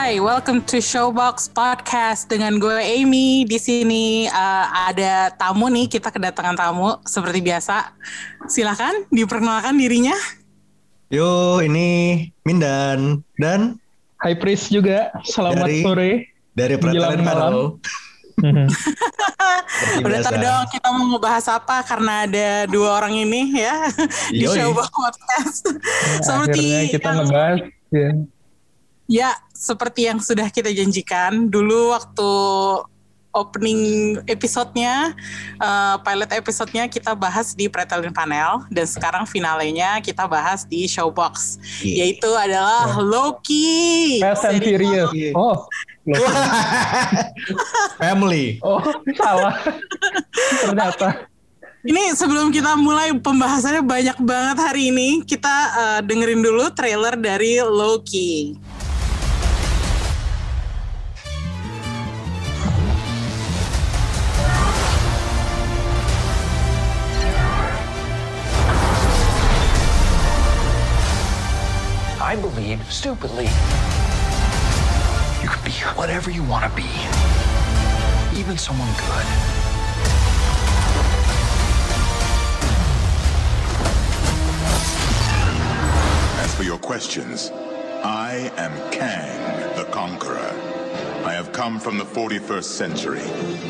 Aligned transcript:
Hai, 0.00 0.16
welcome 0.16 0.64
to 0.64 0.80
Showbox 0.80 1.52
Podcast 1.52 2.24
dengan 2.24 2.56
gue 2.56 2.72
Amy. 2.72 3.44
Di 3.44 3.60
sini 3.60 4.24
uh, 4.32 4.88
ada 4.88 5.28
tamu 5.36 5.68
nih, 5.68 5.92
kita 5.92 6.08
kedatangan 6.08 6.56
tamu 6.56 6.96
seperti 7.04 7.44
biasa. 7.44 7.92
Silakan 8.48 9.04
diperkenalkan 9.12 9.76
dirinya. 9.76 10.16
Yo, 11.12 11.60
ini 11.60 12.32
Mindan 12.48 13.20
dan 13.36 13.76
Hai 14.24 14.40
Pris 14.40 14.72
juga, 14.72 15.12
selamat 15.20 15.68
Dari- 15.68 15.84
sore. 15.84 16.12
dari 16.56 16.80
Pertanian 16.80 17.20
malam. 17.20 17.76
Udah 20.00 20.18
tau 20.24 20.32
dong 20.32 20.64
kita 20.72 20.88
mau 20.96 21.12
ngebahas 21.12 21.44
apa 21.60 21.84
karena 21.84 22.24
ada 22.24 22.48
dua 22.72 23.04
orang 23.04 23.20
ini 23.20 23.52
ya 23.52 23.92
di 24.32 24.48
Yoi. 24.48 24.64
Showbox 24.64 24.88
Podcast. 24.96 25.60
Ya, 25.68 26.24
seperti 26.24 26.56
akhirnya 26.56 26.80
kita 26.88 27.04
yang- 27.04 27.16
ngebahas 27.20 27.58
ya. 27.92 28.10
Ya, 29.10 29.34
seperti 29.60 30.08
yang 30.08 30.16
sudah 30.16 30.48
kita 30.48 30.72
janjikan 30.72 31.52
dulu 31.52 31.92
waktu 31.92 32.30
opening 33.30 34.16
episodenya, 34.26 35.14
eh, 35.54 35.96
pilot 36.02 36.30
episodenya 36.34 36.90
kita 36.90 37.14
bahas 37.14 37.54
di 37.54 37.70
Pretelin 37.70 38.10
Panel 38.10 38.66
dan 38.72 38.86
sekarang 38.88 39.22
finalenya 39.22 40.02
kita 40.02 40.26
bahas 40.26 40.66
di 40.66 40.88
Showbox, 40.90 41.60
Iya. 41.78 42.08
yaitu 42.10 42.26
adalah 42.26 42.98
Loki. 42.98 44.18
Fast 44.18 44.48
and 44.50 44.58
Seri- 44.58 44.66
Furious. 44.74 45.10
Iya. 45.14 45.30
Oh. 45.36 45.62
Family. 48.00 48.58
oh 48.64 48.80
salah. 49.14 49.54
Ternyata. 50.66 51.28
Ini 51.80 52.12
sebelum 52.12 52.52
kita 52.52 52.76
mulai 52.76 53.08
pembahasannya 53.16 53.80
banyak 53.80 54.18
banget 54.20 54.58
hari 54.60 54.92
ini, 54.92 55.22
kita 55.24 55.54
eh, 55.70 56.00
dengerin 56.04 56.42
dulu 56.42 56.68
trailer 56.74 57.14
dari 57.14 57.56
Loki. 57.62 58.52
Believe, 72.70 72.92
stupidly, 72.92 73.46
you 75.42 75.48
can 75.48 75.64
be 75.64 75.72
whatever 75.98 76.30
you 76.30 76.44
want 76.44 76.70
to 76.70 76.76
be, 76.76 76.86
even 78.38 78.56
someone 78.56 78.86
good. 78.90 79.26
As 86.38 86.54
for 86.54 86.62
your 86.62 86.78
questions, 86.78 87.50
I 88.04 88.52
am 88.56 88.92
Kang, 88.92 89.76
the 89.76 89.90
Conqueror. 89.90 90.54
I 91.24 91.32
have 91.32 91.50
come 91.50 91.80
from 91.80 91.98
the 91.98 92.04
41st 92.04 92.62
century, 92.62 93.22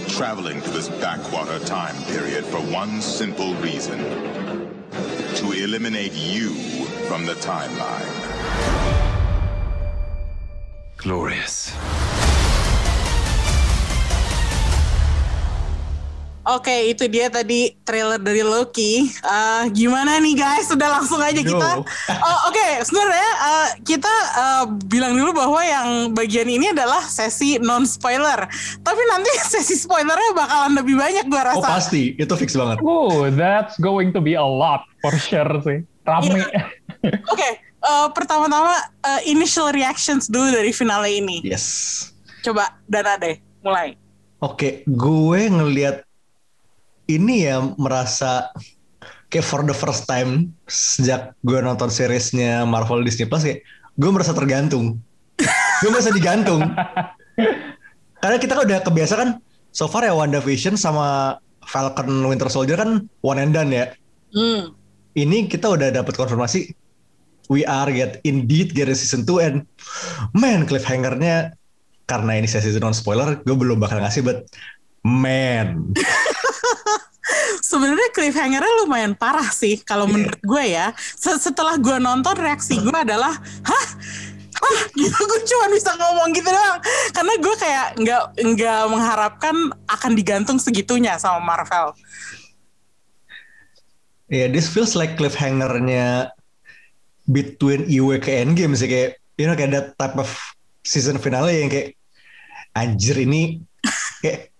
traveling 0.08 0.60
to 0.60 0.68
this 0.68 0.90
backwater 0.90 1.58
time 1.60 1.96
period 2.04 2.44
for 2.44 2.58
one 2.58 3.00
simple 3.00 3.54
reason. 3.54 3.98
To 5.36 5.52
eliminate 5.52 6.12
you 6.12 6.50
from 7.08 7.24
the 7.24 7.34
timeline. 7.36 8.29
Glorious. 11.00 11.72
Oke, 16.40 16.92
itu 16.92 17.04
dia 17.06 17.28
tadi 17.32 17.72
trailer 17.84 18.20
dari 18.20 18.44
Loki. 18.44 19.06
Eh, 19.08 19.64
gimana 19.70 20.18
nih 20.18 20.34
guys? 20.34 20.68
Sudah 20.68 20.98
langsung 20.98 21.20
aja 21.20 21.40
kita. 21.40 21.80
Aduh. 21.80 21.84
Oh, 22.26 22.38
Oke, 22.52 22.84
sebenarnya 22.84 23.30
eh, 23.48 23.68
kita 23.80 24.14
eh, 24.34 24.64
bilang 24.88 25.16
dulu 25.16 25.36
bahwa 25.36 25.60
yang 25.64 25.88
bagian 26.12 26.48
ini 26.48 26.72
adalah 26.72 27.00
sesi 27.06 27.56
non 27.56 27.88
spoiler. 27.88 28.44
Tapi 28.84 29.02
nanti 29.08 29.30
sesi 29.56 29.80
spoilernya 29.80 30.36
bakalan 30.36 30.76
lebih 30.76 31.00
banyak 31.00 31.24
gua 31.32 31.40
Oh 31.56 31.64
rasa. 31.64 31.80
pasti, 31.80 32.12
itu 32.18 32.34
fix 32.36 32.52
banget. 32.52 32.76
Oh, 32.84 33.28
that's 33.32 33.80
going 33.80 34.12
to 34.12 34.20
be 34.20 34.36
a 34.36 34.44
lot 34.44 34.84
for 35.00 35.16
sure 35.16 35.64
sih. 35.64 35.80
Rame. 36.04 36.44
Iya. 36.44 36.60
Oke, 37.32 37.48
eh, 37.80 38.08
pertama-tama 38.12 38.76
eh, 39.04 39.32
initial 39.32 39.72
reactions 39.72 40.28
dulu 40.28 40.52
dari 40.52 40.70
finale 40.70 41.20
ini. 41.20 41.40
Yes. 41.44 42.08
Coba 42.40 42.76
Dana 42.88 43.16
deh, 43.20 43.36
mulai. 43.60 43.96
Oke, 44.40 44.84
gue 44.88 45.40
ngelihat 45.52 46.00
ini 47.10 47.44
ya 47.44 47.60
merasa 47.76 48.48
kayak 49.28 49.46
for 49.46 49.60
the 49.62 49.76
first 49.76 50.08
time 50.08 50.50
sejak 50.64 51.36
gue 51.44 51.58
nonton 51.60 51.92
seriesnya 51.92 52.64
Marvel 52.64 53.04
Disney 53.04 53.28
Plus 53.28 53.44
kayak 53.44 53.60
gue 54.00 54.10
merasa 54.10 54.32
tergantung. 54.32 54.96
gue 55.84 55.90
merasa 55.92 56.08
digantung. 56.08 56.64
Karena 58.20 58.36
kita 58.36 58.52
kan 58.56 58.62
udah 58.64 58.78
kebiasa 58.84 59.14
kan 59.16 59.28
so 59.72 59.88
far 59.88 60.04
ya 60.08 60.16
WandaVision 60.16 60.76
sama 60.80 61.36
Falcon 61.68 62.08
Winter 62.24 62.48
Soldier 62.48 62.80
kan 62.80 63.04
one 63.20 63.40
and 63.40 63.52
done 63.52 63.72
ya. 63.72 63.92
Hmm. 64.30 64.78
ini 65.18 65.50
kita 65.50 65.66
udah 65.66 65.90
dapat 65.90 66.14
konfirmasi 66.14 66.70
we 67.50 67.66
are 67.66 67.90
get 67.90 68.22
indeed 68.22 68.70
get 68.72 68.86
a 68.86 68.94
season 68.94 69.26
2 69.26 69.42
and 69.42 69.56
man 70.32 70.62
cliffhanger-nya 70.64 71.52
karena 72.06 72.38
ini 72.38 72.46
sesi 72.46 72.70
non 72.78 72.94
spoiler 72.94 73.42
gue 73.42 73.52
belum 73.52 73.76
bakal 73.76 73.98
ngasih 73.98 74.22
but 74.22 74.46
man 75.02 75.90
Sebenarnya 77.60 78.10
cliffhanger-nya 78.10 78.72
lumayan 78.82 79.14
parah 79.14 79.46
sih 79.46 79.78
kalau 79.80 80.06
Iya. 80.06 80.12
menurut 80.12 80.40
gue 80.42 80.64
ya. 80.66 80.86
Se- 80.96 81.38
Setelah 81.38 81.78
gue 81.78 82.02
nonton 82.02 82.34
reaksi 82.34 82.74
gue 82.74 82.90
adalah, 82.90 83.30
hah? 83.62 83.86
Hah? 84.58 84.78
Gitu 84.90 85.14
gue 85.14 85.40
cuma 85.46 85.70
bisa 85.70 85.94
ngomong 85.94 86.34
gitu 86.34 86.50
doang. 86.50 86.82
Karena 87.14 87.32
gue 87.38 87.54
kayak 87.54 87.86
nggak 87.96 88.22
nggak 88.42 88.80
mengharapkan 88.90 89.54
akan 89.86 90.12
digantung 90.12 90.58
segitunya 90.58 91.14
sama 91.16 91.38
Marvel. 91.38 91.94
ya 94.26 94.46
this 94.46 94.66
feels 94.66 94.94
like 94.94 95.14
cliffhanger-nya 95.14 96.30
between 97.30 97.86
Iwe 97.86 98.18
ke 98.18 98.42
Endgame 98.42 98.74
sih 98.74 98.90
kayak 98.90 99.10
you 99.38 99.46
know 99.46 99.54
kayak 99.54 99.72
that 99.72 99.88
type 99.96 100.18
of 100.18 100.30
season 100.82 101.16
finale 101.16 101.54
yang 101.54 101.70
kayak 101.70 101.94
anjir 102.74 103.16
ini 103.16 103.62
kayak 104.22 104.50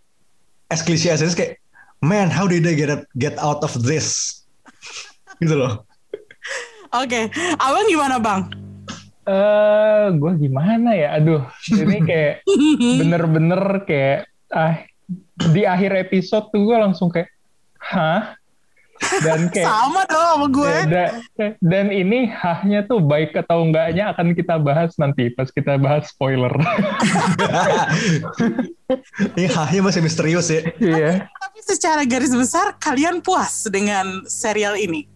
as 0.70 0.80
cliche 0.86 1.10
as 1.10 1.22
kayak 1.34 1.58
man 2.00 2.30
how 2.30 2.46
did 2.46 2.64
I 2.64 2.78
get 2.78 3.04
get 3.18 3.36
out 3.42 3.60
of 3.66 3.74
this 3.82 4.40
gitu 5.42 5.58
loh 5.58 5.84
Oke, 6.90 7.30
abang 7.62 7.86
gimana 7.86 8.18
bang? 8.18 8.50
Eh, 9.22 10.06
gue 10.18 10.32
gimana 10.42 10.90
ya? 10.90 11.22
Aduh, 11.22 11.46
ini 11.70 12.02
kayak 12.02 12.42
bener-bener 13.00 13.62
kayak 13.86 14.26
ah 14.50 14.82
di 15.54 15.62
akhir 15.62 15.94
episode 15.94 16.50
tuh 16.50 16.66
gue 16.66 16.74
langsung 16.74 17.14
kayak 17.14 17.30
hah 17.78 18.34
dan 19.20 19.48
kayak 19.48 19.66
Sama 19.66 20.02
dong 20.06 20.26
sama 20.28 20.46
gue. 20.52 20.68
Ya, 20.70 20.84
da- 20.86 21.12
dan 21.58 21.86
ini 21.88 22.28
hahnya 22.28 22.84
tuh 22.84 23.00
baik 23.00 23.32
atau 23.34 23.64
enggaknya 23.64 24.12
akan 24.12 24.36
kita 24.36 24.60
bahas 24.60 24.92
nanti 25.00 25.32
pas 25.32 25.48
kita 25.48 25.80
bahas 25.80 26.08
spoiler. 26.12 26.52
ini 29.36 29.46
hahnya 29.48 29.80
masih 29.82 30.02
misterius 30.02 30.50
ya 30.50 30.62
Iya. 30.78 31.10
Tapi 31.30 31.58
secara 31.64 32.02
garis 32.04 32.32
besar 32.32 32.76
kalian 32.76 33.22
puas 33.22 33.66
dengan 33.66 34.24
serial 34.26 34.74
ini? 34.76 35.06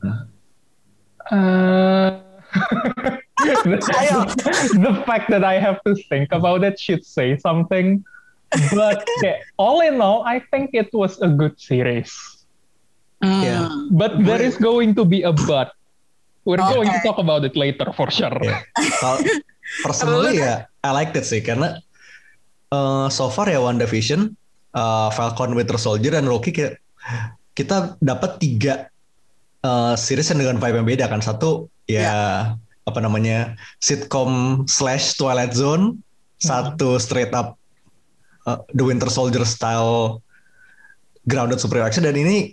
Eh, 1.33 2.11
Ayo. 4.01 4.25
the 4.79 4.95
fact 5.05 5.27
that 5.29 5.43
I 5.43 5.59
have 5.59 5.83
to 5.85 5.97
think 6.09 6.31
about 6.31 6.63
it 6.63 6.79
should 6.79 7.03
say 7.05 7.35
something. 7.37 8.05
But 8.71 9.03
kayak, 9.19 9.43
all 9.59 9.83
in 9.83 9.99
all, 9.99 10.23
I 10.23 10.39
think 10.55 10.71
it 10.79 10.95
was 10.95 11.19
a 11.19 11.27
good 11.27 11.59
series. 11.59 12.15
Hmm. 13.25 13.41
Yeah. 13.41 13.65
But 13.89 14.21
there 14.21 14.45
is 14.45 14.61
going 14.61 14.93
to 15.01 15.09
be 15.09 15.25
a 15.25 15.33
but. 15.33 15.73
We're 16.45 16.61
going 16.61 16.93
to 16.93 17.01
Okay. 17.01 17.09
talk 17.09 17.17
about 17.17 17.41
it 17.49 17.57
later 17.57 17.89
for 17.97 18.13
sure. 18.13 18.37
Kalau 18.77 19.17
personally 19.89 20.45
ya 20.45 20.69
I 20.85 20.93
like 20.93 21.17
that 21.17 21.25
sih 21.25 21.41
karena 21.41 21.81
eh, 22.69 23.07
so 23.09 23.33
far 23.33 23.49
ya 23.49 23.65
WandaVision, 23.65 24.29
eh, 24.77 25.09
Falcon 25.17 25.57
Winter 25.57 25.81
Soldier 25.81 26.13
dan 26.13 26.29
Loki 26.29 26.53
kayak 26.53 26.85
kita 27.57 27.97
dapat 28.05 28.37
tiga 28.45 28.93
eh, 29.65 29.95
series 29.97 30.29
yang 30.37 30.45
dengan 30.45 30.61
vibe 30.61 30.85
yang 30.85 30.89
beda 30.89 31.05
kan. 31.09 31.25
Satu 31.25 31.73
ya 31.89 32.53
apa 32.85 32.99
namanya 33.01 33.57
sitcom 33.81 34.65
slash 34.69 35.17
Twilight 35.17 35.57
Zone, 35.57 35.97
satu 36.45 37.01
straight 37.01 37.33
up 37.33 37.57
eh, 38.45 38.61
The 38.77 38.85
Winter 38.85 39.09
Soldier 39.09 39.49
style 39.49 40.21
grounded 41.25 41.57
super 41.57 41.81
action 41.81 42.05
dan 42.05 42.21
ini 42.21 42.53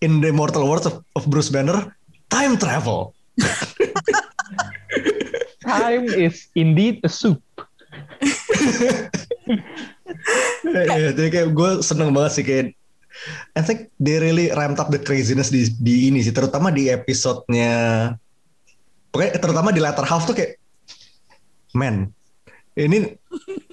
in 0.00 0.20
the 0.20 0.28
immortal 0.28 0.68
words 0.68 0.86
of, 0.86 1.02
of 1.14 1.26
Bruce 1.26 1.50
Banner, 1.50 1.96
time 2.30 2.56
travel. 2.58 3.14
Time 5.66 6.06
is 6.06 6.46
indeed 6.54 7.02
a 7.02 7.10
soup. 7.10 7.42
Iya, 10.66 11.14
jadi 11.14 11.28
kayak 11.30 11.48
gue 11.54 11.70
seneng 11.82 12.10
banget 12.10 12.32
sih 12.38 12.44
kayak 12.44 12.74
I 13.56 13.62
think 13.64 13.88
they 13.96 14.20
really 14.20 14.52
ramped 14.52 14.76
up 14.76 14.92
the 14.92 15.00
craziness 15.00 15.48
di, 15.48 15.72
di 15.80 16.12
ini 16.12 16.20
sih, 16.20 16.36
terutama 16.36 16.68
di 16.68 16.92
episodenya, 16.92 18.12
pokoknya 19.08 19.40
terutama 19.40 19.72
di 19.72 19.80
latter 19.80 20.04
half 20.04 20.28
tuh 20.28 20.36
kayak, 20.36 20.60
man, 21.72 22.12
ini 22.76 23.16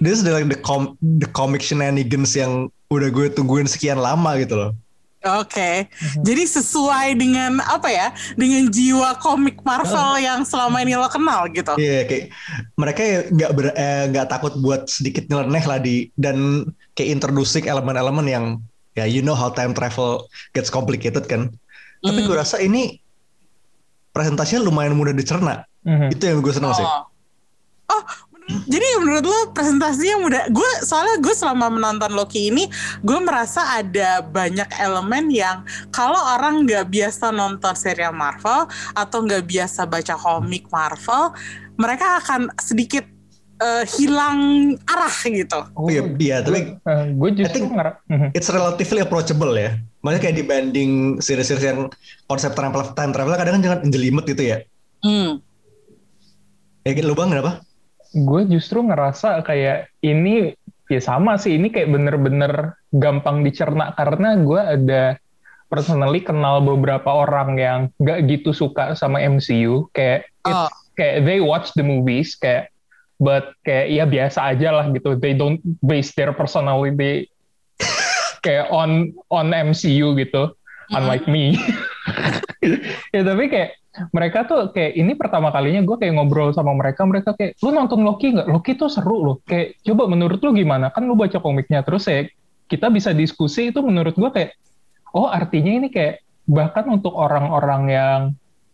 this 0.00 0.16
is 0.16 0.22
the, 0.24 0.32
like 0.32 0.48
the, 0.48 0.56
com, 0.56 0.96
the 1.20 1.28
comic 1.28 1.60
shenanigans 1.60 2.32
yang 2.32 2.72
udah 2.88 3.12
gue 3.12 3.28
tungguin 3.36 3.68
sekian 3.68 4.00
lama 4.00 4.32
gitu 4.40 4.56
loh. 4.56 4.72
Oke, 5.24 5.88
jadi 6.20 6.44
sesuai 6.44 7.16
dengan 7.16 7.56
apa 7.64 7.88
ya, 7.88 8.12
dengan 8.36 8.68
jiwa 8.68 9.16
komik 9.16 9.64
Marvel 9.64 10.20
yang 10.20 10.44
selama 10.44 10.84
ini 10.84 10.92
lo 11.00 11.08
kenal 11.08 11.48
gitu. 11.48 11.72
Iya 11.80 12.04
kayak 12.04 12.24
mereka 12.76 13.00
ya 13.00 13.18
nggak 13.32 13.50
ber- 13.56 13.76
eh, 13.76 14.04
nggak 14.12 14.28
takut 14.28 14.52
buat 14.60 14.84
sedikit 14.84 15.24
nyeleneh 15.32 15.64
lah 15.64 15.80
di 15.80 16.12
dan 16.20 16.68
kayak 16.92 17.16
introducing 17.16 17.64
elemen-elemen 17.64 18.26
yang 18.28 18.44
ya 18.92 19.08
you 19.08 19.24
know 19.24 19.32
how 19.32 19.48
time 19.48 19.72
travel 19.72 20.28
gets 20.52 20.68
complicated 20.68 21.24
kan. 21.24 21.48
Tapi 22.04 22.20
gue 22.20 22.36
rasa 22.36 22.60
ini 22.60 23.00
presentasinya 24.12 24.60
lumayan 24.60 24.92
mudah 24.92 25.16
dicerna. 25.16 25.64
Mhm. 25.88 26.12
Itu 26.12 26.22
yang 26.28 26.44
gue 26.44 26.52
senang 26.52 26.76
sih. 26.76 26.84
Oh, 26.84 27.08
oh 27.96 28.02
jadi 28.44 28.86
menurut 29.00 29.24
lo 29.24 29.38
presentasinya 29.50 30.16
mudah? 30.20 30.42
Gue 30.52 30.70
soalnya 30.84 31.16
gue 31.16 31.32
selama 31.32 31.72
menonton 31.72 32.12
Loki 32.12 32.52
ini, 32.52 32.68
gue 33.00 33.18
merasa 33.20 33.80
ada 33.80 34.20
banyak 34.20 34.68
elemen 34.76 35.32
yang 35.32 35.64
kalau 35.88 36.20
orang 36.36 36.68
nggak 36.68 36.92
biasa 36.92 37.32
nonton 37.32 37.72
serial 37.72 38.12
Marvel 38.12 38.68
atau 38.92 39.18
nggak 39.24 39.48
biasa 39.48 39.88
baca 39.88 40.14
komik 40.14 40.68
Marvel, 40.68 41.32
mereka 41.76 42.20
akan 42.20 42.52
sedikit 42.60 43.08
eh, 43.54 43.86
hilang 43.96 44.74
arah 44.82 45.14
gitu. 45.24 45.60
Oh, 45.78 45.86
Iya, 45.86 46.02
iya, 46.18 46.36
tapi 46.42 46.74
gue 47.14 47.28
I 47.30 47.36
justru 47.38 47.64
think- 47.64 47.72
Mhm. 48.10 48.28
it's 48.34 48.50
relatively 48.50 48.98
approachable 48.98 49.54
ya. 49.54 49.78
Makanya 50.02 50.20
kayak 50.20 50.36
dibanding 50.36 50.92
series-series 51.22 51.64
yang 51.64 51.80
konsep 52.26 52.50
time 52.52 52.74
travel, 52.74 52.92
time 52.92 53.12
travel 53.14 53.32
kadang 53.38 53.54
kan 53.56 53.62
jangan 53.62 53.78
jelimet 53.88 54.26
gitu 54.26 54.42
ya. 54.42 54.58
Hmm. 55.00 55.38
Ya 56.82 56.92
gitu 56.92 57.06
lu 57.06 57.16
bang 57.16 57.30
kenapa? 57.30 57.62
Gue 58.14 58.42
justru 58.46 58.86
ngerasa 58.86 59.42
kayak 59.42 59.90
ini 60.00 60.54
ya 60.86 61.00
sama 61.02 61.34
sih 61.34 61.58
ini 61.58 61.68
kayak 61.74 61.90
bener-bener 61.90 62.78
gampang 62.94 63.42
dicerna 63.42 63.90
karena 63.98 64.38
gue 64.38 64.60
ada 64.60 65.02
personally 65.66 66.22
kenal 66.22 66.62
beberapa 66.62 67.10
orang 67.10 67.58
yang 67.58 67.80
gak 67.98 68.30
gitu 68.30 68.54
suka 68.54 68.94
sama 68.94 69.18
MCU 69.18 69.90
kayak 69.90 70.30
Oh. 70.44 70.68
kayak 70.92 71.24
they 71.24 71.40
watch 71.40 71.72
the 71.72 71.80
movies 71.80 72.36
kayak 72.36 72.68
but 73.16 73.56
kayak 73.64 73.88
ya 73.88 74.04
biasa 74.04 74.52
aja 74.52 74.76
lah 74.76 74.92
gitu. 74.92 75.16
They 75.16 75.32
don't 75.32 75.56
base 75.80 76.12
their 76.12 76.36
personality 76.36 77.32
kayak 78.44 78.68
on 78.68 79.16
on 79.32 79.56
MCU 79.56 80.12
gitu. 80.20 80.52
Unlike 80.92 81.26
me. 81.32 81.56
Ya 83.12 83.20
tapi 83.20 83.52
kayak 83.52 83.76
mereka 84.10 84.42
tuh 84.46 84.74
kayak 84.74 84.98
ini 84.98 85.14
pertama 85.14 85.54
kalinya 85.54 85.86
gue 85.86 85.96
kayak 85.98 86.18
ngobrol 86.18 86.50
sama 86.50 86.74
mereka 86.74 87.06
mereka 87.06 87.30
kayak 87.38 87.54
lu 87.62 87.70
nonton 87.70 88.02
Loki 88.02 88.34
nggak? 88.34 88.50
Loki 88.50 88.74
tuh 88.74 88.90
seru 88.90 89.22
loh. 89.22 89.36
Kayak 89.46 89.78
coba 89.86 90.10
menurut 90.10 90.42
lu 90.42 90.50
gimana? 90.50 90.90
Kan 90.90 91.06
lu 91.06 91.14
baca 91.14 91.38
komiknya. 91.38 91.86
Terus 91.86 92.10
ya 92.10 92.26
kita 92.66 92.90
bisa 92.90 93.14
diskusi 93.14 93.70
itu 93.70 93.78
menurut 93.84 94.18
gue 94.18 94.30
kayak 94.34 94.58
oh 95.14 95.30
artinya 95.30 95.72
ini 95.78 95.88
kayak 95.94 96.26
bahkan 96.50 96.90
untuk 96.90 97.14
orang-orang 97.14 97.82
yang 97.88 98.20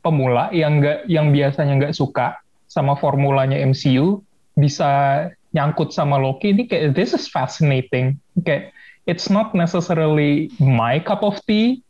pemula 0.00 0.49
yang 0.56 0.81
nggak 0.81 1.05
yang 1.05 1.28
biasanya 1.31 1.72
nggak 1.76 1.94
suka 1.94 2.40
sama 2.64 2.96
formulanya 2.96 3.61
MCU 3.61 4.25
bisa 4.56 5.26
nyangkut 5.52 5.93
sama 5.93 6.17
Loki 6.17 6.56
ini 6.56 6.64
kayak 6.64 6.96
this 6.96 7.12
is 7.12 7.28
fascinating. 7.28 8.17
Kayak 8.40 8.72
it's 9.05 9.28
not 9.28 9.52
necessarily 9.52 10.49
my 10.56 10.96
cup 10.96 11.20
of 11.20 11.37
tea 11.44 11.84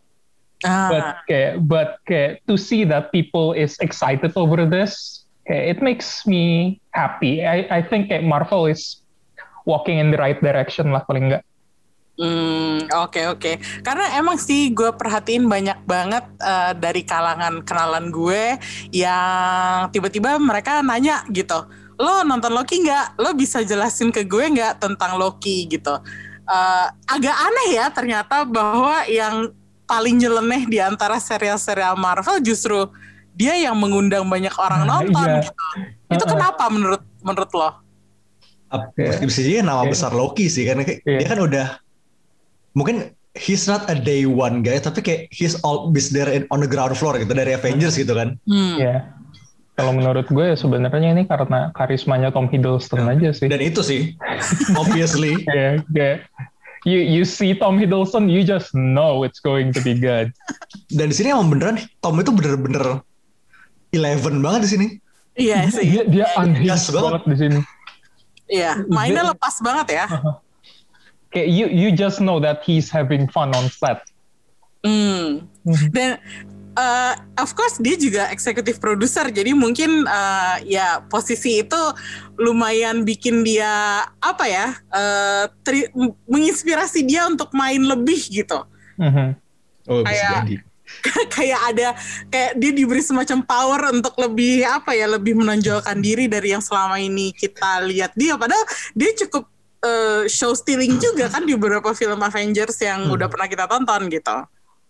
Ah. 0.61 0.93
but 0.93 1.07
kayak 1.25 1.53
but 1.65 1.91
kayak 2.05 2.45
to 2.45 2.61
see 2.61 2.85
that 2.85 3.09
people 3.17 3.57
is 3.57 3.81
excited 3.81 4.29
over 4.37 4.69
this 4.69 5.25
kayak 5.49 5.77
it 5.77 5.79
makes 5.81 6.29
me 6.29 6.77
happy 6.93 7.41
I 7.41 7.65
I 7.69 7.81
think 7.81 8.13
kayak 8.13 8.29
Marvel 8.29 8.69
is 8.69 9.01
walking 9.65 9.97
in 9.97 10.13
the 10.13 10.21
right 10.21 10.37
direction 10.37 10.93
lah 10.93 11.01
paling 11.09 11.33
enggak 11.33 11.45
Hmm, 12.21 12.85
oke 13.01 13.17
oke. 13.33 13.53
Karena 13.81 14.21
emang 14.21 14.37
sih 14.37 14.77
gue 14.77 14.93
perhatiin 14.93 15.49
banyak 15.49 15.89
banget 15.89 16.21
eh, 16.37 16.77
dari 16.77 17.01
kalangan 17.01 17.65
kenalan 17.65 18.13
gue 18.13 18.61
yang 18.93 19.89
tiba-tiba 19.89 20.37
mereka 20.37 20.85
nanya 20.85 21.25
gitu, 21.33 21.65
lo 21.97 22.21
nonton 22.29 22.53
Loki 22.53 22.85
nggak? 22.85 23.17
Lo 23.17 23.33
bisa 23.33 23.65
jelasin 23.65 24.13
ke 24.13 24.29
gue 24.29 24.53
nggak 24.53 24.85
tentang 24.85 25.17
Loki 25.17 25.65
gitu? 25.65 25.97
Eh, 26.45 26.87
agak 27.09 27.37
aneh 27.41 27.69
ya 27.81 27.89
ternyata 27.89 28.45
bahwa 28.45 29.09
yang 29.09 29.49
paling 29.91 30.15
nyeleneh 30.17 30.63
di 30.65 30.79
antara 30.79 31.19
serial-serial 31.19 31.99
Marvel 31.99 32.39
justru 32.39 32.87
dia 33.35 33.59
yang 33.59 33.75
mengundang 33.75 34.23
banyak 34.25 34.55
orang 34.55 34.87
Nah, 34.87 35.03
nonton 35.03 35.27
iya. 35.27 35.43
gitu. 35.43 35.65
Itu 36.09 36.23
Uh-uh. 36.23 36.31
kenapa 36.31 36.65
menurut 36.71 37.03
menurut 37.21 37.51
lo? 37.51 37.71
Ap- 38.71 38.95
Iya. 38.95 39.19
Meskipun 39.19 39.67
nama 39.67 39.83
Iya. 39.83 39.91
besar 39.91 40.15
Loki 40.15 40.47
sih 40.47 40.63
karena 40.63 40.87
kayak 40.87 41.03
Iya. 41.03 41.19
dia 41.19 41.27
kan 41.27 41.41
udah 41.41 41.67
mungkin 42.73 42.97
he's 43.35 43.67
not 43.67 43.83
a 43.87 43.97
day 43.97 44.23
one 44.23 44.63
guy 44.63 44.79
tapi 44.79 45.03
kayak 45.03 45.27
he's 45.31 45.59
always 45.63 46.11
there 46.11 46.31
in, 46.31 46.47
on 46.51 46.63
the 46.63 46.71
ground 46.71 46.95
floor 46.95 47.19
gitu 47.19 47.31
dari 47.31 47.51
Avengers 47.51 47.95
gitu 47.95 48.15
kan. 48.15 48.39
Hmm. 48.47 48.79
ya 48.79 49.11
kalau 49.75 49.97
menurut 49.97 50.29
gue 50.29 50.45
ya 50.45 50.55
sebenarnya 50.55 51.09
ini 51.11 51.25
karena 51.25 51.73
karismanya 51.73 52.29
Tom 52.29 52.47
Hiddleston 52.47 53.01
aja 53.01 53.33
sih 53.33 53.49
Dan 53.49 53.65
itu 53.65 53.81
sih 53.81 54.13
obviously 54.77 55.41
ya 55.57 55.81
kayak 55.89 56.29
you 56.83 56.99
you 56.99 57.23
see 57.23 57.53
Tom 57.53 57.77
Hiddleston 57.77 58.29
you 58.29 58.41
just 58.41 58.73
know 58.73 59.23
it's 59.23 59.39
going 59.39 59.73
to 59.73 59.81
be 59.81 59.93
good 59.93 60.33
dan 60.97 61.11
di 61.11 61.15
sini 61.15 61.31
emang 61.31 61.53
beneran 61.53 61.77
Tom 62.01 62.17
itu 62.17 62.33
bener-bener 62.33 63.01
eleven 63.91 64.39
banget 64.39 64.61
di 64.65 64.71
sini. 64.71 64.87
Iya 65.35 65.67
sih. 65.69 65.87
dia 65.87 66.03
dia 66.07 66.27
unhinged 66.37 66.69
Gas 66.69 66.91
banget. 66.91 67.03
banget 67.07 67.23
di 67.25 67.37
sini 67.39 67.59
Iya, 68.51 68.83
mainnya 68.91 69.31
lepas 69.31 69.63
banget 69.63 69.87
ya. 69.95 70.07
kayak 71.31 71.47
you 71.47 71.71
you 71.71 71.95
just 71.95 72.19
know 72.19 72.43
that 72.43 72.67
he's 72.67 72.91
having 72.91 73.31
fun 73.31 73.55
on 73.55 73.71
set 73.71 74.03
Hmm. 74.81 75.45
Dan 75.93 76.17
uh, 76.75 77.15
of 77.39 77.51
course 77.55 77.79
dia 77.79 77.95
juga 77.95 78.29
eksekutif 78.31 78.79
produser, 78.79 79.31
jadi 79.31 79.55
mungkin 79.55 80.05
uh, 80.05 80.57
ya 80.63 81.03
posisi 81.07 81.63
itu 81.63 81.81
lumayan 82.37 83.03
bikin 83.05 83.43
dia 83.43 84.05
apa 84.21 84.45
ya, 84.47 84.67
uh, 84.93 85.45
tri- 85.63 85.91
menginspirasi 86.27 87.05
dia 87.07 87.27
untuk 87.27 87.51
main 87.55 87.81
lebih 87.81 88.21
gitu. 88.31 88.63
Mhm. 88.99 89.37
Oh 89.89 90.05
Kayak- 90.05 90.47
jadi. 90.47 90.57
kayak 91.39 91.61
ada 91.71 91.89
kayak 92.35 92.59
dia 92.59 92.73
diberi 92.75 92.99
semacam 92.99 93.47
power 93.47 93.95
untuk 93.95 94.11
lebih 94.19 94.67
apa 94.67 94.91
ya, 94.91 95.07
lebih 95.07 95.39
menonjolkan 95.39 96.03
diri 96.03 96.27
dari 96.27 96.51
yang 96.51 96.59
selama 96.59 96.99
ini 96.99 97.31
kita 97.31 97.79
lihat 97.87 98.11
dia. 98.19 98.35
Padahal 98.35 98.67
dia 98.99 99.15
cukup 99.23 99.47
uh, 99.87 100.27
show 100.27 100.51
stealing 100.51 100.99
juga 100.99 101.31
kan 101.31 101.47
di 101.47 101.55
beberapa 101.55 101.95
film 101.95 102.19
Avengers 102.19 102.75
yang 102.83 103.07
udah 103.07 103.31
pernah 103.31 103.47
kita 103.47 103.71
tonton 103.71 104.11
gitu. 104.11 104.37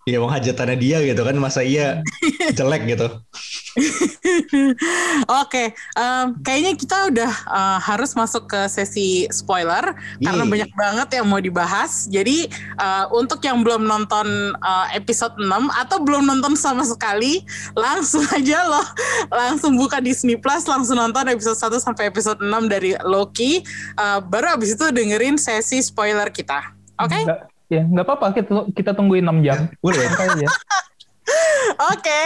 Iya 0.09 0.17
emang 0.17 0.33
hajatannya 0.33 0.77
dia 0.81 0.99
gitu 1.05 1.21
kan 1.21 1.37
masa 1.37 1.61
iya 1.61 2.01
jelek 2.59 2.89
gitu. 2.89 3.07
Oke, 5.45 5.77
em, 5.77 6.27
kayaknya 6.41 6.73
kita 6.75 6.97
udah 7.13 7.31
eh, 7.31 7.79
harus 7.85 8.17
masuk 8.17 8.49
ke 8.49 8.61
sesi 8.67 9.29
spoiler 9.29 9.93
karena 10.19 10.43
Yeay. 10.43 10.53
banyak 10.57 10.71
banget 10.73 11.09
yang 11.21 11.27
mau 11.29 11.39
dibahas. 11.39 12.09
Jadi 12.09 12.49
eh, 12.81 13.05
untuk 13.13 13.45
yang 13.45 13.61
belum 13.61 13.85
nonton 13.85 14.57
eh, 14.57 14.87
episode 14.97 15.37
6 15.37 15.47
atau 15.53 15.99
belum 16.01 16.25
nonton 16.27 16.57
sama 16.57 16.83
sekali, 16.83 17.45
langsung 17.77 18.25
aja 18.37 18.65
loh 18.67 18.87
langsung 19.31 19.77
buka 19.77 20.01
Disney 20.01 20.41
Plus, 20.41 20.65
langsung 20.65 20.97
nonton 20.97 21.29
episode 21.29 21.61
1 21.61 21.77
sampai 21.77 22.09
episode 22.09 22.41
6 22.41 22.49
dari 22.67 22.97
Loki. 23.05 23.61
Eh, 23.95 24.19
baru 24.25 24.57
abis 24.57 24.75
itu 24.75 24.89
dengerin 24.91 25.37
sesi 25.37 25.85
spoiler 25.85 26.33
kita. 26.33 26.73
Oke? 26.99 27.21
Nggak- 27.21 27.60
ya 27.71 27.87
nggak 27.87 28.05
apa-apa 28.05 28.27
kita 28.35 28.67
kita 28.75 28.91
tungguin 28.93 29.23
6 29.23 29.47
jam 29.47 29.71
Boleh. 29.85 30.05
Oke, 31.81 32.21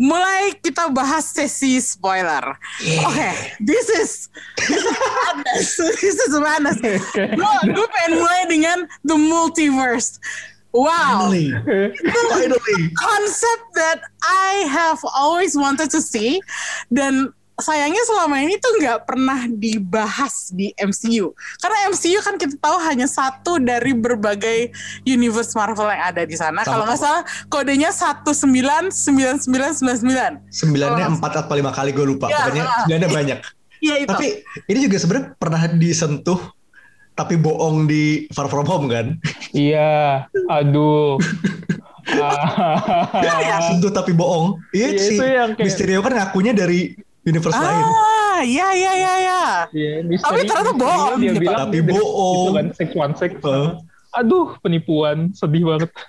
mulai 0.00 0.56
kita 0.64 0.88
bahas 0.88 1.30
sesi 1.30 1.78
spoiler. 1.78 2.56
Oke, 3.04 3.30
this 3.60 3.86
is 3.92 4.32
this 4.56 4.80
is 4.80 4.96
madness. 4.96 5.68
This 6.00 6.18
is 6.24 6.32
madness. 6.34 6.78
Gue 7.12 7.52
gue 7.70 7.86
pengen 7.92 8.12
mulai 8.16 8.42
dengan 8.48 8.78
the 9.04 9.14
multiverse. 9.14 10.16
Wow, 10.72 11.32
Finally. 11.32 11.56
Finally. 11.56 12.80
concept 12.96 13.64
that 13.80 14.00
I 14.24 14.68
have 14.68 15.00
always 15.16 15.56
wanted 15.56 15.88
to 15.92 16.00
see 16.04 16.40
dan 16.92 17.32
sayangnya 17.56 18.02
selama 18.04 18.36
ini 18.38 18.54
tuh 18.56 18.68
nggak 18.76 19.04
pernah 19.04 19.44
dibahas 19.46 20.50
di 20.50 20.70
MCU. 20.72 21.32
Karena 21.56 21.76
MCU 21.88 22.18
kan 22.20 22.34
kita 22.34 22.54
tahu 22.54 22.76
hanya 22.82 23.04
satu 23.04 23.56
dari 23.56 23.90
berbagai 23.90 24.70
universe 25.02 25.52
Marvel 25.52 25.88
yang 25.88 26.02
ada 26.06 26.22
di 26.22 26.34
sana. 26.34 26.62
Kalau 26.62 26.84
nggak 26.84 26.96
salah 26.96 27.22
kodenya 27.48 27.90
199999. 27.90 30.46
Sembilannya 30.46 31.02
Oh. 31.02 31.10
empat 31.12 31.32
atau 31.38 31.54
lima 31.54 31.70
kali 31.70 31.90
gue 31.90 32.04
lupa. 32.04 32.28
Ya, 32.28 32.44
Pokoknya 32.44 32.64
sembilannya 32.82 33.10
banyak. 33.10 33.38
Iya 33.76 33.94
itu. 34.00 34.08
Tapi 34.08 34.26
ini 34.68 34.78
juga 34.82 34.96
sebenarnya 34.96 35.26
pernah 35.36 35.60
disentuh 35.68 36.40
tapi 37.12 37.36
bohong 37.36 37.84
di 37.84 38.24
Far 38.32 38.48
From 38.48 38.64
Home 38.64 38.88
kan? 38.88 39.20
Iya, 39.52 40.24
aduh. 40.48 41.20
Ah, 42.08 43.60
Sentuh 43.68 43.90
tapi 43.90 44.12
bohong. 44.12 44.56
Iya 44.72 44.86
Iya, 44.90 44.98
sih. 44.98 45.12
itu 45.12 45.24
yang 45.24 45.50
kayak- 45.52 45.66
Mysterio 45.68 46.00
kan 46.00 46.10
ngakunya 46.10 46.52
dari 46.52 46.96
universe 47.26 47.52
lain. 47.52 47.84
ah, 47.84 48.40
iya 48.40 48.68
iya 48.72 48.92
iya 48.94 49.12
iya. 49.18 49.42
Iya, 49.68 49.90
Tapi 50.22 50.46
ternyata 50.46 50.72
bohong 50.72 51.18
Dia 51.18 51.28
gitu. 51.28 51.40
bilang 51.42 51.60
Tapi 51.66 51.78
dia- 51.78 51.90
bohong. 51.90 52.36
Itu 52.38 52.50
kan 52.54 52.66
six 52.72 52.88
one 52.94 53.12
six. 53.14 53.32
Heeh. 53.36 53.68
Aduh, 54.16 54.56
penipuan, 54.60 55.34
sedih 55.34 55.66
banget. 55.66 55.90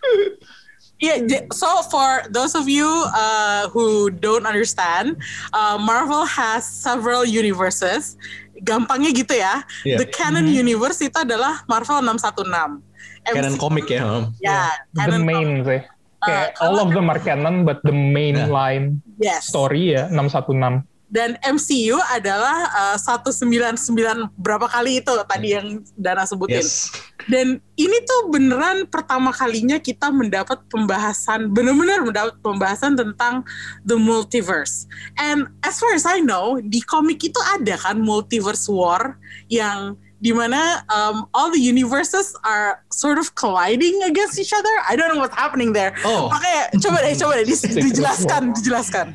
Yeah, 0.98 1.22
so 1.54 1.70
for 1.94 2.26
those 2.34 2.58
of 2.58 2.66
you 2.66 2.90
uh, 3.14 3.70
who 3.70 4.10
don't 4.10 4.50
understand, 4.50 5.22
uh, 5.54 5.78
Marvel 5.78 6.26
has 6.26 6.66
several 6.66 7.22
universes. 7.22 8.18
Gampangnya 8.66 9.14
gitu 9.14 9.38
ya. 9.38 9.62
Iya. 9.86 10.02
The 10.02 10.10
canon 10.10 10.50
universe 10.50 10.98
itu 10.98 11.14
adalah 11.14 11.62
Marvel 11.70 12.02
616. 12.02 12.82
Canon 13.30 13.54
MC 13.54 13.62
komik 13.62 13.86
ya. 13.94 14.26
Ya, 14.42 14.74
The 14.90 15.06
canon 15.06 15.22
main 15.22 15.62
sih. 15.62 15.82
Kayak 16.18 16.58
Uh, 16.58 16.66
all 16.66 16.82
of 16.82 16.90
them 16.90 17.14
are 17.14 17.22
canon, 17.22 17.62
but 17.62 17.78
the 17.86 17.94
main 17.94 18.34
Nah. 18.34 18.50
line 18.50 18.98
Yes. 19.22 19.46
story 19.46 19.94
ya 19.94 20.10
616. 20.10 20.82
Dan 21.08 21.40
MCU 21.40 21.96
adalah 22.12 22.96
uh, 22.96 22.98
199 23.00 24.28
berapa 24.36 24.68
kali 24.68 25.00
itu 25.00 25.12
tadi 25.24 25.56
yang 25.56 25.80
Dana 25.96 26.28
sebutin. 26.28 26.60
Yes. 26.60 26.92
Dan 27.32 27.60
ini 27.80 27.98
tuh 28.08 28.32
beneran 28.32 28.88
pertama 28.88 29.32
kalinya 29.32 29.80
kita 29.80 30.12
mendapat 30.12 30.64
pembahasan, 30.68 31.52
bener-bener 31.52 32.04
mendapat 32.04 32.36
pembahasan 32.44 32.96
tentang 32.96 33.44
the 33.84 33.96
multiverse. 33.96 34.88
And 35.20 35.48
as 35.64 35.80
far 35.80 35.96
as 35.96 36.04
I 36.04 36.24
know, 36.24 36.60
di 36.60 36.84
komik 36.84 37.24
itu 37.24 37.40
ada 37.56 37.76
kan 37.80 38.00
multiverse 38.00 38.68
war 38.72 39.20
yang 39.52 40.00
di 40.18 40.34
mana 40.34 40.82
um, 40.90 41.30
all 41.34 41.54
the 41.54 41.62
universes 41.62 42.34
are 42.42 42.82
sort 42.90 43.22
of 43.22 43.36
colliding 43.38 44.02
against 44.04 44.42
each 44.42 44.52
other. 44.52 44.74
I 44.90 44.96
don't 44.98 45.14
know 45.14 45.22
what's 45.22 45.38
happening 45.38 45.72
there. 45.72 45.94
Oh. 46.04 46.32
Makanya 46.34 46.64
coba 46.82 46.98
deh, 47.06 47.14
coba 47.16 47.32
deh 47.38 47.46
di- 47.46 47.76
dijelaskan, 47.92 48.42
dijelaskan. 48.58 49.06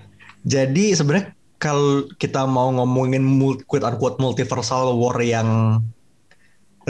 Jadi 0.46 0.94
sebenarnya 0.94 1.34
kalau 1.62 2.10
kita 2.18 2.42
mau 2.42 2.74
ngomongin 2.74 3.22
quote 3.70 3.86
unquote 3.86 4.18
multiversal 4.18 4.98
war 4.98 5.14
yang 5.22 5.78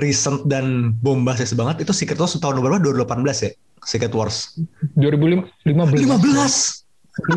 recent 0.01 0.49
dan 0.49 0.97
bombastis 1.05 1.53
banget 1.53 1.85
itu 1.85 1.93
Secret 1.93 2.17
Wars 2.17 2.33
tahun 2.41 2.65
berapa? 2.65 2.81
2018 2.81 3.45
ya? 3.45 3.53
Secret 3.85 4.17
Wars. 4.17 4.57
2015. 4.97 5.69
15. 5.69 5.77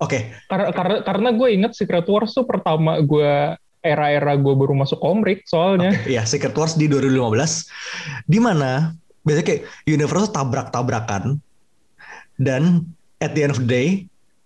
Oke, 0.00 0.32
Karena 0.46 0.70
karena 0.70 0.96
karena 1.02 1.28
gue 1.34 1.48
inget 1.50 1.72
Secret 1.74 2.06
Wars 2.06 2.30
tuh 2.30 2.46
pertama 2.46 3.02
gue 3.02 3.58
era-era 3.82 4.38
gue 4.38 4.54
baru 4.54 4.78
masuk 4.78 5.02
komik 5.02 5.42
soalnya. 5.50 5.90
Oke, 5.90 6.14
ya 6.14 6.22
Secret 6.22 6.54
Wars 6.54 6.78
di 6.78 6.86
2015 6.86 8.30
di 8.30 8.38
mana 8.38 8.94
biasanya 9.26 9.46
kayak 9.50 9.62
universe 9.90 10.30
tabrak-tabrakan 10.30 11.42
dan 12.38 12.86
at 13.18 13.34
the 13.34 13.42
end 13.42 13.52
of 13.52 13.60
the 13.60 13.68
day 13.68 13.88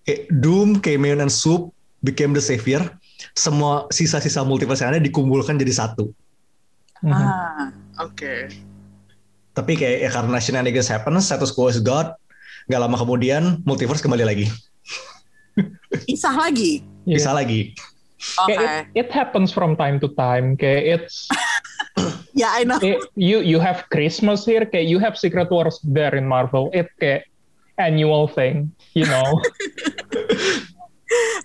kayak 0.08 0.32
Doom, 0.40 0.80
Cameo, 0.80 1.14
dan 1.18 1.28
Soup 1.28 1.73
became 2.04 2.36
the 2.36 2.44
savior. 2.44 2.84
Semua 3.32 3.88
sisa-sisa 3.88 4.44
multiverse 4.44 4.84
yang 4.84 4.92
ada 4.94 5.00
dikumpulkan 5.00 5.56
jadi 5.56 5.72
satu. 5.72 6.12
Mhm. 7.00 7.10
Ah, 7.10 7.72
oke. 8.04 8.52
Tapi 9.54 9.72
kayak 9.74 9.98
ya 10.04 10.10
karena 10.12 10.36
shenanigans 10.36 10.92
happen, 10.92 11.16
status 11.18 11.50
quo 11.50 11.72
is 11.72 11.80
God. 11.80 12.12
Gak 12.68 12.80
lama 12.80 12.96
kemudian 12.96 13.60
multiverse 13.68 14.00
kembali 14.00 14.24
lagi, 14.24 14.46
Isah 16.14 16.32
lagi. 16.32 16.80
Iya. 17.04 17.16
bisa 17.20 17.30
lagi. 17.36 17.76
Oke. 18.40 18.56
Kayak 18.56 18.64
it, 18.96 19.04
it 19.04 19.08
happens 19.12 19.52
from 19.52 19.76
time 19.76 20.00
to 20.00 20.08
time. 20.16 20.56
Kayak 20.56 20.82
it's 21.04 21.28
Ya, 22.34 22.50
I 22.50 22.64
know. 22.66 22.82
it, 22.82 22.98
you 23.14 23.38
you 23.44 23.62
have 23.62 23.86
Christmas 23.94 24.42
here. 24.42 24.66
Kayak 24.66 24.90
you 24.90 24.98
have 24.98 25.14
Secret 25.14 25.52
Wars 25.54 25.78
there 25.86 26.16
in 26.18 26.26
Marvel. 26.26 26.66
It 26.74 26.90
kayak 26.98 27.30
annual 27.78 28.26
thing, 28.26 28.74
you 28.98 29.06
know. 29.06 29.38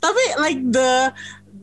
Tapi 0.04 0.24
like 0.42 0.62
the 0.72 1.14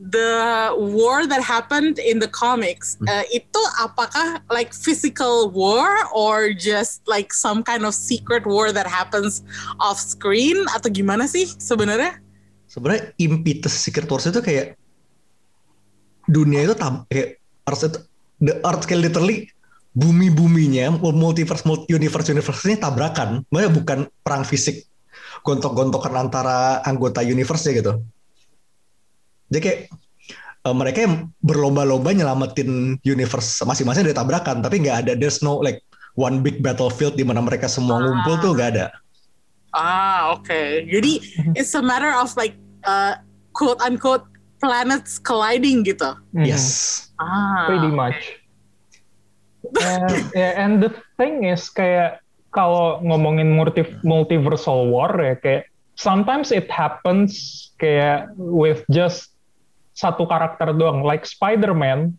the 0.07 0.71
war 0.77 1.27
that 1.27 1.43
happened 1.43 1.99
in 1.99 2.19
the 2.19 2.31
comics 2.31 2.95
uh, 3.11 3.27
itu 3.27 3.61
apakah 3.83 4.39
like 4.47 4.71
physical 4.71 5.51
war 5.51 6.07
or 6.15 6.55
just 6.55 7.03
like 7.03 7.35
some 7.35 7.59
kind 7.59 7.83
of 7.83 7.91
secret 7.91 8.47
war 8.47 8.71
that 8.71 8.87
happens 8.87 9.43
off 9.83 9.99
screen 9.99 10.63
atau 10.71 10.87
gimana 10.87 11.27
sih 11.27 11.47
sebenarnya? 11.59 12.23
Sebenarnya 12.67 13.15
impetus 13.19 13.73
Secret 13.79 14.07
Wars 14.11 14.27
itu 14.27 14.43
kayak 14.43 14.75
dunia 16.27 16.67
itu 16.67 16.75
tab 16.75 17.07
kayak 17.07 17.39
Earth 17.67 17.83
itu 17.87 17.99
the 18.43 18.53
Earth 18.63 18.83
kayak 18.87 19.11
literally 19.11 19.47
bumi-buminya 19.97 20.93
multiverse 21.01 21.65
multi 21.65 21.89
universe 21.95 22.29
universe 22.29 22.61
ini 22.69 22.77
tabrakan. 22.77 23.41
Makanya 23.49 23.71
bukan 23.73 23.99
perang 24.21 24.45
fisik 24.45 24.85
gontok-gontokan 25.45 26.13
antara 26.15 26.81
anggota 26.85 27.21
universe 27.25 27.69
ya 27.69 27.73
gitu. 27.81 27.93
Jadi 29.51 29.59
kayak 29.63 29.79
eh, 30.65 30.75
mereka 30.75 30.97
yang 31.07 31.31
berlomba-lomba 31.39 32.11
nyelamatin 32.13 32.99
universe 33.03 33.63
masing-masing 33.63 34.07
dari 34.07 34.17
tabrakan, 34.17 34.61
tapi 34.61 34.83
nggak 34.83 34.97
ada 35.07 35.13
there's 35.15 35.41
no 35.41 35.59
like 35.59 35.81
one 36.17 36.41
big 36.41 36.59
battlefield 36.65 37.13
di 37.15 37.23
mana 37.23 37.39
mereka 37.39 37.69
semua 37.69 38.01
ngumpul 38.01 38.35
tuh 38.41 38.51
nggak 38.57 38.69
ada. 38.75 38.87
Ah, 39.77 40.33
oke. 40.33 40.89
Jadi 40.89 41.21
it's 41.53 41.77
a 41.77 41.83
matter 41.83 42.09
of 42.09 42.33
like 42.33 42.57
uh, 42.87 43.21
quote 43.53 43.77
unquote 43.85 44.25
planets 44.57 45.21
colliding 45.21 45.85
gitu. 45.85 46.17
Mhm. 46.33 46.49
Yes. 46.49 46.65
Ah. 47.21 47.69
pretty 47.69 47.89
much. 47.93 48.17
and, 49.83 50.31
yeah, 50.31 50.53
and 50.57 50.73
the 50.79 50.91
thing 51.19 51.43
is 51.45 51.67
kayak 51.69 52.23
kalau 52.57 52.97
ngomongin 53.05 53.53
multi 53.53 53.85
multiversal 54.01 54.89
war 54.89 55.13
ya 55.21 55.37
kayak 55.37 55.69
sometimes 55.93 56.49
it 56.49 56.65
happens 56.73 57.29
kayak 57.77 58.33
with 58.33 58.81
just 58.89 59.29
satu 59.93 60.25
karakter 60.25 60.73
doang 60.73 61.05
like 61.05 61.21
Spider-Man. 61.21 62.17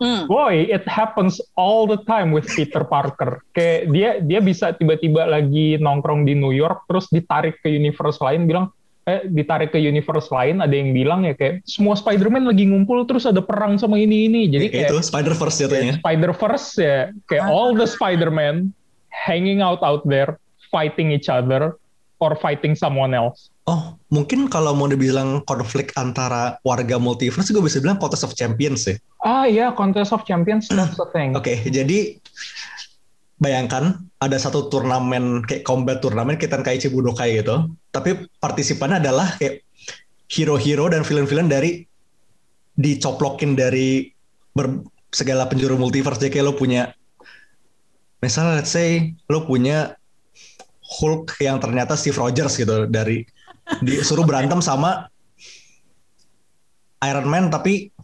Hmm. 0.00 0.24
boy 0.24 0.64
it 0.72 0.80
happens 0.88 1.44
all 1.60 1.84
the 1.84 2.00
time 2.08 2.32
with 2.32 2.48
Peter 2.56 2.80
Parker. 2.88 3.44
Kayak 3.52 3.80
dia 3.92 4.10
dia 4.24 4.40
bisa 4.40 4.72
tiba-tiba 4.72 5.28
lagi 5.28 5.76
nongkrong 5.76 6.24
di 6.24 6.32
New 6.32 6.56
York 6.56 6.88
terus 6.88 7.12
ditarik 7.12 7.60
ke 7.60 7.68
universe 7.68 8.16
lain 8.24 8.48
bilang 8.48 8.72
eh 9.04 9.28
ditarik 9.28 9.76
ke 9.76 9.80
universe 9.80 10.32
lain 10.32 10.64
ada 10.64 10.72
yang 10.72 10.96
bilang 10.96 11.28
ya 11.28 11.36
kayak 11.36 11.60
semua 11.68 12.00
Spider-Man 12.00 12.48
lagi 12.48 12.64
ngumpul 12.64 13.04
terus 13.04 13.28
ada 13.28 13.44
perang 13.44 13.76
sama 13.76 14.00
ini 14.00 14.24
ini 14.24 14.48
jadi 14.48 14.66
kayak 14.72 14.88
itu 14.88 14.96
Spider-Verse 15.04 15.56
jatuhnya. 15.68 15.94
Spider-Verse 16.00 16.68
ya 16.80 16.98
kayak 17.28 17.44
all 17.52 17.76
the 17.76 17.84
Spider-Man 17.84 18.72
hanging 19.10 19.60
out 19.60 19.82
out 19.82 20.06
there 20.06 20.38
fighting 20.70 21.10
each 21.10 21.26
other 21.26 21.76
or 22.20 22.36
fighting 22.38 22.78
someone 22.78 23.12
else. 23.16 23.50
Oh, 23.66 23.94
mungkin 24.10 24.50
kalau 24.50 24.74
mau 24.74 24.90
dibilang 24.90 25.42
konflik 25.46 25.94
antara 25.94 26.58
warga 26.66 26.98
multiverse, 26.98 27.50
gue 27.54 27.62
bisa 27.62 27.78
bilang 27.78 27.98
Contest 28.02 28.26
of 28.26 28.34
Champions 28.34 28.86
ya. 28.86 28.96
Ah 29.22 29.44
iya, 29.46 29.70
Contest 29.72 30.10
of 30.12 30.26
Champions 30.26 30.68
that's 30.74 30.98
the 30.98 31.08
thing. 31.14 31.34
Oke, 31.38 31.58
jadi 31.64 32.18
bayangkan 33.40 34.04
ada 34.20 34.36
satu 34.36 34.68
turnamen 34.68 35.40
kayak 35.48 35.64
combat 35.64 36.04
turnamen 36.04 36.36
kita 36.36 36.60
kayak 36.60 36.92
Budokai 36.92 37.40
gitu, 37.40 37.72
tapi 37.88 38.28
partisipannya 38.38 39.00
adalah 39.00 39.32
kayak 39.40 39.64
hero-hero 40.30 40.92
dan 40.92 41.02
villain-villain 41.02 41.50
dari 41.50 41.82
dicoplokin 42.76 43.58
dari 43.58 44.12
ber- 44.54 44.86
segala 45.10 45.50
penjuru 45.50 45.74
multiverse. 45.74 46.22
Jadi 46.22 46.38
kayak 46.38 46.46
lo 46.46 46.54
punya, 46.54 46.94
misalnya 48.20 48.60
let's 48.60 48.72
say 48.72 49.16
lo 49.28 49.44
punya 49.44 49.96
Hulk 50.80 51.38
yang 51.40 51.62
ternyata 51.62 51.94
Steve 51.94 52.18
Rogers 52.18 52.58
gitu 52.58 52.88
dari 52.90 53.22
disuruh 53.80 54.26
berantem 54.26 54.58
sama 54.58 55.06
Iron 57.06 57.28
Man 57.30 57.48
tapi 57.48 57.94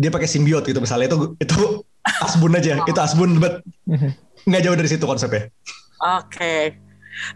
dia 0.00 0.08
pakai 0.08 0.26
simbiot 0.26 0.64
gitu 0.64 0.80
misalnya 0.80 1.12
itu 1.12 1.36
itu 1.38 1.84
asbun 2.24 2.56
aja 2.56 2.80
itu 2.88 3.00
asbun 3.00 3.36
but 3.36 3.60
nggak 4.48 4.62
jauh 4.64 4.76
dari 4.76 4.88
situ 4.88 5.04
konsepnya 5.04 5.52
Oke. 6.00 6.80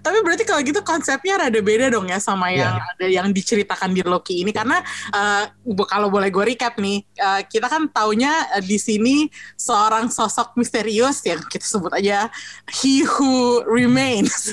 Tapi 0.00 0.19
berarti 0.21 0.45
kalau 0.45 0.61
gitu 0.61 0.81
konsepnya 0.81 1.37
rada 1.37 1.61
beda 1.61 1.88
dong 1.88 2.07
ya 2.07 2.19
sama 2.19 2.49
Iya. 2.49 2.59
yang 2.62 2.75
ada 2.79 3.07
yang 3.09 3.26
diceritakan 3.31 3.91
di 3.91 4.03
Loki 4.03 4.41
ini. 4.41 4.50
Karena 4.50 4.81
eh, 5.11 5.45
bu- 5.62 5.85
kalau 5.85 6.09
boleh 6.09 6.29
gue 6.29 6.45
recap 6.45 6.76
nih, 6.76 7.03
eh, 7.14 7.41
kita 7.45 7.67
kan 7.67 7.88
taunya 7.88 8.33
eh, 8.53 8.62
di 8.62 8.76
sini 8.76 9.26
seorang 9.55 10.09
sosok 10.09 10.55
misterius 10.55 11.25
yang 11.25 11.41
kita 11.45 11.64
sebut 11.64 11.93
aja 11.93 12.29
He 12.71 13.03
Who 13.03 13.64
Remains, 13.64 14.53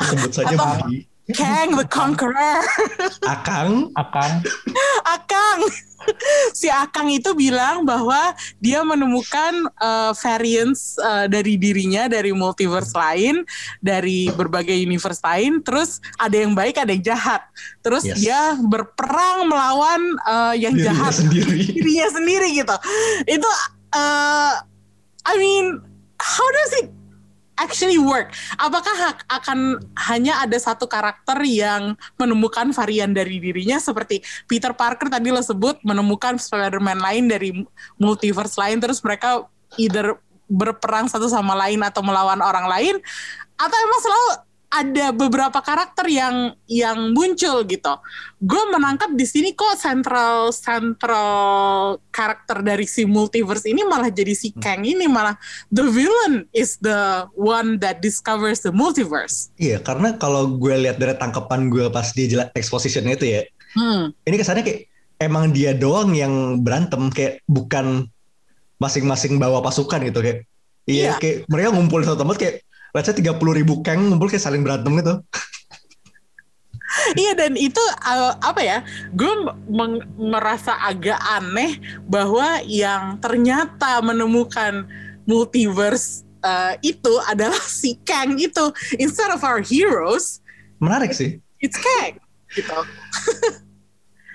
sebut 0.00 0.30
saja 0.32 0.54
Atau- 0.54 1.09
Kang 1.36 1.76
the 1.76 1.86
Conqueror, 1.86 2.60
Akang 3.26 3.90
Akan 3.94 4.42
Aka 5.04 5.20
Akang. 5.20 5.60
si 6.60 6.68
Akang 6.72 7.12
itu 7.12 7.36
bilang 7.36 7.84
bahwa 7.84 8.32
dia 8.58 8.80
menemukan 8.80 9.68
uh, 9.80 10.12
variants 10.16 10.96
uh, 11.00 11.28
dari 11.28 11.60
dirinya 11.60 12.08
dari 12.08 12.32
multiverse 12.32 12.96
lain, 12.96 13.44
dari 13.84 14.32
berbagai 14.32 14.74
universe 14.74 15.20
lain. 15.20 15.60
Terus 15.60 16.00
ada 16.16 16.36
yang 16.36 16.56
baik, 16.56 16.80
ada 16.80 16.90
yang 16.92 17.04
jahat. 17.04 17.44
Terus 17.84 18.02
Yes. 18.10 18.16
dia 18.16 18.56
berperang 18.64 19.46
melawan 19.46 20.00
uh, 20.24 20.56
yang 20.56 20.72
Dirinya 20.72 20.96
jahat 20.96 21.12
sendiri. 21.20 21.62
dirinya 21.76 22.08
sendiri 22.08 22.48
gitu. 22.56 22.76
Itu 23.28 23.48
uh, 23.92 24.52
I 25.28 25.34
mean 25.36 25.84
how 26.16 26.48
does 26.48 26.72
it 26.80 26.88
actually 27.60 28.00
work? 28.00 28.32
Apakah 28.56 28.94
hak- 28.96 29.26
akan 29.28 29.78
hanya 30.08 30.40
ada 30.40 30.56
satu 30.56 30.88
karakter 30.88 31.36
yang 31.44 31.94
menemukan 32.16 32.72
varian 32.72 33.12
dari 33.12 33.36
dirinya 33.36 33.76
seperti 33.76 34.24
Peter 34.48 34.72
Parker 34.72 35.12
tadi 35.12 35.28
lo 35.28 35.44
sebut 35.44 35.78
menemukan 35.84 36.40
Spider-Man 36.40 36.98
lain 36.98 37.24
dari 37.28 37.50
multiverse 38.00 38.56
lain 38.56 38.80
terus 38.80 39.04
mereka 39.04 39.44
either 39.76 40.16
berperang 40.50 41.06
satu 41.06 41.30
sama 41.30 41.54
lain 41.54 41.78
atau 41.86 42.02
melawan 42.02 42.42
orang 42.42 42.66
lain 42.66 42.96
atau 43.54 43.76
emang 43.76 44.00
selalu 44.02 44.49
ada 44.70 45.10
beberapa 45.10 45.58
karakter 45.58 46.06
yang 46.06 46.54
yang 46.70 47.10
muncul 47.10 47.66
gitu. 47.66 47.94
Gue 48.38 48.62
menangkap 48.70 49.10
di 49.18 49.26
sini 49.26 49.50
kok 49.50 49.74
central 49.74 50.54
central 50.54 51.28
karakter 52.14 52.62
dari 52.62 52.86
si 52.86 53.02
multiverse 53.02 53.66
ini 53.66 53.82
malah 53.82 54.14
jadi 54.14 54.30
si 54.30 54.54
Kang 54.54 54.86
ini 54.86 55.10
malah 55.10 55.34
the 55.74 55.82
villain 55.90 56.46
is 56.54 56.78
the 56.78 57.26
one 57.34 57.82
that 57.82 57.98
discovers 57.98 58.62
the 58.62 58.70
multiverse. 58.70 59.50
Iya, 59.58 59.82
karena 59.82 60.14
kalau 60.14 60.54
gue 60.54 60.74
lihat 60.86 61.02
dari 61.02 61.18
tangkapan 61.18 61.66
gue 61.66 61.90
pas 61.90 62.06
dia 62.14 62.30
jelas 62.30 62.48
exposition 62.54 63.02
itu 63.10 63.26
ya, 63.26 63.42
Hmm. 63.70 64.10
ini 64.26 64.34
kesannya 64.34 64.66
kayak 64.66 64.90
emang 65.18 65.50
dia 65.54 65.70
doang 65.74 66.10
yang 66.14 66.58
berantem 66.58 67.06
kayak 67.10 67.38
bukan 67.46 68.06
masing-masing 68.78 69.38
bawa 69.38 69.62
pasukan 69.62 69.98
gitu 70.06 70.22
kayak. 70.22 70.46
Iya, 70.86 71.02
Iya. 71.06 71.12
kayak 71.18 71.36
mereka 71.46 71.68
ngumpul 71.74 72.02
satu 72.02 72.22
tempat 72.22 72.36
kayak 72.38 72.56
let's 72.94 73.06
say 73.06 73.14
30 73.14 73.38
ribu 73.58 73.80
keng 73.82 74.10
ngumpul 74.10 74.30
kayak 74.30 74.42
saling 74.42 74.62
berantem 74.62 74.94
gitu. 74.98 75.14
Iya 77.14 77.38
dan 77.38 77.54
itu 77.54 77.78
uh, 78.02 78.34
apa 78.42 78.60
ya? 78.60 78.78
Gue 79.14 79.30
merasa 80.18 80.74
agak 80.74 81.18
aneh 81.22 81.78
bahwa 82.10 82.58
yang 82.66 83.14
ternyata 83.22 84.02
menemukan 84.02 84.90
multiverse 85.22 86.26
uh, 86.42 86.74
itu 86.82 87.14
adalah 87.30 87.62
si 87.62 87.94
Kang 88.02 88.36
itu 88.36 88.74
instead 88.98 89.30
of 89.30 89.46
our 89.46 89.62
heroes, 89.62 90.42
Menarik 90.82 91.14
sih. 91.14 91.38
it's 91.62 91.78
Kang 91.78 92.18
gitu. 92.58 92.78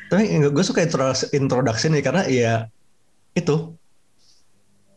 Tapi 0.08 0.24
gue 0.48 0.64
suka 0.64 0.86
introduction, 0.86 1.28
introduction 1.36 1.92
nih 1.92 2.04
karena 2.06 2.24
ya 2.30 2.54
itu 3.36 3.76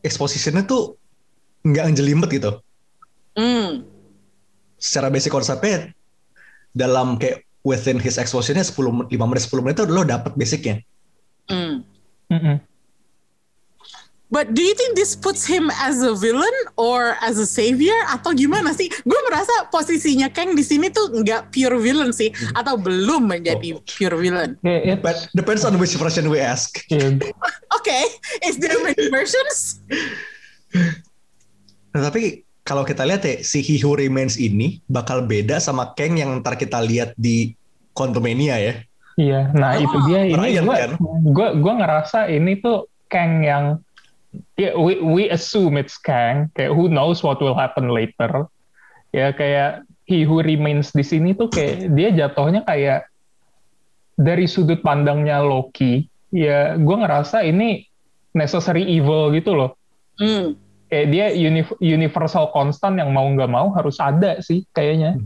expositionnya 0.05 0.63
tuh 0.63 0.95
nggak 1.67 1.85
ngejelimet 1.91 2.31
gitu. 2.31 2.63
Hmm. 3.39 3.87
Secara 4.79 5.15
basic 5.15 5.31
konsepnya 5.31 5.95
dalam 6.75 7.15
kayak 7.23 7.47
within 7.63 8.03
his 8.03 8.19
expositionnya 8.19 8.67
10 8.67 9.07
5 9.07 9.31
menit 9.31 9.43
10 9.47 9.63
menit 9.63 9.77
tuh 9.79 9.87
lo 9.87 10.03
dapet 10.03 10.35
basicnya. 10.35 10.83
Hmm. 11.47 11.87
Mm-mm. 12.29 12.59
But 14.29 14.53
do 14.53 14.61
you 14.61 14.77
think 14.77 14.93
this 14.93 15.17
puts 15.17 15.49
him 15.49 15.73
as 15.81 16.05
a 16.05 16.13
villain 16.13 16.53
or 16.77 17.17
as 17.25 17.41
a 17.41 17.49
savior 17.49 17.97
atau 18.13 18.37
gimana 18.37 18.77
sih? 18.77 18.93
Gue 19.09 19.17
merasa 19.25 19.65
posisinya 19.73 20.29
Kang 20.29 20.53
di 20.53 20.61
sini 20.61 20.93
tuh 20.93 21.25
nggak 21.25 21.49
pure 21.49 21.81
villain 21.81 22.13
sih 22.13 22.29
atau 22.53 22.77
belum 22.77 23.25
menjadi 23.25 23.81
pure 23.89 24.17
villain. 24.21 24.61
Kayak 24.61 25.01
But 25.01 25.33
depends 25.33 25.65
on 25.65 25.81
which 25.81 25.97
version 25.97 26.29
we 26.29 26.45
ask. 26.45 26.77
ya, 26.93 27.17
Oke, 27.73 27.99
is 28.49 28.61
there 28.61 28.77
many 28.85 29.09
versions? 29.09 29.81
Nah, 31.97 32.13
tapi 32.13 32.45
kalau 32.69 32.85
kita 32.85 33.09
lihat 33.09 33.25
ya 33.25 33.41
si 33.41 33.65
He 33.65 33.81
Who 33.81 33.97
Remains 33.97 34.37
ini 34.37 34.85
bakal 34.93 35.25
beda 35.25 35.57
sama 35.57 35.97
Kang 35.97 36.21
yang 36.21 36.45
ntar 36.45 36.61
kita 36.61 36.85
lihat 36.85 37.17
di 37.17 37.57
Quantumania 37.97 38.61
ya. 38.61 38.75
Iya, 39.19 39.51
nah 39.57 39.75
itu 39.75 39.97
dia 40.07 40.29
ini 40.29 40.37
Brian 40.37 40.69
gue 40.69 40.77
kan? 40.77 40.93
gue 41.33 41.49
gue 41.65 41.75
ngerasa 41.81 42.29
ini 42.29 42.61
tuh 42.61 42.87
Kang 43.09 43.41
yang 43.41 43.81
ya 44.61 44.77
we 44.77 45.01
we 45.01 45.33
assume 45.33 45.81
it's 45.81 45.97
Kang 45.97 46.53
kayak 46.53 46.77
who 46.77 46.93
knows 46.93 47.25
what 47.25 47.41
will 47.41 47.57
happen 47.57 47.89
later 47.91 48.47
ya 49.17 49.33
kayak 49.33 49.83
he 50.05 50.23
who 50.29 50.45
remains 50.45 50.93
di 50.93 51.03
sini 51.03 51.33
tuh 51.33 51.51
kayak 51.51 51.91
dia 51.97 52.13
jatuhnya 52.15 52.63
kayak 52.69 53.09
dari 54.15 54.45
sudut 54.47 54.85
pandangnya 54.85 55.43
Loki 55.43 56.07
ya 56.31 56.79
gue 56.79 56.97
ngerasa 57.01 57.43
ini 57.43 57.89
necessary 58.37 58.85
evil 58.87 59.33
gitu 59.35 59.57
loh 59.57 59.73
Hmm. 60.19 60.59
Kayak 60.89 61.07
dia 61.13 61.27
uni- 61.37 61.79
universal 61.81 62.49
constant 62.53 62.97
yang 62.97 63.13
mau 63.13 63.29
nggak 63.29 63.49
mau 63.49 63.73
harus 63.77 64.01
ada 64.01 64.41
sih 64.41 64.65
kayaknya 64.73 65.21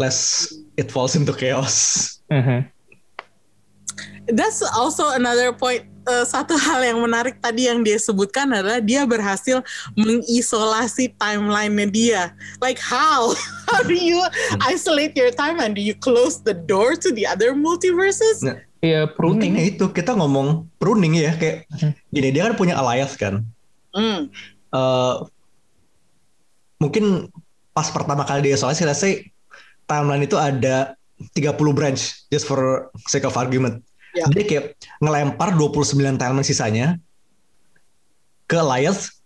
Less 0.00 0.48
it 0.80 0.88
falls 0.88 1.12
into 1.12 1.36
chaos. 1.36 2.16
Mhm. 2.32 2.64
That's 4.32 4.64
also 4.64 5.12
another 5.12 5.52
point. 5.52 5.84
Uh, 6.08 6.24
satu 6.24 6.56
hal 6.56 6.80
yang 6.80 7.04
menarik 7.04 7.36
tadi 7.44 7.68
yang 7.68 7.84
dia 7.84 8.00
sebutkan 8.00 8.48
adalah 8.48 8.80
dia 8.80 9.04
berhasil 9.04 9.60
mengisolasi 9.92 11.12
timeline-nya 11.20 11.86
dia. 11.92 12.22
Like 12.64 12.80
how? 12.80 13.36
How 13.68 13.84
do 13.84 13.92
you 13.92 14.16
isolate 14.64 15.12
your 15.12 15.28
timeline? 15.36 15.76
Do 15.76 15.84
you 15.84 15.92
close 15.92 16.40
the 16.40 16.56
door 16.56 16.96
to 16.96 17.12
the 17.12 17.28
other 17.28 17.52
multiverses? 17.52 18.40
Nah, 18.40 18.56
Iya 18.80 19.12
Mungkin 19.12 19.16
pruning 19.20 19.54
ya 19.60 19.64
itu 19.76 19.84
kita 19.92 20.16
ngomong 20.16 20.64
pruning 20.80 21.12
ya 21.12 21.36
kayak 21.36 21.68
gini 22.08 22.32
dia 22.32 22.48
kan 22.48 22.56
punya 22.56 22.80
alliance 22.80 23.12
kan. 23.12 23.44
Hmm. 23.90 24.30
Eh, 24.70 25.16
mungkin 26.80 27.28
pas 27.74 27.90
pertama 27.90 28.22
kali 28.26 28.50
dia 28.50 28.56
isolasi 28.56 28.82
let's 28.86 29.02
say 29.02 29.30
timeline 29.86 30.24
itu 30.24 30.38
ada 30.38 30.94
30 31.36 31.54
branch 31.76 32.26
just 32.32 32.48
for 32.48 32.88
sake 33.10 33.26
of 33.28 33.36
argument. 33.36 33.82
Ya. 34.16 34.26
Dia 34.32 34.44
kayak 34.46 34.64
ngelempar 34.98 35.54
29 35.54 36.18
timeline 36.18 36.46
sisanya 36.46 36.86
ke 38.50 38.58
alliance 38.58 39.22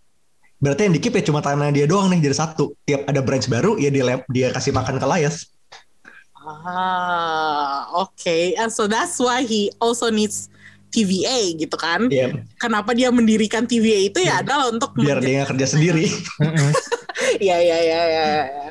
berarti 0.61 0.87
yang 0.87 0.95
dikip 0.97 1.13
ya 1.13 1.23
cuma 1.25 1.45
timeline 1.45 1.73
dia 1.73 1.85
doang 1.85 2.09
nih 2.09 2.25
jadi 2.25 2.35
satu. 2.37 2.73
Tiap 2.85 3.05
ada 3.09 3.21
branch 3.21 3.47
baru 3.47 3.77
ya 3.77 3.89
dia 3.93 4.21
dia 4.29 4.47
kasih 4.49 4.73
makan 4.73 4.97
ke 4.97 5.05
alliance. 5.05 5.55
Ah, 6.45 7.89
okay. 8.05 8.53
And 8.53 8.69
so 8.69 8.85
that's 8.85 9.17
why 9.17 9.41
he 9.41 9.73
also 9.81 10.13
needs 10.13 10.49
TVA 10.89 11.55
gitu 11.55 11.75
kan? 11.75 12.07
Iya. 12.07 12.43
Kenapa 12.55 12.91
dia 12.91 13.09
mendirikan 13.09 13.63
TVA 13.63 14.09
itu 14.09 14.19
ya 14.19 14.39
adalah 14.39 14.69
untuk 14.69 14.93
Biar 14.95 15.19
dia 15.19 15.41
nggak 15.41 15.55
kerja 15.55 15.67
sendiri. 15.77 16.05
Iya 17.35 17.57
iya 17.59 17.77
iya 17.79 18.01
iya. 18.05 18.23
iya. 18.43 18.67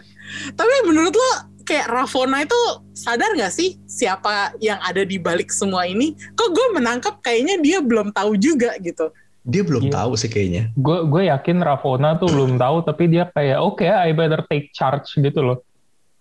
Tapi 0.52 0.74
menurut 0.84 1.12
lo 1.12 1.30
kayak 1.64 1.88
Ravona 1.88 2.44
itu 2.44 2.56
sadar 2.92 3.32
nggak 3.32 3.52
sih 3.52 3.80
siapa 3.84 4.52
yang 4.60 4.76
ada 4.80 5.00
di 5.00 5.16
balik 5.16 5.48
semua 5.48 5.88
ini? 5.88 6.12
Kok 6.36 6.50
gue 6.52 6.66
menangkap 6.76 7.20
kayaknya 7.20 7.56
dia 7.60 7.78
belum 7.80 8.12
tahu 8.12 8.36
juga 8.36 8.76
gitu. 8.80 9.08
Dia 9.44 9.60
belum 9.60 9.88
Iya. 9.88 9.92
tahu 9.96 10.12
sih 10.16 10.28
kayaknya. 10.28 10.72
gue 10.76 10.98
gue 11.08 11.22
yakin 11.28 11.60
Ravona 11.60 12.16
tuh 12.16 12.28
belum 12.32 12.56
tahu 12.56 12.76
tapi 12.84 13.04
dia 13.08 13.28
kayak 13.28 13.58
oke 13.60 13.84
I 13.84 14.12
better 14.12 14.40
take 14.48 14.72
charge 14.72 15.12
gitu 15.16 15.40
loh 15.40 15.58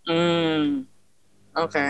Hmm, 0.03 0.83
oke. 1.55 1.85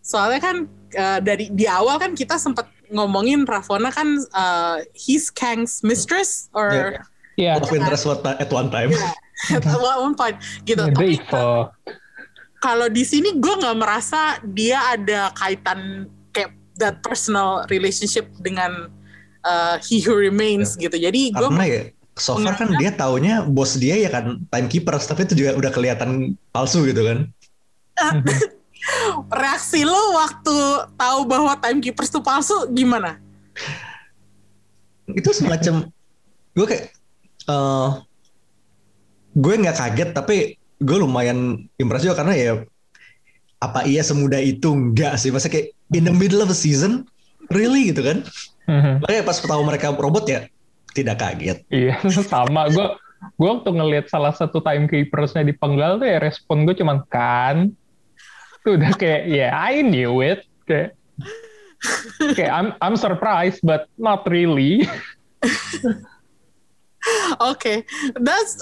Soalnya 0.00 0.40
kan 0.40 0.56
eh, 0.88 1.18
dari 1.20 1.52
di 1.52 1.68
awal 1.68 2.00
kan 2.00 2.16
kita 2.16 2.40
sempat 2.40 2.64
ngomongin 2.92 3.48
Ravona 3.48 3.88
kan 3.94 4.20
eh, 4.20 4.78
he's 4.92 5.28
Kang's 5.30 5.80
mistress 5.84 6.48
or 6.52 7.00
Iya. 7.34 7.58
ya 7.58 7.62
Of 7.62 7.74
interest 7.74 8.06
at 8.06 8.22
at 8.38 8.50
one 8.50 8.70
time. 8.70 8.94
at 9.56 9.66
one 9.66 10.14
point 10.14 10.38
gitu. 10.64 10.86
Tapi 10.86 11.18
fuck 11.26 11.74
kalau 12.64 12.88
di 12.88 13.04
sini 13.04 13.36
gue 13.36 13.54
nggak 13.60 13.76
merasa 13.76 14.40
dia 14.40 14.80
ada 14.96 15.28
kaitan 15.36 16.08
kayak 16.32 16.56
that 16.80 17.04
personal 17.04 17.68
relationship 17.68 18.24
dengan 18.40 18.88
uh, 19.44 19.76
he 19.84 20.00
who 20.00 20.16
remains 20.16 20.72
gitu. 20.80 20.96
Jadi 20.96 21.36
gue 21.36 21.44
Karena 21.44 21.68
ya 21.68 21.82
so 22.16 22.40
far 22.40 22.56
kan 22.56 22.72
dia 22.80 22.88
taunya 22.96 23.44
bos 23.44 23.76
dia 23.76 24.00
ya 24.00 24.08
kan 24.08 24.40
timekeepers 24.48 25.04
tapi 25.04 25.28
itu 25.28 25.44
juga 25.44 25.60
udah 25.60 25.70
kelihatan 25.76 26.40
palsu 26.56 26.88
gitu 26.88 27.04
kan. 27.04 27.28
reaksi 29.32 29.82
lo 29.84 30.16
waktu 30.16 30.56
tahu 30.96 31.20
bahwa 31.24 31.56
timekeepers 31.58 32.12
itu 32.12 32.20
palsu 32.20 32.56
gimana? 32.72 33.18
Itu 35.08 35.32
semacam 35.32 35.88
gue 36.54 36.66
kayak 36.68 36.86
eh 37.44 37.90
gue 39.34 39.54
nggak 39.58 39.76
kaget 39.76 40.10
tapi 40.14 40.36
gue 40.78 40.96
lumayan 41.00 41.66
impresi 41.80 42.06
juga 42.06 42.22
karena 42.22 42.34
ya 42.36 42.52
apa 43.58 43.88
iya 43.88 44.04
semudah 44.04 44.40
itu 44.40 44.68
enggak 44.70 45.16
sih? 45.16 45.32
Masa 45.32 45.48
kayak 45.48 45.72
in 45.96 46.04
the 46.04 46.14
middle 46.14 46.44
of 46.44 46.52
the 46.52 46.56
season 46.56 47.08
really 47.52 47.90
gitu 47.90 48.04
kan? 48.04 48.18
Mhm. 48.64 49.04
makanya 49.04 49.28
pas 49.28 49.36
tahu 49.44 49.60
mereka 49.60 49.92
robot 49.92 50.24
ya 50.24 50.48
tidak 50.96 51.20
kaget. 51.20 51.58
Iya 51.68 52.00
sama. 52.24 52.68
Gue 52.72 52.96
gue 53.40 53.48
waktu 53.48 53.70
ngelihat 53.72 54.06
salah 54.12 54.32
satu 54.32 54.60
timekeepersnya 54.60 55.44
di 55.44 55.56
penggal 55.56 55.96
tuh 56.00 56.08
ya 56.08 56.20
respon 56.20 56.68
gue 56.68 56.76
cuman 56.76 57.04
kan 57.08 57.72
tuh 58.64 58.80
udah 58.80 58.96
kayak 58.96 59.28
ya 59.28 59.52
I 59.52 59.84
knew 59.84 60.24
it 60.24 60.48
kayak 60.64 60.96
kayak 62.32 62.52
I'm 62.52 62.72
I'm 62.80 62.96
surprised 62.96 63.60
but 63.62 63.86
not 64.00 64.24
really. 64.26 64.88
Oke, 67.36 67.84
that's 68.16 68.56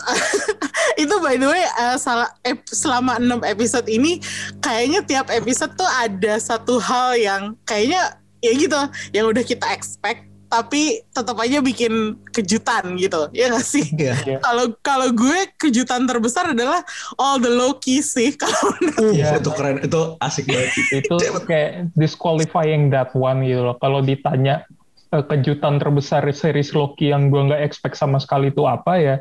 itu 1.02 1.14
by 1.22 1.38
the 1.38 1.46
way 1.46 1.62
uh, 1.78 1.94
salah 1.94 2.26
ep- 2.42 2.66
selama 2.66 3.22
6 3.22 3.38
episode 3.46 3.86
ini 3.86 4.18
kayaknya 4.58 5.06
tiap 5.06 5.30
episode 5.30 5.78
tuh 5.78 5.86
ada 5.86 6.42
satu 6.42 6.82
hal 6.82 7.14
yang 7.14 7.42
kayaknya 7.62 8.18
ya 8.42 8.52
gitu 8.58 8.80
yang 9.14 9.30
udah 9.30 9.46
kita 9.46 9.62
expect 9.70 10.26
tapi 10.52 11.00
tetap 11.08 11.32
aja 11.40 11.64
bikin 11.64 12.12
kejutan 12.28 13.00
gitu 13.00 13.32
ya 13.32 13.48
gak 13.48 13.64
sih 13.64 13.88
Iya. 13.96 14.12
Iya. 14.20 14.38
kalau 14.44 14.76
kalau 14.84 15.08
gue 15.08 15.48
kejutan 15.56 16.04
terbesar 16.04 16.52
adalah 16.52 16.84
all 17.16 17.40
the 17.40 17.48
low 17.48 17.72
key 17.80 18.04
sih 18.04 18.36
kalau 18.42 18.76
Uh, 19.00 19.16
Iya. 19.16 19.40
itu 19.40 19.48
keren, 19.56 19.80
itu 19.80 20.00
asik 20.20 20.44
banget. 20.44 20.70
itu 20.92 21.16
kayak 21.48 21.88
disqualifying 21.96 22.92
that 22.92 23.08
one 23.16 23.40
gitu 23.40 23.64
loh. 23.64 23.76
Kalau 23.80 24.04
ditanya 24.04 24.68
eh, 25.08 25.24
kejutan 25.24 25.80
terbesar 25.80 26.20
series 26.28 26.76
Loki 26.76 27.08
yang 27.08 27.32
gue 27.32 27.40
nggak 27.40 27.64
expect 27.64 27.96
sama 27.96 28.20
sekali 28.20 28.52
itu 28.52 28.68
apa 28.68 29.00
ya? 29.00 29.16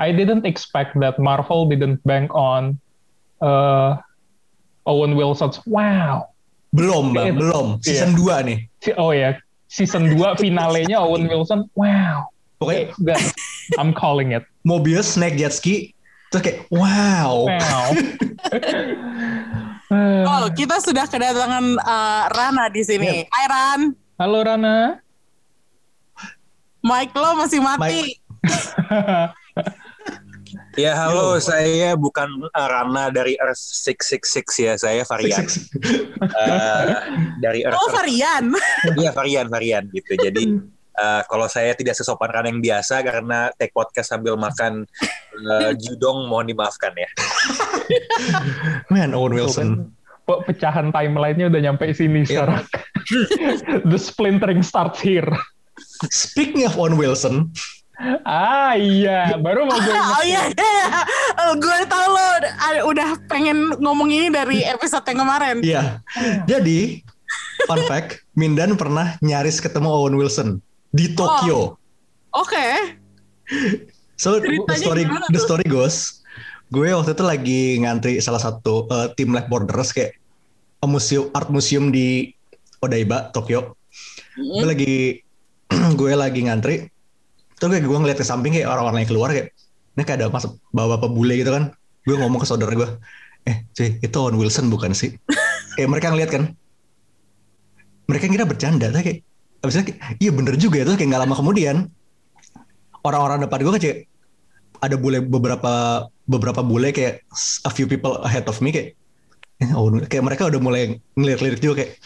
I 0.00 0.10
didn't 0.10 0.48
expect 0.48 0.96
that 0.98 1.20
Marvel 1.20 1.68
didn't 1.68 2.00
bank 2.02 2.32
on 2.32 2.80
uh, 3.38 4.00
Owen 4.88 5.12
Wilson's 5.14 5.60
wow. 5.68 6.32
Belum, 6.72 7.12
Bang, 7.12 7.36
belum. 7.36 7.66
Season 7.84 8.16
2 8.16 8.48
nih. 8.48 8.58
Oh 8.96 9.12
ya, 9.12 9.36
season 9.72 10.12
2 10.20 10.36
finalenya 10.36 11.00
Owen 11.00 11.24
Wilson 11.24 11.64
wow. 11.72 12.28
Pokoknya 12.60 12.92
That, 13.08 13.24
I'm 13.80 13.96
calling 13.96 14.36
it. 14.36 14.44
Mobius 14.62 15.16
naik 15.16 15.40
jet 15.40 15.56
ski, 15.56 15.96
terus 16.30 16.44
kayak 16.44 16.58
wow. 16.68 17.48
Wow. 17.48 17.88
oh 20.28 20.46
kita 20.52 20.76
sudah 20.78 21.08
kedatangan 21.08 21.80
uh, 21.80 22.22
Rana 22.30 22.68
di 22.70 22.82
sini 22.84 23.26
Hai 23.26 23.46
Ran 23.48 23.80
Halo 24.20 24.40
Rana. 24.44 25.00
Mike 26.82 27.14
lo 27.14 27.38
masih 27.38 27.62
mati 27.62 28.18
Ya 30.72 30.96
halo, 30.96 31.36
saya 31.36 31.92
bukan 31.92 32.48
uh, 32.48 32.68
Rana 32.68 33.12
dari 33.12 33.36
Earth 33.36 33.60
666 33.60 34.56
ya, 34.56 34.74
saya 34.80 35.04
varian 35.04 35.44
uh, 36.32 36.84
dari 37.44 37.60
Earth. 37.60 37.76
oh 37.76 37.92
varian 37.92 38.56
Iya 39.00 39.12
varian 39.12 39.52
varian 39.52 39.84
gitu. 39.92 40.16
Jadi 40.16 40.64
uh, 40.96 41.20
kalau 41.30 41.44
saya 41.52 41.76
tidak 41.76 41.92
sesopan 41.92 42.32
Rana 42.32 42.48
yang 42.48 42.64
biasa 42.64 43.04
karena 43.04 43.52
take 43.60 43.76
podcast 43.76 44.16
sambil 44.16 44.40
makan 44.40 44.88
uh, 45.44 45.76
judong, 45.82 46.24
mohon 46.32 46.48
dimaafkan 46.48 46.96
ya. 46.96 47.08
Man, 48.88 49.12
Owen 49.12 49.36
Wilson. 49.36 49.92
Pe- 50.24 50.40
pecahan 50.48 50.88
timelinenya 50.88 51.52
udah 51.52 51.60
nyampe 51.68 51.92
sini 51.92 52.24
sekarang. 52.24 52.64
The 53.84 54.00
splintering 54.00 54.64
starts 54.64 55.04
here. 55.04 55.28
Speaking 56.08 56.64
of 56.64 56.80
Owen 56.80 56.96
Wilson, 56.96 57.52
Ah 58.24 58.72
iya, 58.74 59.36
baru 59.36 59.68
mau 59.68 59.76
gue 59.76 59.92
oh 59.92 60.22
iya. 60.24 60.48
iya 60.48 61.04
Oh, 61.44 61.52
gue 61.60 61.78
tau 61.86 62.06
lo. 62.08 62.28
Ah, 62.56 62.82
udah 62.88 63.08
pengen 63.28 63.76
ngomong 63.78 64.08
ini 64.08 64.28
dari 64.32 64.64
episode 64.64 65.04
yang 65.12 65.22
kemarin. 65.22 65.56
Iya. 65.60 65.82
Jadi, 66.48 67.04
fun 67.68 67.82
fact, 67.86 68.24
Mindan 68.32 68.74
pernah 68.80 69.16
nyaris 69.20 69.60
ketemu 69.60 69.88
Owen 69.92 70.16
Wilson 70.16 70.64
di 70.92 71.12
Tokyo. 71.12 71.76
oke. 72.32 72.66
So, 74.16 74.40
the 74.40 74.48
Ceritanya 74.48 74.78
story, 74.78 75.02
the 75.34 75.40
story 75.40 75.66
goes, 75.68 76.22
gue 76.72 76.94
waktu 76.94 77.12
itu 77.12 77.24
lagi 77.26 77.62
ngantri 77.82 78.12
salah 78.22 78.40
satu 78.40 78.88
uh, 78.88 79.12
tim 79.12 79.34
Lab 79.34 79.50
Borders 79.52 79.92
kayak 79.92 80.16
a 80.80 80.86
museum, 80.88 81.28
art 81.36 81.52
museum 81.52 81.92
di 81.92 82.32
Odaiba, 82.80 83.28
Tokyo. 83.34 83.76
Gue 84.38 84.66
lagi 84.66 84.94
gue 86.00 86.12
lagi 86.16 86.40
ngantri, 86.48 86.91
terus 87.62 87.78
kayak 87.78 87.86
gue 87.86 87.98
ngeliat 88.02 88.18
ke 88.18 88.26
samping 88.26 88.58
kayak 88.58 88.66
orang-orang 88.66 89.06
yang 89.06 89.10
keluar 89.14 89.30
kayak, 89.30 89.54
ini 89.94 90.02
kayak 90.02 90.18
ada 90.18 90.26
mas 90.34 90.50
bapak-bapak 90.74 91.10
bule 91.14 91.34
gitu 91.38 91.54
kan. 91.54 91.70
Gue 92.02 92.18
ngomong 92.18 92.42
ke 92.42 92.46
saudara 92.50 92.74
gue, 92.74 92.88
eh 93.46 93.62
cuy 93.70 94.02
itu 94.02 94.16
Owen 94.18 94.34
Wilson 94.34 94.66
bukan 94.66 94.90
sih? 94.90 95.14
kayak 95.78 95.86
mereka 95.94 96.10
ngeliat 96.10 96.30
kan, 96.34 96.50
mereka 98.10 98.26
kira 98.26 98.42
bercanda, 98.42 98.90
tapi 98.90 99.02
kayak, 99.06 99.18
abis 99.62 99.78
itu 99.78 99.94
kayak, 99.94 99.98
iya 100.18 100.30
bener 100.34 100.58
juga 100.58 100.82
ya, 100.82 100.84
terus 100.90 100.98
kayak 100.98 101.14
gak 101.14 101.22
lama 101.22 101.34
kemudian, 101.38 101.76
orang-orang 103.06 103.46
depan 103.46 103.62
gue 103.62 103.72
kayak, 103.78 103.98
ada 104.82 104.98
bule 104.98 105.22
beberapa 105.22 106.04
beberapa 106.26 106.58
bule 106.66 106.90
kayak 106.90 107.22
a 107.62 107.70
few 107.70 107.86
people 107.86 108.18
ahead 108.26 108.42
of 108.50 108.58
me 108.58 108.74
kayak 108.74 108.98
eh, 109.62 109.70
Owen- 109.78 110.10
kayak 110.10 110.26
mereka 110.26 110.50
udah 110.50 110.58
mulai 110.58 110.98
ngelirik-lirik 111.14 111.62
juga 111.62 111.86
kayak 111.86 112.02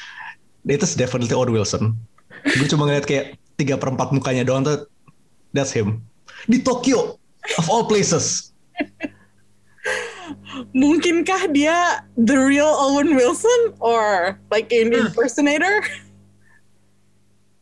itu 0.69 0.87
definitely 1.01 1.33
Owen 1.33 1.57
Wilson. 1.57 1.97
Gue 2.45 2.69
cuma 2.69 2.85
ngeliat 2.85 3.09
kayak 3.09 3.41
tiga 3.57 3.81
perempat 3.81 4.13
mukanya 4.13 4.45
doang 4.45 4.61
tuh 4.61 4.85
that's 5.57 5.73
him 5.73 6.05
di 6.45 6.61
Tokyo 6.61 7.17
of 7.57 7.65
all 7.73 7.89
places. 7.89 8.53
mungkinkah 10.75 11.55
dia 11.55 12.03
the 12.19 12.35
real 12.35 12.67
Owen 12.67 13.15
Wilson 13.15 13.73
or 13.79 14.35
like 14.51 14.69
an 14.75 14.91
impersonator 14.91 15.87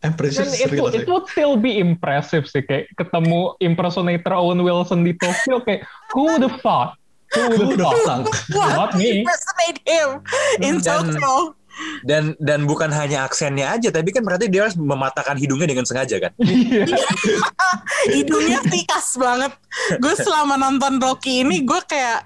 I'm 0.04 0.12
pretty 0.16 0.37
sure 0.37 0.44
real. 0.68 0.88
it 0.92 1.09
would 1.09 1.28
still 1.28 1.57
be 1.57 1.80
impressive 1.80 2.44
sih 2.44 2.61
kayak 2.61 2.92
ketemu 3.00 3.57
impersonator 3.61 4.37
Owen 4.37 4.61
Wilson 4.61 5.00
di 5.04 5.16
Tokyo 5.16 5.64
kayak 5.64 5.88
who 6.12 6.28
would 6.28 6.44
have 6.44 6.61
thought? 6.61 7.00
Who 7.33 7.48
would 7.57 7.80
have 7.80 8.04
thought? 8.04 8.28
Not 8.52 9.00
me. 9.00 9.24
impersonate 9.24 9.80
him 9.88 10.09
in 10.61 10.85
Tokyo 10.85 11.57
Dan 12.05 12.39
dan 12.39 12.69
bukan 12.69 12.93
hanya 12.93 13.25
aksennya 13.27 13.75
aja, 13.75 13.89
tapi 13.91 14.15
kan 14.15 14.23
berarti 14.23 14.47
dia 14.47 14.69
harus 14.69 14.77
mematahkan 14.77 15.35
hidungnya 15.41 15.67
dengan 15.67 15.85
sengaja 15.89 16.21
kan? 16.21 16.33
Iya. 16.39 16.87
hidungnya 18.15 18.61
tikas 18.69 19.17
banget 19.17 19.53
gue 19.99 20.15
selama 20.15 20.55
nonton 20.55 21.03
Rocky 21.03 21.43
ini 21.43 21.65
gue 21.67 21.81
kayak 21.89 22.25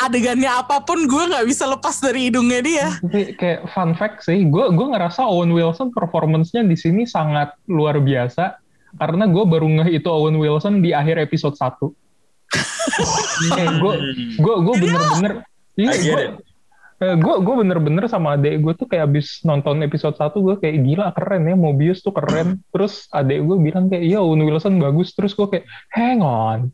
adegannya 0.00 0.50
apa 0.50 0.82
pun 0.84 1.08
gue 1.08 1.22
nggak 1.30 1.46
bisa 1.48 1.64
lepas 1.68 1.96
dari 2.02 2.28
hidungnya 2.28 2.60
dia 2.60 2.88
Tapi 3.00 3.36
kayak 3.36 3.70
fun 3.72 3.96
fact 3.96 4.26
sih, 4.26 4.44
gue 4.46 4.66
gue 4.74 4.86
ngerasa 4.92 5.24
Owen 5.24 5.52
Wilson 5.52 5.92
performance-nya 5.94 6.64
di 6.64 6.76
sini 6.76 7.08
sangat 7.08 7.56
luar 7.68 8.00
biasa 8.00 8.60
karena 8.98 9.24
gue 9.30 9.44
baru 9.46 9.66
ngeh 9.80 10.02
itu 10.02 10.08
Owen 10.10 10.36
Wilson 10.36 10.82
di 10.82 10.90
akhir 10.90 11.22
episode 11.22 11.54
1. 11.54 11.94
kayak 13.54 13.72
gue 13.82 13.94
gue 14.42 14.54
gue 14.66 14.74
bener-bener 14.82 15.32
iya 15.78 15.94
I 15.94 15.98
get 16.02 16.49
gue 17.00 17.08
it. 17.08 17.18
gue 17.18 17.34
gue 17.40 17.54
bener-bener 17.56 18.04
sama 18.06 18.36
adek 18.36 18.60
gue 18.60 18.72
tuh 18.74 18.84
kayak 18.84 19.08
abis 19.08 19.40
nonton 19.40 19.80
episode 19.80 20.12
1 20.12 20.36
gue 20.36 20.54
kayak 20.58 20.76
gila 20.80 21.06
keren 21.10 21.42
ya 21.42 21.56
Mobius 21.56 21.98
tuh 21.98 22.12
keren 22.12 22.60
terus 22.68 23.08
adek 23.10 23.40
gue 23.40 23.56
bilang 23.58 23.88
kayak 23.88 24.04
iya 24.04 24.20
Owen 24.20 24.40
Wilson 24.40 24.76
bagus 24.76 25.10
terus 25.10 25.32
gue 25.32 25.48
kayak 25.48 25.64
hang 25.90 26.20
on 26.20 26.68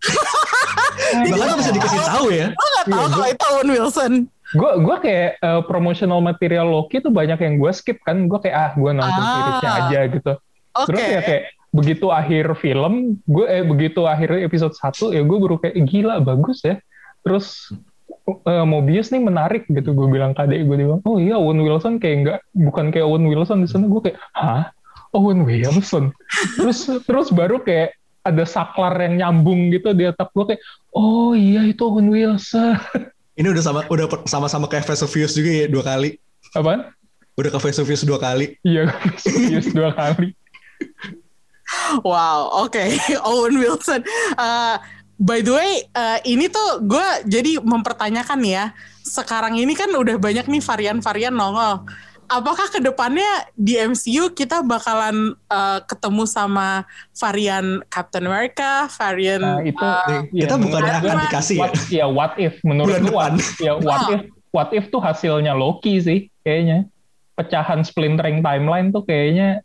Hang 1.07 1.29
Bahkan 1.29 1.47
on. 1.47 1.59
bisa 1.61 1.71
dikasih 1.71 2.01
tahu 2.03 2.27
ya. 2.29 2.47
gue 2.51 2.67
nggak 2.69 2.87
tahu 2.89 3.05
kalau 3.09 3.27
itu 3.29 3.45
Owen 3.49 3.71
Wilson 3.71 4.13
gue 4.49 4.71
gue 4.81 4.97
kayak 5.01 5.31
eh, 5.39 5.61
promotional 5.63 6.21
material 6.21 6.67
Loki 6.67 6.99
tuh 6.99 7.11
banyak 7.11 7.39
yang 7.39 7.55
gue 7.57 7.71
skip 7.71 7.99
kan 8.01 8.27
gue 8.27 8.39
kayak 8.41 8.57
ah 8.57 8.71
gue 8.75 8.91
nonton 8.91 9.23
Ah. 9.23 9.87
aja 9.87 10.01
gitu 10.07 10.33
oke 10.73 10.87
terus 10.87 11.03
ya 11.03 11.21
kayak 11.21 11.45
begitu 11.71 12.07
akhir 12.09 12.45
film 12.57 12.95
gue 13.23 13.45
eh 13.45 13.61
begitu 13.61 14.03
akhir 14.03 14.41
episode 14.41 14.73
1 14.73 15.13
ya 15.13 15.23
gue 15.23 15.39
baru 15.39 15.57
kayak 15.59 15.77
gila 15.85 16.19
bagus 16.19 16.63
ya 16.63 16.79
terus 17.21 17.71
eh, 18.27 18.67
Mobius 18.67 19.15
nih 19.15 19.23
menarik 19.23 19.65
gitu 19.71 19.95
gue 19.95 20.09
bilang 20.11 20.35
ke 20.35 20.43
adek 20.43 20.67
gue 20.67 20.77
dia 20.77 20.87
bilang 20.91 21.03
oh 21.07 21.17
iya 21.17 21.39
Owen 21.39 21.63
Wilson 21.63 22.03
kayak 22.03 22.17
nggak 22.27 22.39
bukan 22.67 22.91
kayak 22.91 23.07
Owen 23.07 23.27
Wilson 23.31 23.63
di 23.63 23.69
sana 23.71 23.87
gue 23.87 24.01
kayak 24.03 24.19
hah 24.35 24.71
Owen 25.15 25.47
Wilson 25.47 26.11
terus 26.59 26.91
terus 27.07 27.31
baru 27.31 27.63
kayak 27.63 27.95
ada 28.27 28.43
saklar 28.43 28.99
yang 28.99 29.23
nyambung 29.23 29.71
gitu 29.71 29.95
di 29.95 30.11
otak 30.11 30.35
gue 30.35 30.55
kayak 30.55 30.63
oh 30.93 31.33
iya 31.33 31.63
itu 31.67 31.83
Owen 31.87 32.11
Wilson 32.11 32.75
Ini 33.37 33.53
udah 33.53 33.65
sama 33.65 33.81
udah 33.93 34.09
sama-sama 34.25 34.65
kayak 34.65 34.89
Vesuvius 34.89 35.37
juga 35.37 35.53
ya 35.53 35.67
dua 35.69 35.85
kali. 35.85 36.17
apa 36.57 36.97
Udah 37.37 37.53
ke 37.53 37.61
Vesuvius 37.69 38.01
dua 38.01 38.17
kali. 38.17 38.57
Iya, 38.65 38.89
serius 39.21 39.69
dua 39.77 39.93
kali. 39.93 40.33
Wow, 42.07 42.63
oke, 42.63 42.79
Owen 43.27 43.59
Wilson. 43.59 43.99
Uh, 44.39 44.79
by 45.17 45.41
the 45.41 45.53
way, 45.53 45.73
uh, 45.97 46.21
ini 46.25 46.49
tuh 46.49 46.85
gue 46.85 47.09
jadi 47.25 47.61
mempertanyakan 47.61 48.41
ya. 48.45 48.73
Sekarang 49.03 49.57
ini 49.57 49.73
kan 49.73 49.89
udah 49.93 50.21
banyak 50.21 50.49
nih 50.49 50.63
varian-varian 50.63 51.33
nongol. 51.33 51.85
Apakah 52.27 52.67
ke 52.75 52.83
depannya 52.83 53.47
di 53.55 53.79
MCU 53.79 54.35
kita 54.35 54.59
bakalan 54.67 55.39
uh, 55.47 55.79
ketemu 55.87 56.27
sama 56.27 56.83
varian 57.15 57.87
Captain 57.87 58.27
America, 58.27 58.91
varian 58.99 59.39
Nah, 59.39 59.63
itu 59.63 59.79
uh, 59.79 60.27
kita 60.35 60.59
Iya, 60.59 60.63
bukannya 60.67 60.93
menurut 60.99 61.07
akan 61.07 61.19
dikasih 61.31 61.55
ya. 61.55 61.61
what, 61.63 61.73
ya 61.87 62.07
what 62.11 62.33
if 62.35 62.55
menurut 62.67 62.99
gue 62.99 63.15
what, 63.15 63.33
ya 63.63 63.73
what 63.79 64.03
Ah. 64.03 64.15
if 64.19 64.23
what 64.51 64.71
if 64.75 64.85
tuh 64.91 64.99
hasilnya 64.99 65.55
Loki 65.55 66.03
sih 66.03 66.27
kayaknya. 66.43 66.91
Pecahan 67.39 67.87
splintering 67.87 68.43
timeline 68.43 68.91
tuh 68.91 69.07
kayaknya 69.07 69.63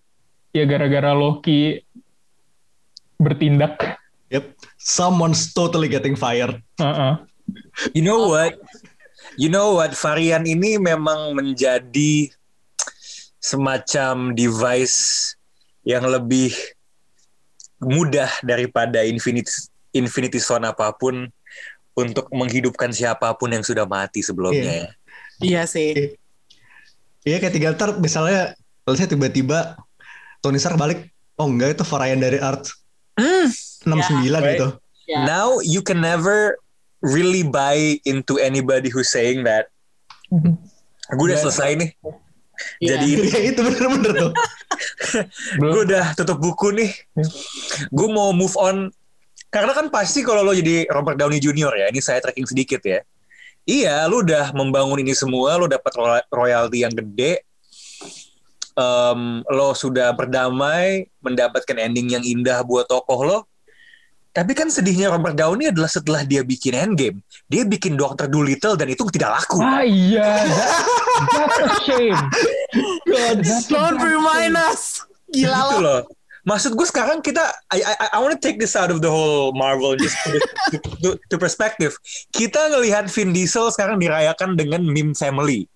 ya 0.54 0.64
gara-gara 0.70 1.18
Loki 1.18 1.82
bertindak. 3.18 4.01
Yep. 4.32 4.44
Someone's 4.80 5.52
totally 5.52 5.92
getting 5.92 6.16
fired. 6.16 6.64
Heeh. 6.80 7.14
You 7.92 8.04
know 8.04 8.32
what? 8.32 8.56
You 9.36 9.52
know 9.52 9.76
what? 9.76 9.92
Varian 9.96 10.48
ini 10.48 10.80
memang 10.80 11.36
menjadi 11.36 12.32
semacam 13.44 14.32
device 14.32 15.34
yang 15.84 16.08
lebih 16.08 16.54
mudah 17.82 18.30
daripada 18.46 19.02
Infinity 19.04 19.68
Infinity 19.92 20.40
Stone 20.40 20.64
apa 20.64 20.94
pun 20.96 21.28
untuk 21.98 22.32
menghidupkan 22.32 22.94
siapa 22.96 23.36
pun 23.36 23.52
yang 23.52 23.66
sudah 23.66 23.84
mati 23.84 24.24
sebelumnya. 24.24 24.88
ya. 24.88 24.90
Iya 25.42 25.62
sih. 25.68 26.16
Iya 27.28 27.38
kayak 27.42 27.54
tinggal 27.54 27.74
ntar 27.76 27.98
misalnya 28.00 28.56
kalau 28.86 28.96
saya 28.96 29.10
tiba-tiba 29.12 29.76
Tony 30.40 30.58
Stark 30.58 30.80
balik, 30.80 31.12
oh 31.38 31.46
enggak 31.46 31.78
itu 31.78 31.84
varian 31.86 32.22
dari 32.22 32.40
Art 32.40 32.72
Hmm. 33.20 33.52
69 33.86 33.98
Ya, 34.22 34.40
gitu. 34.54 34.68
Ya. 35.10 35.20
Now 35.26 35.60
you 35.60 35.82
can 35.82 36.00
never 36.00 36.56
really 37.02 37.42
buy 37.42 37.98
into 38.06 38.38
anybody 38.38 38.88
who's 38.94 39.10
saying 39.10 39.44
that. 39.44 39.68
Gue 41.12 41.26
udah 41.34 41.40
selesai 41.42 41.76
nih. 41.76 41.90
Iya. 42.80 42.88
Jadi 42.96 43.08
ini 43.10 43.28
Iya 43.34 43.40
itu 43.52 43.60
bener-bener 43.66 44.12
tuh. 44.16 44.32
gue 45.74 45.82
udah 45.90 46.06
tutup 46.16 46.38
buku 46.40 46.72
nih. 46.78 46.92
Gue 47.90 48.08
mau 48.08 48.32
move 48.32 48.54
on. 48.56 48.94
Karena 49.52 49.76
kan 49.76 49.92
pasti 49.92 50.24
kalau 50.24 50.48
lo 50.48 50.56
jadi 50.56 50.88
Robert 50.88 51.20
Downey 51.20 51.44
Jr. 51.44 51.76
ya, 51.76 51.86
ini 51.92 52.00
saya 52.00 52.24
tracking 52.24 52.48
sedikit 52.48 52.80
ya. 52.88 53.04
Iya, 53.68 54.08
lo 54.08 54.24
udah 54.24 54.56
membangun 54.56 55.04
ini 55.04 55.12
semua, 55.12 55.60
lo 55.60 55.68
dapat 55.68 55.92
roy- 56.00 56.28
royalti 56.32 56.88
yang 56.88 56.94
gede. 56.96 57.44
Em, 58.72 59.44
lo 59.52 59.76
sudah 59.76 60.16
berdamai, 60.16 61.12
mendapatkan 61.20 61.76
ending 61.76 62.16
yang 62.16 62.24
indah 62.24 62.64
buat 62.64 62.88
tokoh 62.88 63.28
lo. 63.28 63.40
Tapi 64.32 64.56
kan 64.56 64.72
sedihnya 64.72 65.12
Robert 65.12 65.36
Downey 65.36 65.68
adalah 65.68 65.92
setelah 65.92 66.24
dia 66.24 66.40
bikin 66.40 66.72
Endgame, 66.72 67.20
dia 67.52 67.68
bikin 67.68 68.00
Doctor 68.00 68.32
Dolittle 68.32 68.80
dan 68.80 68.88
itu 68.88 69.04
tidak 69.12 69.44
laku. 69.44 69.60
Ah 69.60 69.84
iya, 69.84 70.48
that- 70.48 70.88
that's 71.36 71.60
a 71.60 71.70
shame. 71.84 72.20
That's 73.12 73.50
a 73.52 73.58
Don't 73.76 74.00
remind 74.00 74.56
shame. 74.56 74.70
us. 74.72 74.82
Gila 75.32 75.52
gitu 75.52 75.76
lo. 75.80 75.84
loh. 75.84 76.02
Maksud 76.42 76.74
gue 76.74 76.88
sekarang 76.88 77.20
kita 77.20 77.44
I 77.70 77.84
I, 77.86 77.94
I 78.16 78.18
want 78.18 78.34
to 78.34 78.42
take 78.42 78.58
this 78.58 78.74
out 78.74 78.90
of 78.90 79.04
the 79.04 79.12
whole 79.12 79.52
Marvel 79.54 79.94
just 79.94 80.16
to, 80.26 80.40
to, 80.74 80.76
to, 81.04 81.10
to 81.30 81.36
perspective. 81.38 81.94
Kita 82.32 82.72
ngelihat 82.72 83.12
Vin 83.12 83.30
Diesel 83.30 83.68
sekarang 83.70 84.00
dirayakan 84.00 84.56
dengan 84.56 84.82
meme 84.82 85.12
family. 85.14 85.68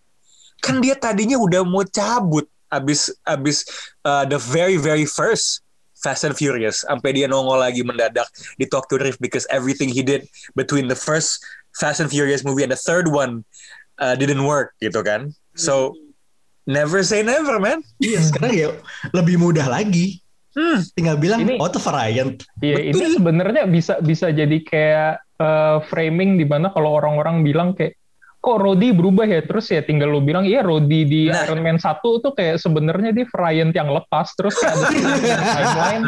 Kan 0.64 0.80
dia 0.80 0.96
tadinya 0.96 1.36
udah 1.36 1.62
mau 1.62 1.84
cabut 1.84 2.48
abis 2.66 3.14
abis 3.22 3.62
uh, 4.02 4.26
the 4.26 4.40
very 4.42 4.80
very 4.80 5.06
first 5.06 5.62
Fast 6.06 6.22
and 6.22 6.38
Furious 6.38 6.86
sampai 6.86 7.18
dia 7.18 7.26
nongol 7.26 7.66
lagi 7.66 7.82
mendadak 7.82 8.30
di 8.62 8.70
Tokyo 8.70 9.02
Drift 9.02 9.18
because 9.18 9.50
everything 9.50 9.90
he 9.90 10.06
did 10.06 10.30
between 10.54 10.86
the 10.86 10.94
first 10.94 11.42
Fast 11.82 11.98
and 11.98 12.14
Furious 12.14 12.46
movie 12.46 12.62
and 12.62 12.70
the 12.70 12.78
third 12.78 13.10
one 13.10 13.42
uh, 13.98 14.14
didn't 14.14 14.46
work 14.46 14.78
gitu 14.78 15.02
kan. 15.02 15.34
So 15.58 15.98
never 16.70 17.02
say 17.02 17.26
never 17.26 17.58
man. 17.58 17.82
Iya 17.98 18.22
sekarang 18.22 18.54
ya 18.54 18.70
lebih 19.18 19.42
mudah 19.42 19.66
lagi. 19.66 20.22
Hmm. 20.56 20.80
Tinggal 20.96 21.20
bilang 21.20 21.44
Ini- 21.44 21.60
oh 21.60 21.68
itu 21.68 21.82
variant. 21.84 22.38
Iya, 22.64 22.80
ini 22.96 23.04
sebenarnya 23.18 23.68
bisa 23.68 24.00
bisa 24.00 24.32
jadi 24.32 24.56
kayak 24.64 25.14
eh, 25.42 25.78
framing 25.92 26.40
di 26.40 26.48
mana 26.48 26.72
kalau 26.72 26.96
orang-orang 26.96 27.44
bilang 27.44 27.76
kayak 27.76 28.00
kok 28.46 28.62
Rodi 28.62 28.94
berubah 28.94 29.26
ya 29.26 29.42
terus 29.42 29.74
ya 29.74 29.82
tinggal 29.82 30.14
lu 30.14 30.22
bilang 30.22 30.46
iya 30.46 30.62
Rodi 30.62 31.02
di 31.10 31.22
Nah. 31.34 31.50
Iron 31.50 31.66
Man 31.66 31.82
1 31.82 31.98
tuh 32.06 32.30
kayak 32.38 32.62
sebenarnya 32.62 33.10
dia 33.10 33.26
variant 33.34 33.74
yang 33.74 33.90
lepas 33.90 34.38
terus 34.38 34.54
kayak 34.62 34.78
ada 34.78 34.86
timeline 35.58 36.06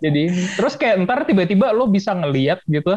jadi 0.00 0.22
terus 0.56 0.74
kayak 0.80 1.04
ntar 1.04 1.28
tiba-tiba 1.28 1.76
lo 1.76 1.84
bisa 1.92 2.16
ngeliat 2.16 2.64
gitu 2.64 2.96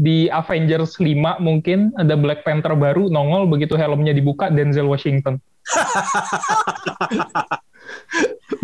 di 0.00 0.32
Avengers 0.32 0.96
5 0.96 1.04
mungkin 1.44 1.92
ada 2.00 2.16
Black 2.16 2.48
Panther 2.48 2.72
baru 2.72 3.12
nongol 3.12 3.44
begitu 3.44 3.76
helmnya 3.76 4.16
dibuka 4.16 4.48
Denzel 4.48 4.88
Washington 4.88 5.36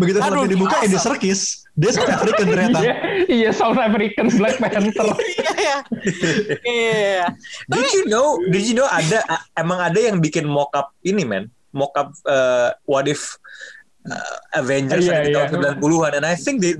Begitu 0.01 0.17
kalau 0.19 0.49
dibuka. 0.49 0.81
Andy 0.81 0.97
Serkis, 0.97 1.69
dia 1.77 1.93
South 1.93 2.09
African 2.09 2.45
ternyata. 2.49 2.79
iya 2.83 2.93
iya 3.29 3.49
South 3.53 3.79
African 3.79 4.27
Black 4.37 4.57
Panther 4.57 5.13
Iya, 6.65 6.93
iya. 6.93 6.97
Iya. 7.05 7.25
Did 7.69 7.87
you 7.93 8.03
know? 8.07 8.27
Did 8.49 8.63
you 8.65 8.75
know 8.77 8.87
ada 8.87 9.23
emang 9.57 9.79
ada 9.81 9.99
yang 9.99 10.17
bikin 10.21 10.45
mock-up 10.45 10.93
ini 11.01 11.23
men? 11.25 11.51
Mock-up 11.75 12.15
uh, 12.23 12.71
what 12.87 13.09
if 13.09 13.35
uh, 14.07 14.35
Avengers 14.55 15.07
ada 15.09 15.27
di 15.27 15.35
iya. 15.35 15.47
tahun 15.49 15.79
90-an 15.81 16.13
and 16.23 16.25
I 16.25 16.35
think 16.39 16.63
they 16.63 16.79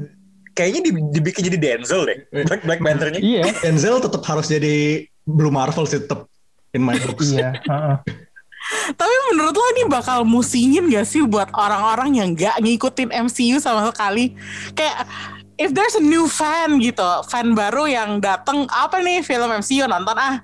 kayaknya 0.56 0.88
di- 0.88 1.12
dibikin 1.20 1.44
jadi 1.52 1.58
Denzel 1.60 2.08
deh. 2.08 2.18
Black 2.48 2.64
Black 2.64 2.80
Panther-nya. 2.80 3.20
iya 3.20 3.44
Denzel 3.60 4.00
tetap 4.00 4.24
harus 4.24 4.48
jadi 4.48 5.04
Blue 5.28 5.52
Marvel 5.52 5.84
sih 5.84 6.00
tetap 6.00 6.32
in 6.72 6.82
my 6.82 6.96
books. 6.96 7.36
iya 7.36 7.60
heeh. 7.60 7.98
Tapi 8.98 9.16
menurut 9.30 9.54
lo 9.54 9.66
ini 9.78 9.84
bakal 9.86 10.26
musingin 10.26 10.90
gak 10.90 11.06
sih 11.06 11.22
buat 11.22 11.54
orang-orang 11.54 12.18
yang 12.18 12.30
gak 12.34 12.58
ngikutin 12.58 13.14
MCU 13.14 13.62
sama 13.62 13.86
sekali? 13.94 14.34
Kayak 14.74 15.06
if 15.56 15.72
there's 15.72 15.96
a 15.96 16.04
new 16.04 16.28
fan 16.28 16.80
gitu, 16.84 17.06
fan 17.28 17.56
baru 17.56 17.88
yang 17.88 18.20
dateng 18.20 18.68
apa 18.72 19.00
nih 19.00 19.24
film 19.24 19.52
MCU 19.52 19.88
nonton 19.88 20.16
ah. 20.16 20.44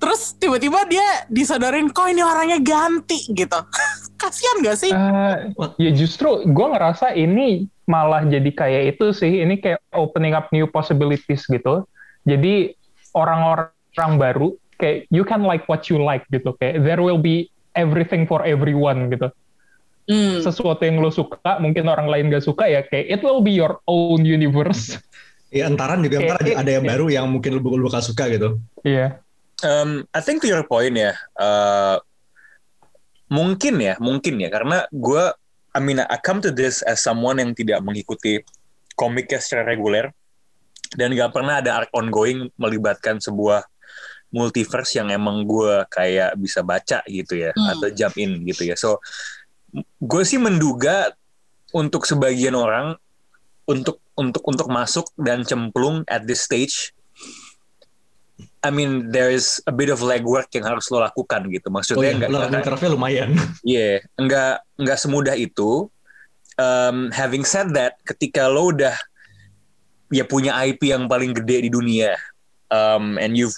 Terus 0.00 0.32
tiba-tiba 0.40 0.88
dia 0.88 1.04
disadarin 1.28 1.92
kok 1.92 2.08
ini 2.08 2.24
orangnya 2.24 2.56
ganti 2.60 3.20
gitu. 3.36 3.58
Kasian 4.20 4.64
gak 4.64 4.80
sih? 4.80 4.92
Eh, 4.92 5.34
ya 5.76 5.90
justru 5.92 6.44
gue 6.48 6.66
ngerasa 6.72 7.12
ini 7.12 7.68
malah 7.84 8.24
jadi 8.24 8.48
kayak 8.48 8.96
itu 8.96 9.12
sih. 9.12 9.44
Ini 9.44 9.60
kayak 9.60 9.80
opening 9.92 10.32
up 10.32 10.48
new 10.56 10.64
possibilities 10.64 11.44
gitu. 11.44 11.84
Jadi 12.24 12.72
orang-orang 13.12 14.12
baru 14.16 14.56
kayak 14.80 15.04
you 15.12 15.24
can 15.24 15.44
like 15.44 15.68
what 15.68 15.92
you 15.92 16.00
like 16.00 16.24
gitu. 16.32 16.56
Kayak 16.56 16.80
there 16.84 17.04
will 17.04 17.20
be 17.20 17.52
everything 17.76 18.24
for 18.24 18.40
everyone 18.44 19.12
gitu. 19.12 19.28
Hmm. 20.08 20.40
Sesuatu 20.42 20.80
yang 20.82 20.98
lo 21.02 21.12
suka 21.12 21.58
mungkin 21.60 21.86
orang 21.86 22.08
lain 22.08 22.32
gak 22.32 22.42
suka 22.44 22.66
ya 22.66 22.82
kayak 22.82 23.06
it 23.08 23.20
will 23.20 23.44
be 23.44 23.52
your 23.54 23.78
own 23.88 24.24
universe. 24.24 24.96
Ya 25.50 25.66
entaran 25.66 25.98
juga 25.98 26.22
ntar 26.22 26.38
ada, 26.46 26.62
ada 26.62 26.70
yang 26.78 26.86
baru 26.86 27.10
yang 27.10 27.26
mungkin 27.26 27.58
lu, 27.58 27.74
lu 27.74 27.90
bakal 27.90 28.06
suka 28.06 28.30
gitu. 28.30 28.62
Iya. 28.86 29.18
Um, 29.66 30.06
I 30.14 30.22
think 30.22 30.38
to 30.40 30.48
your 30.48 30.62
point 30.62 30.94
ya, 30.94 31.18
uh, 31.42 31.98
mungkin 33.26 33.82
ya, 33.82 33.98
mungkin 33.98 34.38
ya, 34.38 34.46
karena 34.46 34.86
gue, 34.94 35.24
I 35.74 35.80
mean, 35.82 35.98
I 35.98 36.18
come 36.22 36.38
to 36.46 36.54
this 36.54 36.86
as 36.86 37.02
someone 37.02 37.42
yang 37.42 37.50
tidak 37.58 37.82
mengikuti 37.82 38.46
komiknya 38.94 39.42
secara 39.42 39.66
reguler 39.66 40.14
dan 40.94 41.18
gak 41.18 41.34
pernah 41.34 41.58
ada 41.58 41.82
arc 41.82 41.90
ongoing 41.98 42.46
melibatkan 42.54 43.18
sebuah 43.18 43.66
multiverse 44.30 45.02
yang 45.02 45.10
emang 45.10 45.42
gue 45.50 45.82
kayak 45.90 46.38
bisa 46.38 46.62
baca 46.62 47.02
gitu 47.10 47.42
ya, 47.42 47.50
Hmm. 47.58 47.74
atau 47.74 47.90
jump 47.90 48.14
in 48.22 48.38
gitu 48.46 48.70
ya. 48.70 48.78
So, 48.78 49.02
gue 50.00 50.22
sih 50.26 50.40
menduga 50.40 51.14
untuk 51.70 52.06
sebagian 52.06 52.58
orang 52.58 52.98
untuk 53.68 54.02
untuk 54.18 54.42
untuk 54.44 54.66
masuk 54.68 55.06
dan 55.16 55.46
cemplung 55.46 56.02
at 56.10 56.26
this 56.26 56.42
stage 56.42 56.90
I 58.60 58.68
mean 58.68 59.08
there 59.08 59.32
is 59.32 59.56
a 59.64 59.72
bit 59.72 59.88
of 59.88 60.04
legwork 60.04 60.52
yang 60.52 60.68
harus 60.68 60.92
lo 60.92 61.00
lakukan 61.00 61.48
gitu. 61.48 61.72
Oh 61.72 61.80
Maksudnya 61.80 62.12
iya, 62.12 62.16
enggak 62.16 62.30
learning 62.30 62.64
curve-nya 62.64 62.90
lumayan. 62.92 63.28
Iya, 63.64 64.04
enggak 64.20 64.54
enggak 64.76 64.98
semudah 65.00 65.36
itu. 65.36 65.88
Um, 66.60 67.08
having 67.08 67.48
said 67.48 67.72
that, 67.72 67.96
ketika 68.04 68.52
lo 68.52 68.68
udah 68.68 68.92
ya 70.12 70.28
punya 70.28 70.52
IP 70.68 70.92
yang 70.92 71.08
paling 71.08 71.32
gede 71.32 71.64
di 71.64 71.70
dunia, 71.72 72.12
um, 72.68 73.16
and 73.16 73.32
you've 73.32 73.56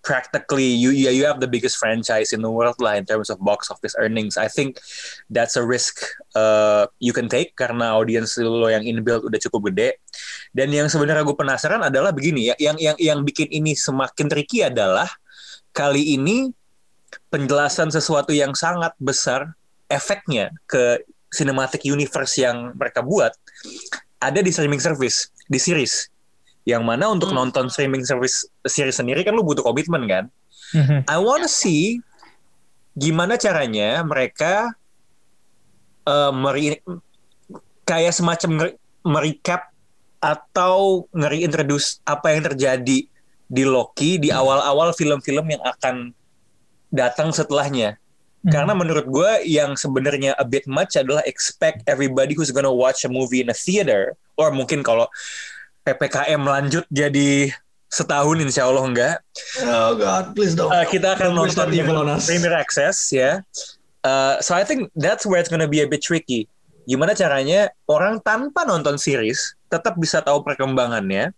practically 0.00 0.66
you 0.66 0.90
yeah, 0.90 1.12
you 1.12 1.28
have 1.28 1.40
the 1.40 1.48
biggest 1.48 1.76
franchise 1.76 2.32
in 2.32 2.40
the 2.40 2.48
world 2.48 2.76
lah 2.80 2.96
in 2.96 3.04
terms 3.04 3.28
of 3.28 3.40
box 3.40 3.68
office 3.68 3.92
earnings. 4.00 4.40
I 4.40 4.48
think 4.48 4.80
that's 5.28 5.56
a 5.56 5.64
risk 5.64 6.00
uh, 6.34 6.88
you 7.00 7.12
can 7.12 7.28
take 7.28 7.56
karena 7.56 7.96
audience 7.96 8.40
lo 8.40 8.68
yang 8.68 8.84
inbuilt 8.84 9.28
udah 9.28 9.40
cukup 9.40 9.72
gede. 9.72 10.00
Dan 10.56 10.72
yang 10.72 10.88
sebenarnya 10.88 11.22
gue 11.22 11.36
penasaran 11.36 11.84
adalah 11.84 12.10
begini 12.10 12.52
ya, 12.52 12.54
yang 12.58 12.76
yang 12.80 12.96
yang 12.96 13.18
bikin 13.22 13.48
ini 13.52 13.76
semakin 13.76 14.26
tricky 14.28 14.64
adalah 14.64 15.08
kali 15.70 16.16
ini 16.16 16.50
penjelasan 17.30 17.90
sesuatu 17.90 18.34
yang 18.34 18.56
sangat 18.56 18.94
besar 18.98 19.54
efeknya 19.90 20.54
ke 20.66 21.02
cinematic 21.30 21.86
universe 21.86 22.38
yang 22.38 22.74
mereka 22.74 23.02
buat 23.02 23.34
ada 24.20 24.40
di 24.42 24.50
streaming 24.52 24.82
service, 24.82 25.30
di 25.46 25.58
series. 25.58 26.10
Yang 26.70 26.82
mana 26.86 27.10
untuk 27.10 27.34
Hmm. 27.34 27.42
nonton 27.42 27.66
streaming 27.66 28.06
service 28.06 28.46
series 28.62 28.94
sendiri 28.94 29.26
kan 29.26 29.34
lu 29.34 29.42
butuh 29.42 29.66
komitmen 29.66 30.06
kan. 30.06 30.24
Mhm. 30.70 31.10
I 31.10 31.18
wanna 31.18 31.50
see 31.50 31.98
gimana 32.94 33.34
caranya 33.34 34.06
mereka 34.06 34.70
uh, 36.06 36.30
meri- 36.30 36.82
kayak 37.82 38.14
semacam 38.14 38.70
merecap 39.02 39.70
atau 40.20 41.06
ngeri-introduce 41.10 41.98
apa 42.04 42.36
yang 42.36 42.42
terjadi 42.44 42.98
di 43.50 43.64
Loki 43.66 44.20
di 44.20 44.30
awal-awal 44.30 44.94
film-film 44.94 45.48
yang 45.48 45.62
akan 45.64 46.14
datang 46.92 47.34
setelahnya. 47.34 47.98
Karena 48.40 48.72
menurut 48.72 49.04
gue 49.04 49.32
yang 49.44 49.76
sebenarnya 49.76 50.32
a 50.40 50.46
bit 50.48 50.64
much 50.64 50.96
adalah 50.96 51.20
expect 51.28 51.84
everybody 51.84 52.32
who's 52.32 52.48
gonna 52.48 52.72
watch 52.72 53.04
a 53.04 53.10
movie 53.10 53.44
in 53.44 53.52
a 53.52 53.56
theater 53.56 54.16
or 54.40 54.48
mungkin 54.48 54.80
kalau 54.80 55.04
PPKM 55.86 56.40
lanjut 56.42 56.84
jadi 56.92 57.50
setahun 57.90 58.36
insya 58.38 58.70
Allah 58.70 58.86
enggak 58.86 59.16
Oh 59.66 59.98
God, 59.98 60.36
please 60.38 60.54
don't. 60.54 60.70
Uh, 60.70 60.86
kita 60.86 61.18
akan 61.18 61.34
Don't 61.34 61.50
nonton 61.50 61.68
that 61.68 61.74
evil 61.74 61.98
on 62.00 62.08
us. 62.12 62.30
Premier 62.30 62.54
Access 62.54 63.10
ya. 63.10 63.42
Uh, 64.06 64.38
so 64.38 64.54
I 64.54 64.62
think 64.62 64.88
that's 64.94 65.26
where 65.26 65.42
it's 65.42 65.50
gonna 65.50 65.68
be 65.68 65.82
a 65.82 65.88
bit 65.90 66.00
tricky. 66.00 66.46
gimana 66.90 67.14
caranya 67.14 67.70
orang 67.86 68.18
tanpa 68.18 68.66
nonton 68.66 68.98
series 68.98 69.54
tetap 69.70 69.94
bisa 69.94 70.18
tahu 70.24 70.42
perkembangannya 70.42 71.30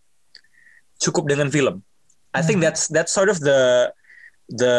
cukup 0.96 1.28
dengan 1.28 1.52
film. 1.52 1.84
I 2.32 2.40
think 2.40 2.64
that's 2.64 2.88
that's 2.88 3.12
sort 3.12 3.28
of 3.28 3.36
the 3.44 3.92
the 4.48 4.74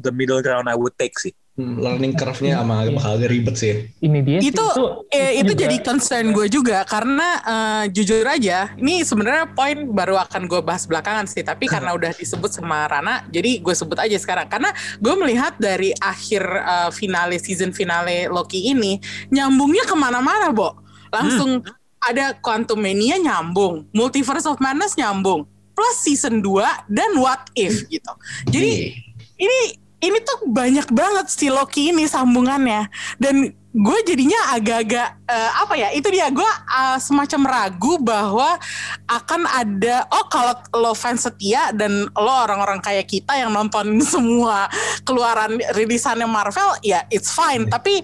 the 0.00 0.08
middle 0.08 0.40
ground 0.40 0.72
I 0.72 0.76
would 0.78 0.96
take 0.96 1.18
sih. 1.20 1.36
Hmm, 1.52 1.76
learning 1.76 2.16
curve-nya 2.16 2.64
sama 2.64 2.80
Iya. 2.80 2.96
bakal 2.96 3.10
agak 3.12 3.28
ribet 3.28 3.56
sih. 3.60 3.84
Ini 4.00 4.18
dia 4.24 4.38
sih, 4.40 4.48
itu 4.48 4.64
eh, 5.10 5.36
itu 5.36 5.52
juga- 5.52 5.60
jadi 5.60 5.76
concern 5.84 6.26
gue 6.32 6.46
juga 6.48 6.80
karena 6.82 7.28
eh, 7.44 7.84
jujur 7.92 8.24
aja 8.24 8.72
ini 8.74 9.04
sebenarnya 9.04 9.52
poin 9.52 9.84
baru 9.86 10.16
akan 10.18 10.48
gue 10.48 10.60
bahas 10.60 10.88
belakangan 10.88 11.28
sih 11.28 11.44
tapi 11.44 11.68
karena 11.68 11.92
udah 11.92 12.08
disebut 12.10 12.48
sama 12.48 12.88
Rana 12.88 13.28
jadi 13.28 13.60
gue 13.60 13.74
sebut 13.76 14.00
aja 14.00 14.16
sekarang. 14.16 14.48
Karena 14.48 14.72
gue 14.96 15.14
melihat 15.14 15.52
dari 15.58 15.92
akhir 15.92 16.40
eh, 16.40 16.90
finale 16.90 17.36
season 17.36 17.68
finale 17.70 18.32
Loki 18.32 18.72
ini 18.72 18.96
nyambungnya 19.28 19.84
ke 19.84 19.92
mana-mana 19.92 20.48
Bo. 20.50 20.72
Langsung 21.12 21.60
ada 22.00 22.32
Quantum 22.34 22.80
Mania 22.80 23.20
nyambung 23.20 23.92
Multiverse 23.92 24.48
of 24.48 24.56
Madness 24.56 24.96
nyambung 24.96 25.44
plus 25.72 25.96
season 26.00 26.40
2 26.40 26.64
dan 26.88 27.12
What 27.14 27.52
If 27.52 27.84
gitu. 27.86 28.12
Jadi 28.48 28.96
ini 29.36 29.58
ini 30.02 30.18
tuh 30.26 30.50
banyak 30.50 30.90
banget 30.90 31.26
si 31.30 31.46
Loki 31.46 31.94
ini 31.94 32.10
sambungannya. 32.10 32.90
Dan 33.22 33.54
gue 33.72 33.98
jadinya 34.04 34.58
agak-agak 34.58 35.08
eh, 35.30 35.50
apa 35.62 35.74
ya 35.78 35.88
itu 35.94 36.10
dia. 36.10 36.26
Gue 36.34 36.46
eh, 36.50 36.98
semacam 36.98 37.40
ragu 37.46 38.02
bahwa 38.02 38.58
akan 39.06 39.46
ada 39.46 40.04
oh 40.10 40.26
kalau 40.26 40.58
lo 40.74 40.92
fans 40.98 41.22
setia 41.24 41.70
dan 41.70 42.10
lo 42.18 42.34
orang-orang 42.42 42.82
kayak 42.82 43.06
kita 43.06 43.38
yang 43.38 43.54
nonton 43.54 44.02
semua 44.12 44.66
keluaran 45.06 45.62
rilisannya 45.72 46.26
Marvel 46.26 46.74
ya 46.82 47.06
it's 47.14 47.30
fine. 47.30 47.70
Tapi 47.70 48.02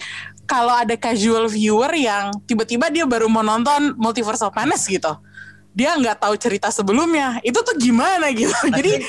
kalau 0.49 0.73
ada 0.73 0.97
casual 0.97 1.51
viewer 1.51 1.93
yang 1.93 2.33
tiba-tiba 2.49 2.89
dia 2.89 3.05
baru 3.05 3.29
mau 3.29 3.45
nonton 3.45 3.93
Multiverse 3.99 4.47
of 4.47 4.57
Madness 4.57 4.89
gitu 4.89 5.13
dia 5.77 5.95
nggak 5.95 6.19
tahu 6.19 6.35
cerita 6.35 6.69
sebelumnya. 6.73 7.39
Itu 7.47 7.61
tuh 7.63 7.77
gimana 7.79 8.33
gitu. 8.35 8.55
Jadi 8.79 9.03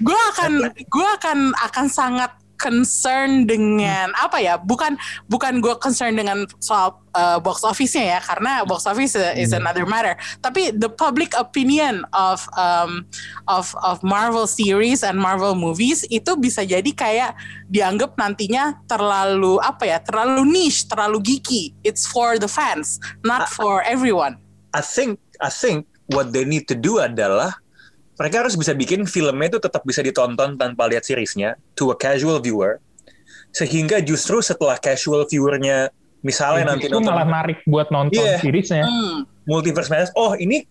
gue 0.00 0.20
akan 0.34 0.52
gue 0.72 1.08
akan 1.20 1.38
akan 1.56 1.86
sangat 1.90 2.30
concern 2.56 3.44
dengan 3.44 4.10
apa 4.16 4.40
ya? 4.40 4.56
Bukan 4.56 4.96
bukan 5.28 5.60
gue 5.60 5.76
concern 5.78 6.16
dengan 6.16 6.48
soal 6.58 6.96
uh, 7.12 7.38
box 7.38 7.62
office-nya 7.62 8.16
ya 8.16 8.20
karena 8.24 8.64
box 8.64 8.88
office 8.88 9.14
is 9.36 9.52
another 9.52 9.84
matter. 9.84 10.16
Tapi 10.40 10.72
the 10.72 10.88
public 10.88 11.36
opinion 11.36 12.02
of 12.16 12.42
um, 12.56 13.04
of 13.46 13.70
of 13.84 14.00
Marvel 14.00 14.48
series 14.48 15.04
and 15.04 15.20
Marvel 15.20 15.54
movies 15.54 16.02
itu 16.08 16.34
bisa 16.40 16.64
jadi 16.64 16.90
kayak 16.96 17.36
dianggap 17.68 18.16
nantinya 18.16 18.80
terlalu 18.88 19.60
apa 19.60 19.84
ya? 19.86 19.98
Terlalu 20.00 20.48
niche 20.48 20.88
terlalu 20.88 21.22
geeky. 21.22 21.76
It's 21.84 22.08
for 22.08 22.40
the 22.40 22.48
fans 22.48 22.98
not 23.22 23.46
for 23.52 23.84
everyone. 23.84 24.40
I 24.76 24.84
think 24.84 25.16
I 25.38 25.50
think 25.50 25.84
what 26.10 26.30
they 26.30 26.44
need 26.44 26.64
to 26.66 26.76
do 26.76 26.98
adalah 26.98 27.56
mereka 28.16 28.46
harus 28.46 28.56
bisa 28.56 28.72
bikin 28.72 29.04
filmnya 29.04 29.52
itu 29.52 29.60
tetap 29.60 29.84
bisa 29.84 30.00
ditonton 30.00 30.56
tanpa 30.56 30.88
lihat 30.88 31.04
seriesnya 31.04 31.54
to 31.76 31.92
a 31.92 31.96
casual 31.96 32.40
viewer 32.40 32.80
sehingga 33.52 34.00
justru 34.00 34.40
setelah 34.40 34.76
casual 34.76 35.24
viewernya 35.24 35.92
misalnya 36.20 36.74
nanti 36.74 36.88
itu 36.88 36.96
nonton 36.96 37.12
malah 37.12 37.28
narik 37.28 37.60
buat 37.64 37.88
nonton 37.92 38.18
Iya. 38.18 38.40
seriesnya. 38.40 38.84
Hmm. 38.84 39.28
multiverse 39.46 39.86
madness 39.86 40.10
oh 40.16 40.34
ini 40.34 40.66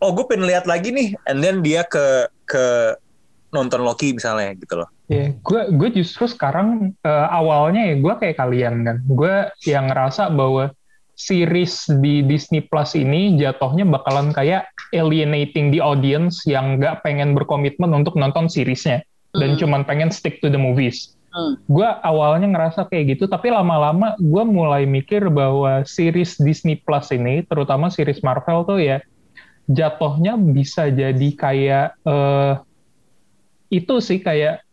oh 0.00 0.10
gue 0.10 0.24
pengen 0.26 0.48
lihat 0.48 0.64
lagi 0.66 0.90
nih 0.90 1.14
and 1.28 1.44
then 1.44 1.60
dia 1.60 1.84
ke 1.86 2.26
ke 2.42 2.96
nonton 3.50 3.82
Loki 3.82 4.14
misalnya 4.16 4.54
gitu 4.56 4.80
loh 4.80 4.90
Ya, 5.10 5.34
gue 5.42 5.74
gue 5.74 5.90
justru 5.90 6.30
sekarang 6.30 6.94
eh, 7.02 7.26
awalnya 7.34 7.82
ya 7.90 7.98
gue 7.98 8.14
kayak 8.14 8.38
kalian 8.38 8.86
kan, 8.86 8.96
gue 9.02 9.34
yang 9.66 9.90
ngerasa 9.90 10.30
bahwa 10.30 10.70
series 11.20 11.84
di 12.00 12.24
Disney 12.24 12.64
Plus 12.64 12.96
ini 12.96 13.36
jatuhnya 13.36 13.84
bakalan 13.84 14.32
kayak 14.32 14.72
alienating 14.96 15.68
the 15.68 15.84
audience 15.84 16.40
yang 16.48 16.80
nggak 16.80 17.04
pengen 17.04 17.36
berkomitmen 17.36 17.92
untuk 17.92 18.16
nonton 18.16 18.48
seriesnya 18.48 19.04
dan 19.36 19.54
Hmm. 19.54 19.58
cuman 19.60 19.80
pengen 19.84 20.08
stick 20.08 20.40
to 20.40 20.48
the 20.48 20.56
movies. 20.56 21.14
Hmm. 21.30 21.60
Gue 21.70 21.86
awalnya 21.86 22.50
ngerasa 22.50 22.90
kayak 22.90 23.14
gitu, 23.14 23.30
tapi 23.30 23.54
lama-lama 23.54 24.18
gue 24.18 24.44
mulai 24.48 24.82
mikir 24.88 25.30
bahwa 25.30 25.86
series 25.86 26.40
Disney 26.40 26.80
Plus 26.80 27.14
ini, 27.14 27.46
terutama 27.46 27.86
series 27.92 28.24
Marvel 28.24 28.66
tuh 28.66 28.80
ya 28.82 28.98
jatuhnya 29.70 30.34
bisa 30.34 30.90
jadi 30.90 31.28
kayak 31.38 31.94
eh, 32.02 32.54
itu 33.70 34.02
sih 34.02 34.18
kayak 34.18 34.66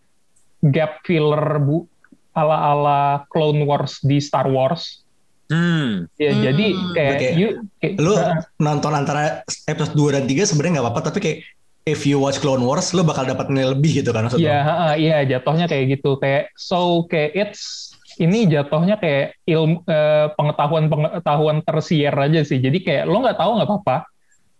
gap 0.65 1.05
filler 1.05 1.61
bu 1.61 1.85
ala-ala 2.33 3.29
Clone 3.29 3.61
Wars 3.65 4.01
di 4.01 4.17
Star 4.17 4.49
Wars. 4.49 5.05
Hmm 5.47 6.11
Ya 6.19 6.31
Hmm. 6.33 6.43
jadi 6.43 6.65
kayak 6.91 7.15
Oke. 7.17 7.29
you 7.39 7.47
kayak, 7.79 7.93
Lu 8.01 8.13
Nah, 8.15 8.41
nonton 8.59 8.93
antara 8.93 9.41
episode 9.67 9.95
2 9.95 10.15
dan 10.15 10.23
3 10.27 10.43
sebenarnya 10.43 10.79
nggak 10.79 10.85
apa-apa 10.85 11.01
tapi 11.11 11.19
kayak 11.23 11.39
if 11.87 12.03
you 12.03 12.19
watch 12.19 12.43
Clone 12.43 12.59
Wars 12.67 12.91
lu 12.91 13.07
bakal 13.07 13.23
dapat 13.23 13.47
nilai 13.47 13.71
lebih 13.71 14.03
gitu 14.03 14.11
kan 14.11 14.27
maksud 14.27 14.43
Iya, 14.43 14.59
heeh, 14.59 14.93
iya 15.07 15.17
jatuhnya 15.23 15.71
kayak 15.71 15.97
gitu. 15.97 16.19
Kayak 16.19 16.51
so 16.59 17.07
kayak 17.07 17.31
it's 17.33 17.95
ini 18.19 18.49
jatuhnya 18.49 18.99
kayak 18.99 19.37
ilmu 19.47 19.85
eh, 19.87 20.27
pengetahuan 20.35 20.91
pengetahuan 20.91 21.57
tersier 21.63 22.11
aja 22.11 22.43
sih. 22.43 22.59
Jadi 22.59 22.83
kayak 22.83 23.07
lo 23.07 23.23
nggak 23.23 23.39
tahu 23.39 23.51
nggak 23.61 23.69
apa-apa, 23.71 23.97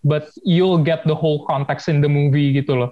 but 0.08 0.32
you'll 0.48 0.80
get 0.80 1.04
the 1.04 1.18
whole 1.18 1.44
context 1.44 1.92
in 1.92 2.00
the 2.00 2.08
movie 2.08 2.56
gitu 2.56 2.80
loh. 2.80 2.90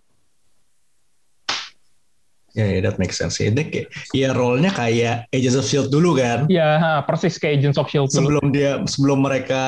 Ya, 2.55 2.65
ya, 2.71 2.79
that 2.87 2.95
makes 2.95 3.19
sense. 3.19 3.35
Ya, 3.37 3.51
kayak, 3.51 3.91
ya 4.15 4.31
role-nya 4.31 4.71
kayak 4.71 5.27
Agents 5.29 5.59
of 5.59 5.67
Shield 5.67 5.91
dulu 5.91 6.15
kan. 6.15 6.47
Ya, 6.47 6.79
ha, 6.79 6.91
persis 7.03 7.35
kayak 7.35 7.59
Agents 7.59 7.75
of 7.75 7.91
Shield 7.91 8.07
dulu. 8.07 8.15
Sebelum 8.15 8.45
dia 8.49 8.79
sebelum 8.87 9.19
mereka 9.27 9.61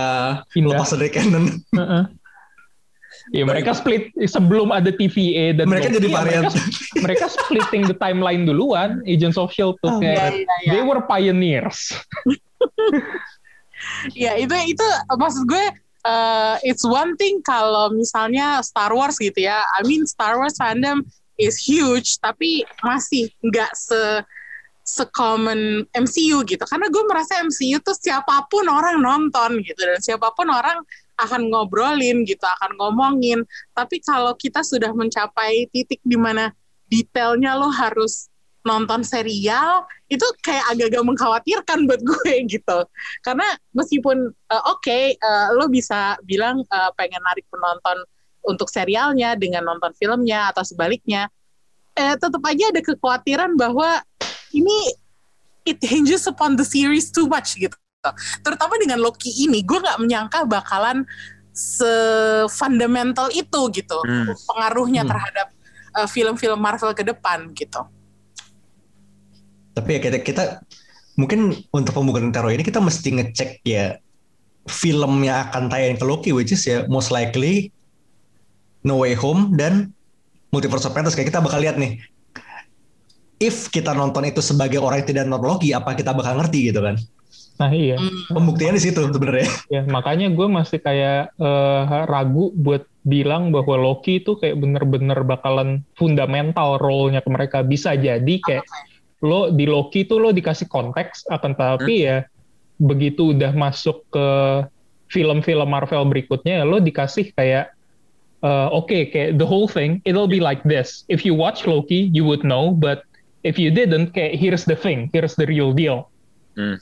Pindah. 0.56 0.71
lepas 0.80 0.95
dari 0.95 1.12
canon. 1.12 1.45
Heeh. 1.76 2.04
Ya 3.36 3.43
mereka 3.43 3.76
split 3.76 4.15
sebelum 4.23 4.71
ada 4.71 4.88
TVA 4.88 5.52
dan 5.52 5.67
Mereka 5.67 5.91
Loki, 5.91 5.97
jadi 6.00 6.08
ya, 6.08 6.15
varian. 6.15 6.43
mereka, 6.47 6.60
mereka 7.04 7.26
splitting 7.28 7.84
the 7.84 7.97
timeline 8.00 8.47
duluan 8.47 9.04
Agents 9.04 9.36
of 9.36 9.52
Shield 9.52 9.76
tuh 9.84 9.91
Oh, 9.91 10.00
kayak 10.00 10.32
iya, 10.32 10.47
iya, 10.47 10.56
iya. 10.63 10.71
they 10.71 10.82
were 10.82 11.04
pioneers. 11.04 11.91
Ya 14.17 14.34
itu 14.36 14.52
itu 14.65 14.88
maksud 15.12 15.45
gue 15.45 15.65
uh, 16.02 16.56
it's 16.65 16.82
one 16.82 17.13
thing 17.15 17.39
kalau 17.45 17.93
misalnya 17.93 18.58
Star 18.65 18.89
Wars 18.89 19.21
gitu 19.21 19.38
ya. 19.38 19.62
I 19.78 19.86
mean 19.86 20.08
Star 20.10 20.39
Wars 20.41 20.58
fandom 20.58 21.06
is 21.38 21.62
huge 21.62 22.17
tapi 22.19 22.65
masih 22.82 23.30
nggak 23.45 23.71
se 23.78 24.26
secommon 24.88 25.84
MCU 25.91 26.47
gitu. 26.47 26.63
Karena 26.63 26.88
gue 26.88 27.04
merasa 27.04 27.43
MCU 27.43 27.84
tuh 27.84 27.91
siapa 28.00 28.47
pun 28.47 28.63
orang 28.71 29.04
nonton 29.04 29.60
gitu 29.60 29.84
dan 29.84 30.00
siapa 30.00 30.32
pun 30.32 30.47
orang 30.47 30.80
akan 31.19 31.52
ngobrolin 31.52 32.23
gitu, 32.23 32.47
akan 32.47 32.71
ngomongin. 32.80 33.43
Tapi 33.76 34.00
kalau 34.00 34.32
kita 34.39 34.63
sudah 34.63 34.95
mencapai 34.95 35.67
titik 35.76 36.00
di 36.08 36.15
mana 36.15 36.56
detailnya 36.88 37.60
lo 37.60 37.67
harus 37.67 38.32
nonton 38.63 39.00
serial 39.04 39.88
itu 40.12 40.23
kayak 40.43 40.76
agak-agak 40.76 41.04
mengkhawatirkan 41.04 41.88
buat 41.88 42.04
gue 42.04 42.34
gitu 42.60 42.80
karena 43.23 43.47
meskipun 43.71 44.28
uh, 44.52 44.63
oke 44.67 45.00
uh, 45.23 45.47
lo 45.56 45.71
bisa 45.71 46.19
bilang 46.28 46.67
uh, 46.67 46.91
pengen 47.00 47.23
narik 47.23 47.47
penonton 47.47 47.95
untuk 48.45 48.69
serialnya 48.69 49.34
dengan 49.39 49.65
nonton 49.65 49.93
filmnya 49.97 50.52
atau 50.52 50.62
sebaliknya 50.62 51.32
eh, 51.97 52.13
tetap 52.13 52.41
aja 52.45 52.69
ada 52.69 52.82
kekhawatiran 52.84 53.58
bahwa 53.58 54.02
ini 54.54 54.93
it 55.67 55.82
hinges 55.84 56.30
upon 56.30 56.56
the 56.56 56.63
series 56.63 57.10
too 57.12 57.28
much 57.28 57.58
gitu 57.58 57.76
terutama 58.45 58.80
dengan 58.80 59.04
Loki 59.04 59.34
ini 59.43 59.65
gue 59.65 59.84
nggak 59.84 60.00
menyangka 60.00 60.47
bakalan 60.47 61.04
se-fundamental 61.52 63.28
itu 63.34 63.62
gitu 63.73 63.97
Hmm. 64.06 64.32
pengaruhnya 64.47 65.04
Hmm. 65.04 65.12
terhadap 65.12 65.47
uh, 65.97 66.08
film-film 66.08 66.60
Marvel 66.62 66.93
ke 66.93 67.04
depan 67.04 67.50
gitu 67.58 67.82
Tapi 69.78 69.89
ya 69.93 70.00
kita, 70.02 70.17
kita 70.26 70.43
mungkin 71.17 71.54
untuk 71.69 71.93
pembukaan 71.93 72.34
teror 72.34 72.50
ini 72.50 72.65
kita 72.65 72.82
mesti 72.82 73.10
ngecek 73.13 73.62
ya 73.62 73.97
film 74.69 75.21
yang 75.21 75.50
akan 75.50 75.69
tayang 75.69 75.97
ke 75.97 76.06
Loki 76.06 76.30
which 76.34 76.54
is 76.54 76.65
ya 76.65 76.86
most 76.89 77.10
likely 77.10 77.69
No 78.85 79.01
Way 79.01 79.17
Home 79.17 79.55
dan 79.55 79.93
Multiverse 80.53 80.89
of 80.89 80.93
Madness. 80.93 81.15
Kayak 81.17 81.34
kita 81.34 81.41
bakal 81.41 81.61
lihat 81.61 81.78
nih 81.80 82.01
if 83.38 83.69
kita 83.69 83.93
nonton 83.93 84.25
itu 84.25 84.41
sebagai 84.41 84.82
orang 84.82 85.05
yang 85.05 85.09
tidak 85.13 85.23
nonton 85.30 85.45
Loki 85.45 85.69
apa 85.73 85.93
kita 85.93 86.13
bakal 86.13 86.41
ngerti 86.41 86.73
gitu 86.73 86.82
kan? 86.82 86.97
Nah 87.57 87.73
iya, 87.73 87.97
Hmm. 87.97 88.38
pembuktian 88.38 88.78
di 88.78 88.82
situ 88.82 89.01
sebenarnya. 89.01 89.49
Ya 89.69 89.82
makanya 89.86 90.30
gue 90.30 90.47
masih 90.49 90.78
kayak 90.82 91.34
eh, 91.38 91.82
ragu 92.05 92.53
buat 92.53 92.86
bilang 93.01 93.49
bahwa 93.55 93.78
Loki 93.80 94.21
itu 94.21 94.38
kayak 94.38 94.59
bener-bener 94.59 95.21
bakalan 95.23 95.82
fundamental 95.95 96.78
role-nya 96.78 97.21
ke 97.23 97.30
mereka. 97.30 97.57
Bisa 97.65 97.93
jadi 97.97 98.36
kayak 98.41 98.65
lo 99.23 99.49
di 99.49 99.65
Loki 99.65 100.05
tuh 100.05 100.21
lo 100.21 100.30
dikasih 100.30 100.69
konteks, 100.69 101.25
akan 101.34 101.57
tapi 101.57 102.05
ya 102.05 102.25
begitu 102.78 103.34
udah 103.34 103.49
masuk 103.57 104.05
ke 104.13 104.28
film-film 105.09 105.65
Marvel 105.65 106.05
berikutnya, 106.05 106.61
lo 106.61 106.78
dikasih 106.78 107.34
kayak 107.34 107.73
eh, 108.43 108.67
oke 108.69 109.13
kayak 109.13 109.38
the 109.41 109.45
whole 109.47 109.65
thing 109.65 110.01
it'll 110.05 110.29
be 110.29 110.41
like 110.41 110.61
this. 110.67 111.05
If 111.07 111.25
you 111.25 111.33
watch 111.33 111.65
Loki, 111.65 112.09
you 112.13 112.25
would 112.25 112.43
know, 112.43 112.71
but 112.73 113.07
if 113.45 113.55
you 113.55 113.71
didn't, 113.71 114.11
kayak 114.13 114.38
here's 114.38 114.65
the 114.65 114.75
thing, 114.75 115.09
here's 115.13 115.33
the 115.38 115.45
real 115.47 115.71
deal. 115.73 116.09
Hmm. 116.57 116.81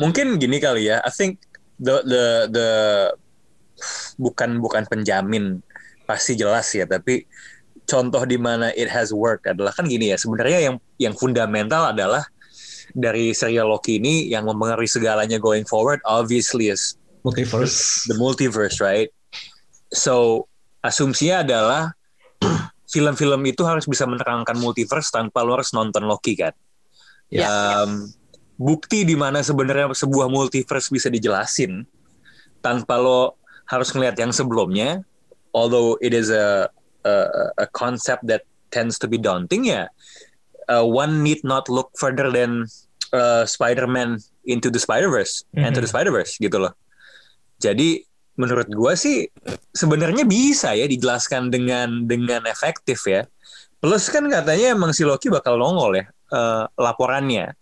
mungkin 0.00 0.40
gini 0.40 0.56
kali 0.56 0.88
ya. 0.88 1.02
I 1.04 1.10
think 1.12 1.42
the 1.76 2.00
the 2.06 2.24
the 2.48 2.68
bukan 4.16 4.62
bukan 4.62 4.86
penjamin 4.88 5.60
pasti 6.06 6.38
jelas 6.38 6.70
ya, 6.72 6.86
tapi 6.88 7.26
contoh 7.84 8.22
di 8.24 8.38
mana 8.38 8.70
it 8.78 8.88
has 8.88 9.10
worked 9.12 9.44
adalah 9.44 9.74
kan 9.74 9.84
gini 9.90 10.14
ya. 10.14 10.16
Sebenarnya 10.16 10.70
yang 10.70 10.76
yang 10.96 11.14
fundamental 11.18 11.92
adalah 11.92 12.24
dari 12.94 13.32
serial 13.36 13.68
Loki 13.68 13.98
ini 14.00 14.28
yang 14.30 14.44
mempengaruhi 14.48 14.88
segalanya 14.88 15.40
going 15.40 15.64
forward 15.64 15.98
obviously 16.04 16.68
is 16.68 16.96
Multiverse. 17.22 18.02
the 18.10 18.18
multiverse, 18.18 18.82
right? 18.82 19.08
So 19.94 20.46
asumsinya 20.82 21.46
adalah 21.46 21.94
film-film 22.92 23.40
itu 23.48 23.62
harus 23.64 23.88
bisa 23.88 24.04
menerangkan 24.04 24.58
multiverse 24.60 25.08
tanpa 25.08 25.40
lo 25.40 25.56
harus 25.56 25.72
nonton 25.72 26.04
Loki 26.04 26.36
kan. 26.36 26.52
Ya. 27.32 27.48
Um, 27.48 28.12
bukti 28.60 29.08
di 29.08 29.16
mana 29.16 29.40
sebenarnya 29.40 29.88
sebuah 29.96 30.28
multiverse 30.28 30.92
bisa 30.92 31.08
dijelasin 31.08 31.88
tanpa 32.60 33.00
lo 33.00 33.40
harus 33.70 33.88
ngeliat 33.96 34.18
yang 34.20 34.34
sebelumnya, 34.34 35.00
although 35.56 35.96
it 36.04 36.12
is 36.12 36.28
a 36.28 36.68
a, 37.08 37.14
a 37.62 37.66
concept 37.72 38.28
that 38.28 38.44
tends 38.68 39.00
to 39.00 39.08
be 39.08 39.16
daunting 39.16 39.64
ya. 39.70 39.88
uh, 40.68 40.84
one 40.84 41.22
need 41.22 41.42
not 41.44 41.68
look 41.68 41.90
further 41.98 42.30
than 42.30 42.66
uh, 43.12 43.44
Spider-Man 43.46 44.18
into 44.44 44.70
the 44.70 44.78
Spider-Verse, 44.78 45.44
into 45.54 45.80
the 45.80 45.90
Spider-Verse 45.90 46.38
gitu 46.38 46.58
loh. 46.58 46.74
Jadi 47.58 48.02
menurut 48.36 48.68
gua 48.72 48.96
sih 48.96 49.28
sebenarnya 49.76 50.24
bisa 50.24 50.72
ya 50.72 50.88
dijelaskan 50.88 51.52
dengan 51.52 52.08
dengan 52.08 52.44
efektif 52.48 53.04
ya. 53.04 53.28
Plus 53.82 54.06
kan 54.08 54.24
katanya 54.30 54.78
emang 54.78 54.94
si 54.94 55.02
Loki 55.02 55.26
bakal 55.26 55.58
nongol 55.58 55.98
ya 55.98 56.06
uh, 56.32 56.64
laporannya. 56.80 57.52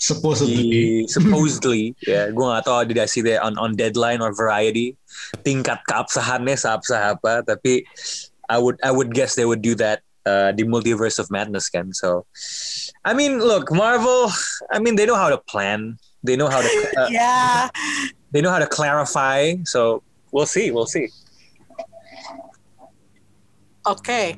Supposedly. 0.00 0.56
di 0.56 0.84
supposedly 1.04 1.92
ya. 2.02 2.32
Gue 2.32 2.44
nggak 2.48 2.64
tahu 2.64 2.88
see 3.04 3.20
that 3.20 3.44
on 3.44 3.54
on 3.60 3.76
deadline 3.76 4.24
or 4.24 4.32
variety. 4.32 4.96
Tingkat 5.44 5.84
keabsahannya 5.84 6.56
seabsah 6.56 7.16
apa 7.16 7.44
tapi 7.44 7.84
I 8.48 8.56
would 8.56 8.80
I 8.80 8.90
would 8.90 9.12
guess 9.12 9.36
they 9.36 9.44
would 9.44 9.60
do 9.60 9.76
that 9.76 10.00
uh, 10.24 10.56
di 10.56 10.64
multiverse 10.64 11.20
of 11.20 11.28
madness 11.28 11.68
kan. 11.68 11.92
So 11.92 12.24
I 13.04 13.12
mean 13.12 13.44
look 13.44 13.68
Marvel 13.68 14.32
I 14.72 14.80
mean 14.80 14.96
they 14.96 15.04
know 15.04 15.20
how 15.20 15.28
to 15.28 15.36
plan. 15.36 16.00
They 16.24 16.34
know 16.34 16.48
how 16.48 16.64
to 16.64 16.70
uh, 17.04 17.08
Ya, 17.12 17.68
they 18.32 18.40
know 18.40 18.50
how 18.50 18.58
to 18.64 18.70
clarify. 18.70 19.60
So 19.68 20.00
we'll 20.32 20.46
see 20.48 20.70
we'll 20.70 20.88
see. 20.88 21.08
Oke. 23.88 24.36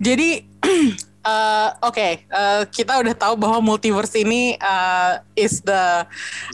Jadi, 0.00 0.44
eh, 1.28 1.68
oke, 1.84 2.08
eh, 2.24 2.62
kita 2.72 3.00
udah 3.00 3.14
tahu 3.16 3.34
bahwa 3.36 3.60
multiverse 3.60 4.16
ini 4.16 4.56
eh, 4.56 5.12
is 5.36 5.60
the 5.60 6.04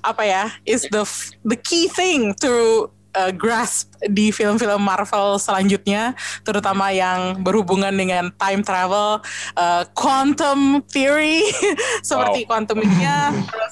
apa 0.02 0.22
ya, 0.26 0.44
is 0.66 0.82
the 0.90 1.06
the 1.46 1.58
key 1.58 1.86
thing 1.86 2.34
to 2.42 2.86
eh, 3.14 3.30
grasp 3.30 3.94
di 4.10 4.34
film-film 4.34 4.82
Marvel 4.82 5.38
selanjutnya, 5.38 6.18
terutama 6.42 6.90
yang 6.90 7.38
berhubungan 7.38 7.94
dengan 7.94 8.34
time 8.34 8.66
travel, 8.66 9.22
eh, 9.58 9.82
quantum 9.94 10.82
theory, 10.90 11.46
seperti 12.06 12.46
quantumnya, 12.46 13.30
terus 13.46 13.71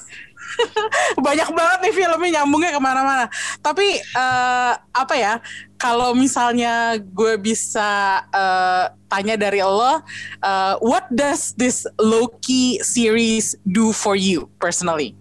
banyak 1.31 1.49
banget 1.55 1.79
nih 1.87 1.93
filmnya 1.95 2.29
nyambungnya 2.41 2.71
ke 2.75 2.81
mana-mana. 2.83 3.25
Tapi 3.63 4.03
eh, 4.03 4.73
apa 4.75 5.15
ya? 5.15 5.39
Kalau 5.79 6.13
misalnya 6.13 6.99
gue 6.99 7.39
bisa 7.39 8.21
eh, 8.29 8.85
tanya 9.07 9.39
dari 9.39 9.63
lo, 9.63 10.03
eh, 10.43 10.75
what 10.83 11.07
does 11.07 11.55
this 11.55 11.87
Loki 11.95 12.83
series 12.83 13.55
do 13.63 13.95
for 13.95 14.19
you 14.19 14.51
personally? 14.59 15.15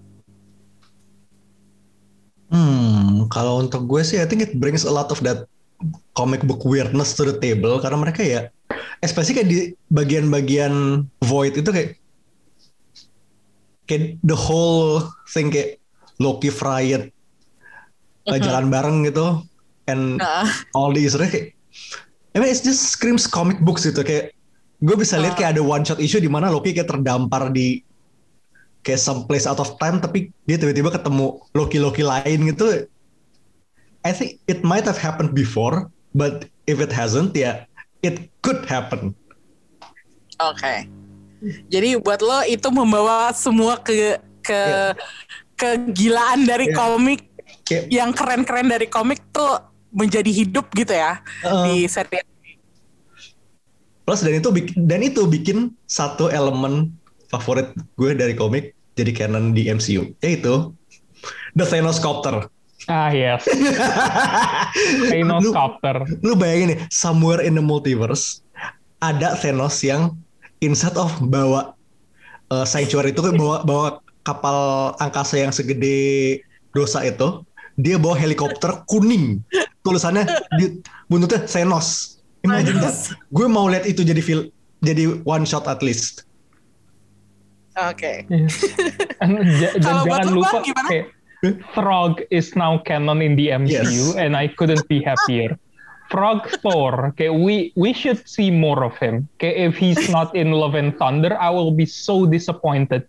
Hmm, 2.50 3.30
kalau 3.30 3.62
untuk 3.62 3.86
gue 3.86 4.02
sih, 4.02 4.18
I 4.18 4.26
think 4.26 4.42
it 4.42 4.58
brings 4.58 4.82
a 4.82 4.90
lot 4.90 5.14
of 5.14 5.22
that 5.22 5.46
comic 6.18 6.42
book 6.44 6.66
weirdness 6.66 7.14
to 7.14 7.22
the 7.22 7.38
table 7.38 7.78
karena 7.78 7.96
mereka 7.96 8.20
ya, 8.26 8.40
especially 9.00 9.38
kayak 9.40 9.48
di 9.48 9.58
bagian-bagian 9.88 11.06
void 11.24 11.56
itu 11.56 11.70
kayak 11.70 11.96
kayak 13.88 14.18
the 14.26 14.36
whole 14.36 15.02
thing 15.30 15.48
kayak 15.48 15.79
Loki 16.20 16.52
Fried 16.52 17.08
uh, 18.28 18.38
jalan 18.38 18.68
bareng 18.68 19.08
gitu. 19.08 19.42
And 19.88 20.20
Nah, 20.20 20.46
all 20.76 20.92
these 20.94 21.16
kayak 21.16 21.56
I 22.30 22.38
mean 22.38 22.52
it's 22.52 22.62
just 22.62 22.94
screams 22.94 23.26
comic 23.26 23.58
books 23.64 23.82
gitu. 23.88 24.04
Kayak 24.04 24.36
gue 24.84 24.96
bisa 24.96 25.18
lihat 25.18 25.34
kayak 25.34 25.58
ada 25.58 25.62
one 25.64 25.82
shot 25.82 25.98
issue 25.98 26.22
di 26.22 26.30
mana 26.30 26.52
Loki 26.52 26.76
kayak 26.76 26.92
terdampar 26.92 27.50
di 27.50 27.82
kayak 28.86 29.00
some 29.00 29.26
place 29.28 29.44
out 29.44 29.58
of 29.58 29.76
time 29.76 29.98
tapi 30.00 30.32
dia 30.48 30.56
tiba-tiba 30.56 30.94
ketemu 30.94 31.40
Loki-Loki 31.52 32.04
lain 32.04 32.38
gitu. 32.48 32.86
I 34.00 34.12
think 34.16 34.40
it 34.48 34.64
might 34.64 34.88
have 34.88 34.96
happened 34.96 35.36
before 35.36 35.92
but 36.16 36.48
if 36.64 36.80
it 36.80 36.88
hasn't 36.88 37.36
ya 37.36 37.68
it 38.00 38.32
could 38.40 38.64
happen. 38.64 39.12
Oke. 40.40 40.88
Jadi 41.68 41.96
buat 42.00 42.20
lo 42.20 42.44
itu 42.48 42.68
membawa 42.72 43.32
semua 43.36 43.76
ke 43.80 44.16
ke 44.40 44.56
Iya. 44.56 44.96
Kegilaan 45.60 46.42
dari 46.42 46.66
Iya. 46.66 46.76
komik 46.76 47.20
kayak 47.62 47.84
yang 47.88 48.10
keren-keren 48.10 48.66
dari 48.66 48.88
komik 48.88 49.20
tuh 49.30 49.60
menjadi 49.92 50.32
hidup 50.32 50.72
gitu 50.72 50.90
ya 50.90 51.20
Heeh. 51.42 51.64
di 51.66 51.74
serial. 51.84 52.24
plus 54.00 54.20
dan 54.20 54.34
itu 54.34 54.48
dan 54.80 55.00
itu 55.00 55.22
bikin 55.24 55.58
satu 55.86 56.26
elemen 56.28 56.90
favorit 57.28 57.70
gue 57.94 58.10
dari 58.12 58.32
komik 58.32 58.72
jadi 58.96 59.12
canon 59.14 59.52
di 59.52 59.68
MCU 59.68 60.10
yaitu 60.18 60.74
The 61.52 61.62
Thanos 61.62 62.00
Copter 62.00 62.48
Ah 62.88 63.12
yes, 63.12 63.44
Thanos 65.12 65.44
Lu- 65.44 65.52
Copter. 65.52 66.02
lu 66.22 66.32
bayangin 66.32 66.74
nih 66.74 66.78
somewhere 66.88 67.38
in 67.38 67.52
the 67.52 67.62
multiverse 67.62 68.40
ada 68.98 69.36
Thanos 69.36 69.78
yang 69.80 70.16
instead 70.58 70.96
of 70.96 71.12
bawa 71.22 71.76
uh, 72.48 72.64
sanctuary 72.64 73.12
itu 73.12 73.20
bawa 73.30 73.62
bawa 73.62 73.86
kapal 74.30 74.58
angkasa 74.96 75.34
yang 75.36 75.50
segede 75.50 76.38
dosa 76.70 77.02
itu 77.02 77.42
dia 77.74 77.98
bawa 77.98 78.14
helikopter 78.14 78.86
kuning 78.86 79.42
tulisannya 79.80 80.22
di 80.54 80.78
buntutnya 81.06 81.42
Thanos 81.44 82.18
imagine 82.40 82.78
that 82.78 82.94
gue 83.28 83.46
mau 83.46 83.66
lihat 83.66 83.84
itu 83.84 84.00
jadi 84.00 84.20
fil 84.20 84.48
jadi 84.80 85.18
one 85.24 85.42
shot 85.42 85.66
at 85.66 85.82
least 85.82 86.22
Oke. 87.80 88.26
And 89.22 89.40
ja- 89.56 89.72
dan 89.80 89.80
Kalau 89.80 90.02
jangan 90.04 90.26
lu, 90.28 90.42
lupa 90.42 90.58
gimana? 90.60 90.88
kayak 90.90 91.06
Frog 91.72 92.20
is 92.28 92.52
now 92.52 92.76
canon 92.84 93.24
in 93.24 93.32
the 93.32 93.48
MCU 93.48 93.72
Yes. 94.12 94.20
and 94.20 94.36
I 94.36 94.52
couldn't 94.52 94.84
be 94.84 95.00
happier. 95.00 95.56
Frog 96.12 96.44
Thor, 96.60 97.14
kayak 97.16 97.32
we 97.32 97.70
we 97.78 97.94
should 97.94 98.20
see 98.26 98.50
more 98.52 98.84
of 98.84 98.98
him. 99.00 99.24
Kayak 99.40 99.72
if 99.72 99.74
he's 99.78 100.10
not 100.10 100.34
in 100.34 100.52
Love 100.52 100.74
and 100.76 100.92
Thunder, 100.98 101.32
I 101.38 101.48
will 101.48 101.72
be 101.72 101.86
so 101.86 102.26
disappointed. 102.26 103.06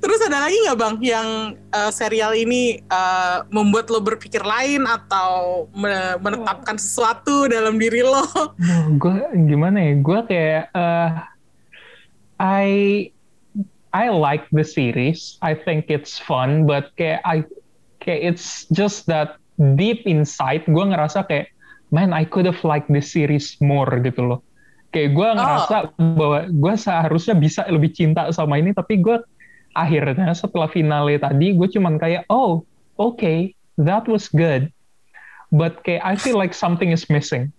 Terus 0.00 0.20
ada 0.26 0.48
lagi 0.48 0.56
nggak 0.64 0.78
bang 0.80 0.96
yang 1.04 1.28
uh, 1.70 1.92
serial 1.92 2.32
ini 2.34 2.80
uh, 2.88 3.44
membuat 3.52 3.92
lo 3.92 4.00
berpikir 4.00 4.42
lain 4.42 4.88
atau 4.88 5.68
me- 5.76 6.18
menetapkan 6.18 6.80
sesuatu 6.80 7.46
dalam 7.46 7.76
diri 7.76 8.02
lo? 8.02 8.24
gue 9.02 9.20
gimana 9.46 9.78
ya? 9.78 9.92
Gue 10.00 10.20
kayak 10.26 10.64
eh, 10.72 11.10
I 12.40 12.68
I 13.92 14.06
like 14.08 14.48
the 14.50 14.64
series. 14.64 15.36
I 15.44 15.52
think 15.54 15.90
it's 15.92 16.16
fun, 16.16 16.64
but 16.64 16.90
kayak 16.96 17.20
I 17.22 17.44
kayak 18.00 18.34
it's 18.34 18.64
just 18.72 19.04
that 19.12 19.36
deep 19.76 20.02
inside 20.08 20.64
gue 20.64 20.84
ngerasa 20.90 21.28
kayak 21.28 21.52
man 21.92 22.16
I 22.16 22.24
could 22.24 22.48
have 22.48 22.62
liked 22.64 22.88
this 22.88 23.12
series 23.12 23.60
more 23.60 23.90
gitu 24.00 24.24
loh. 24.24 24.40
Kayak 24.90 25.10
gue 25.14 25.28
ngerasa 25.38 25.76
bahwa 25.96 26.38
gue 26.50 26.74
seharusnya 26.74 27.34
bisa 27.38 27.62
lebih 27.70 27.94
cinta 27.94 28.26
sama 28.34 28.58
ini, 28.58 28.74
tapi 28.74 28.98
gue 28.98 29.22
akhirnya 29.70 30.34
setelah 30.34 30.66
finale 30.66 31.14
tadi 31.22 31.54
gue 31.54 31.68
cuman 31.70 31.94
kayak 31.94 32.26
oh 32.26 32.66
okay 32.98 33.54
that 33.78 34.04
was 34.10 34.26
good, 34.26 34.66
but 35.54 35.78
kayak 35.86 36.02
I 36.02 36.18
feel 36.18 36.34
like 36.34 36.52
something 36.52 36.90
is 36.90 37.06
missing. 37.06 37.54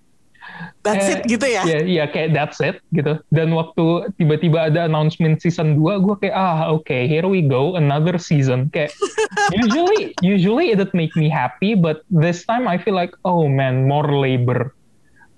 That's 0.82 1.06
Eh, 1.06 1.22
it 1.22 1.30
gitu 1.30 1.46
ya? 1.46 1.62
Iya, 1.64 1.80
iya 1.86 2.04
kayak 2.10 2.34
that's 2.34 2.58
it 2.60 2.82
gitu. 2.92 3.22
Dan 3.30 3.54
waktu 3.54 4.10
tiba-tiba 4.18 4.74
ada 4.74 4.90
announcement 4.90 5.38
season 5.40 5.78
2, 5.78 6.02
gue 6.02 6.16
kayak 6.18 6.36
ah 6.36 6.74
oke, 6.74 6.84
okay, 6.84 7.06
here 7.06 7.26
we 7.30 7.46
go, 7.46 7.78
another 7.78 8.18
season. 8.18 8.68
Kayak 8.74 8.92
usually 9.62 10.18
usually 10.26 10.74
it 10.74 10.82
make 10.98 11.14
me 11.14 11.30
happy, 11.30 11.78
but 11.78 12.02
this 12.10 12.44
time 12.44 12.66
I 12.66 12.82
feel 12.82 12.98
like 12.98 13.14
oh 13.24 13.46
man, 13.46 13.86
more 13.86 14.10
labor. 14.10 14.74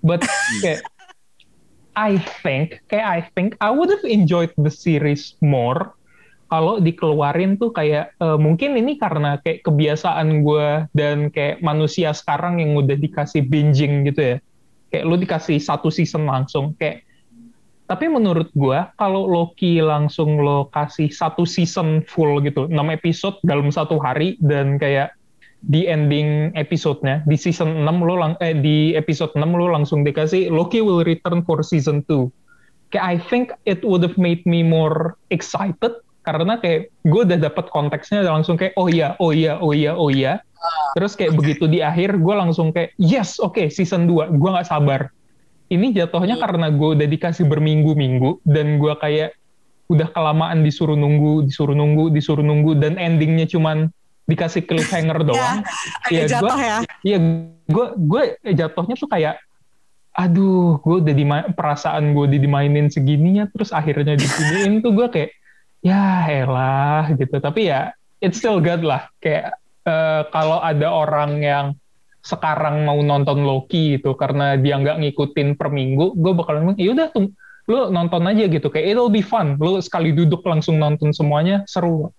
But 0.00 0.24
kayak 0.64 0.88
I 1.94 2.18
think 2.42 2.82
kayak 2.90 3.06
I 3.06 3.20
think 3.38 3.54
I 3.62 3.70
would 3.70 3.90
have 3.90 4.06
enjoyed 4.06 4.50
the 4.58 4.70
series 4.70 5.38
more 5.38 5.94
kalau 6.54 6.78
dikeluarin 6.78 7.58
tuh 7.58 7.74
kayak 7.74 8.14
eh, 8.14 8.38
mungkin 8.38 8.78
ini 8.78 8.94
karena 8.94 9.42
kayak 9.42 9.66
kebiasaan 9.66 10.46
gue 10.46 10.86
dan 10.94 11.32
kayak 11.34 11.58
manusia 11.64 12.14
sekarang 12.14 12.62
yang 12.62 12.78
udah 12.78 12.94
dikasih 12.94 13.42
binging 13.48 14.06
gitu 14.06 14.20
ya. 14.20 14.36
Kayak 14.94 15.04
lu 15.10 15.16
dikasih 15.18 15.58
satu 15.58 15.90
season 15.90 16.30
langsung 16.30 16.76
kayak 16.78 17.02
Tapi 17.84 18.08
menurut 18.08 18.48
gua 18.56 18.96
kalau 18.96 19.28
Loki 19.28 19.76
langsung 19.84 20.40
lo 20.40 20.72
kasih 20.72 21.12
satu 21.12 21.44
season 21.44 22.00
full 22.08 22.40
gitu, 22.40 22.64
6 22.64 22.72
episode 22.72 23.36
dalam 23.44 23.68
satu 23.68 24.00
hari 24.00 24.40
dan 24.40 24.80
kayak 24.80 25.12
di 25.64 25.88
ending 25.88 26.52
episodenya 26.52 27.24
di 27.24 27.40
season 27.40 27.88
6 27.88 28.04
lo 28.04 28.20
lang 28.20 28.32
eh 28.44 28.52
di 28.52 28.92
episode 28.92 29.32
6 29.32 29.40
lo 29.48 29.72
langsung 29.72 30.04
dikasih 30.04 30.52
Loki 30.52 30.84
will 30.84 31.00
return 31.00 31.40
for 31.44 31.64
season 31.64 32.04
2. 32.06 32.28
Kayak 32.92 33.04
I 33.04 33.16
think 33.32 33.44
it 33.64 33.80
would 33.80 34.04
have 34.04 34.20
made 34.20 34.44
me 34.44 34.60
more 34.60 35.16
excited 35.32 35.96
karena 36.24 36.60
kayak 36.60 36.92
gue 37.04 37.22
udah 37.24 37.40
dapat 37.40 37.68
konteksnya 37.72 38.24
udah 38.24 38.40
langsung 38.40 38.56
kayak 38.60 38.76
oh 38.76 38.88
iya 38.88 39.16
oh 39.20 39.32
iya 39.32 39.56
oh 39.60 39.72
iya 39.72 39.92
oh 39.96 40.12
iya. 40.12 40.44
Terus 40.96 41.16
kayak 41.16 41.36
begitu 41.36 41.68
di 41.68 41.84
akhir 41.84 42.16
gue 42.20 42.34
langsung 42.36 42.72
kayak 42.72 42.96
yes 43.00 43.40
oke 43.40 43.56
okay, 43.56 43.66
season 43.72 44.04
2 44.08 44.36
gue 44.36 44.50
nggak 44.52 44.68
sabar. 44.68 45.08
Ini 45.72 45.96
jatuhnya 45.96 46.36
karena 46.36 46.68
gue 46.68 46.92
udah 46.92 47.08
dikasih 47.08 47.48
berminggu-minggu 47.48 48.44
dan 48.44 48.76
gue 48.76 48.94
kayak 49.00 49.32
udah 49.88 50.08
kelamaan 50.12 50.64
disuruh 50.64 50.96
nunggu 50.96 51.44
disuruh 51.48 51.76
nunggu 51.76 52.12
disuruh 52.12 52.44
nunggu 52.44 52.80
dan 52.80 52.96
endingnya 52.96 53.44
cuman 53.44 53.92
dikasih 54.24 54.64
cliffhanger 54.64 55.24
doang. 55.28 55.60
ya, 56.08 56.24
ya 56.24 56.40
jatuh 56.40 56.58
ya. 56.60 56.78
iya 57.04 57.18
gue 57.64 57.86
gue 57.96 58.22
jatuhnya 58.52 58.96
tuh 58.96 59.08
kayak 59.08 59.40
aduh 60.14 60.78
gue 60.78 60.96
udah 61.02 61.14
di 61.14 61.24
perasaan 61.58 62.14
gue 62.14 62.24
udah 62.30 62.38
dimainin 62.38 62.86
segininya 62.86 63.50
terus 63.50 63.74
akhirnya 63.74 64.14
disiniin 64.14 64.78
tuh 64.78 64.94
gue 64.94 65.06
kayak 65.10 65.30
ya 65.84 66.24
elah 66.30 67.12
gitu. 67.12 67.36
Tapi 67.36 67.68
ya 67.68 67.92
it's 68.22 68.40
still 68.40 68.58
good 68.58 68.80
lah. 68.86 69.10
Kayak 69.20 69.60
uh, 69.84 70.24
kalau 70.32 70.62
ada 70.64 70.88
orang 70.88 71.42
yang 71.44 71.66
sekarang 72.24 72.88
mau 72.88 72.96
nonton 73.04 73.44
Loki 73.44 74.00
itu 74.00 74.16
karena 74.16 74.56
dia 74.56 74.80
nggak 74.80 74.96
ngikutin 74.96 75.60
per 75.60 75.68
minggu 75.68 76.16
gue 76.16 76.32
bakal 76.32 76.56
ngomong 76.56 76.80
ya 76.80 76.96
udah 76.96 77.12
tuh 77.12 77.28
lu 77.68 77.92
nonton 77.92 78.24
aja 78.24 78.48
gitu. 78.48 78.72
Kayak 78.72 78.96
it'll 78.96 79.12
be 79.12 79.20
fun. 79.20 79.60
Lu 79.60 79.76
sekali 79.84 80.16
duduk 80.16 80.40
langsung 80.46 80.80
nonton 80.80 81.12
semuanya 81.12 81.66
seru 81.68 82.12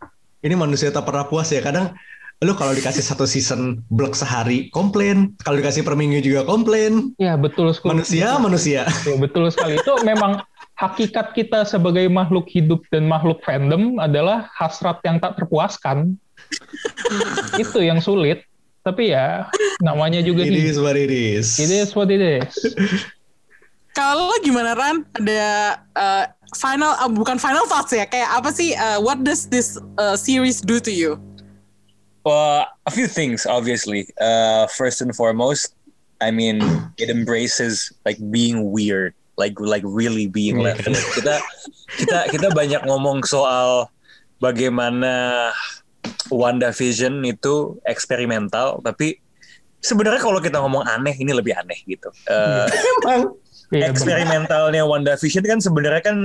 ini 0.45 0.53
manusia 0.53 0.93
tak 0.93 1.09
pernah 1.09 1.25
puas 1.25 1.49
ya 1.49 1.59
kadang 1.65 1.97
lu 2.43 2.51
kalau 2.53 2.75
dikasih 2.75 3.01
satu 3.01 3.25
season 3.25 3.81
blok 3.89 4.13
sehari 4.13 4.69
komplain 4.69 5.33
kalau 5.41 5.57
dikasih 5.57 5.81
per 5.81 5.97
minggu 5.97 6.21
juga 6.21 6.45
komplain 6.45 7.15
ya 7.17 7.33
betul 7.33 7.71
sekali 7.73 7.99
manusia 7.99 8.27
manusia 8.37 8.81
betul, 8.85 9.15
betul 9.17 9.43
sekali 9.49 9.73
itu 9.79 9.93
memang 10.03 10.43
hakikat 10.75 11.31
kita 11.31 11.63
sebagai 11.63 12.05
makhluk 12.11 12.45
hidup 12.51 12.83
dan 12.91 13.07
makhluk 13.07 13.39
fandom 13.47 13.97
adalah 13.99 14.51
hasrat 14.51 14.99
yang 15.07 15.17
tak 15.23 15.39
terpuaskan. 15.39 16.19
itu 17.55 17.79
yang 17.81 18.03
sulit. 18.03 18.43
Tapi 18.85 19.17
ya 19.17 19.49
namanya 19.81 20.21
juga 20.21 20.45
It 20.45 20.53
hidup. 20.53 20.69
is 20.69 20.77
what 20.77 20.93
it 20.99 21.09
is. 21.09 21.57
It 21.57 21.71
is 21.73 21.97
what 21.97 22.11
it 22.13 22.21
is. 22.21 22.53
Kalau 23.97 24.29
gimana 24.43 24.77
Ran? 24.77 25.07
Ada 25.15 25.41
uh, 25.95 26.25
final 26.55 26.95
uh, 26.97 27.11
bukan 27.11 27.37
final 27.37 27.67
thoughts 27.67 27.91
ya? 27.91 28.07
Kayak 28.07 28.31
apa 28.31 28.49
sih? 28.55 28.73
Uh, 28.73 29.03
what 29.03 29.21
does 29.21 29.51
this 29.51 29.75
uh, 29.99 30.15
series 30.15 30.63
do 30.63 30.79
to 30.79 30.89
you? 30.89 31.19
Well, 32.25 32.65
a 32.87 32.91
few 32.91 33.05
things 33.05 33.45
obviously. 33.45 34.09
Uh, 34.17 34.65
first 34.71 35.03
and 35.03 35.13
foremost, 35.13 35.75
I 36.23 36.31
mean, 36.31 36.63
it 36.97 37.11
embraces 37.11 37.93
like 38.07 38.17
being 38.31 38.71
weird 38.71 39.13
like 39.37 39.55
like 39.59 39.83
really 39.85 40.27
being 40.27 40.59
left 40.59 40.87
alone. 40.87 41.07
Kita 41.15 41.35
kita 41.99 42.19
kita 42.31 42.47
banyak 42.55 42.81
ngomong 42.87 43.23
soal 43.27 43.91
bagaimana 44.39 45.51
WandaVision 46.31 47.23
itu 47.27 47.77
eksperimental, 47.85 48.79
tapi 48.81 49.19
sebenarnya 49.83 50.21
kalau 50.23 50.39
kita 50.41 50.57
ngomong 50.59 50.87
aneh 50.87 51.15
ini 51.19 51.31
lebih 51.35 51.53
aneh 51.55 51.77
gitu. 51.85 52.09
Uh, 52.27 52.67
eksperimentalnya 53.91 54.85
WandaVision 54.87 55.43
kan 55.45 55.59
sebenarnya 55.59 56.01
kan 56.03 56.17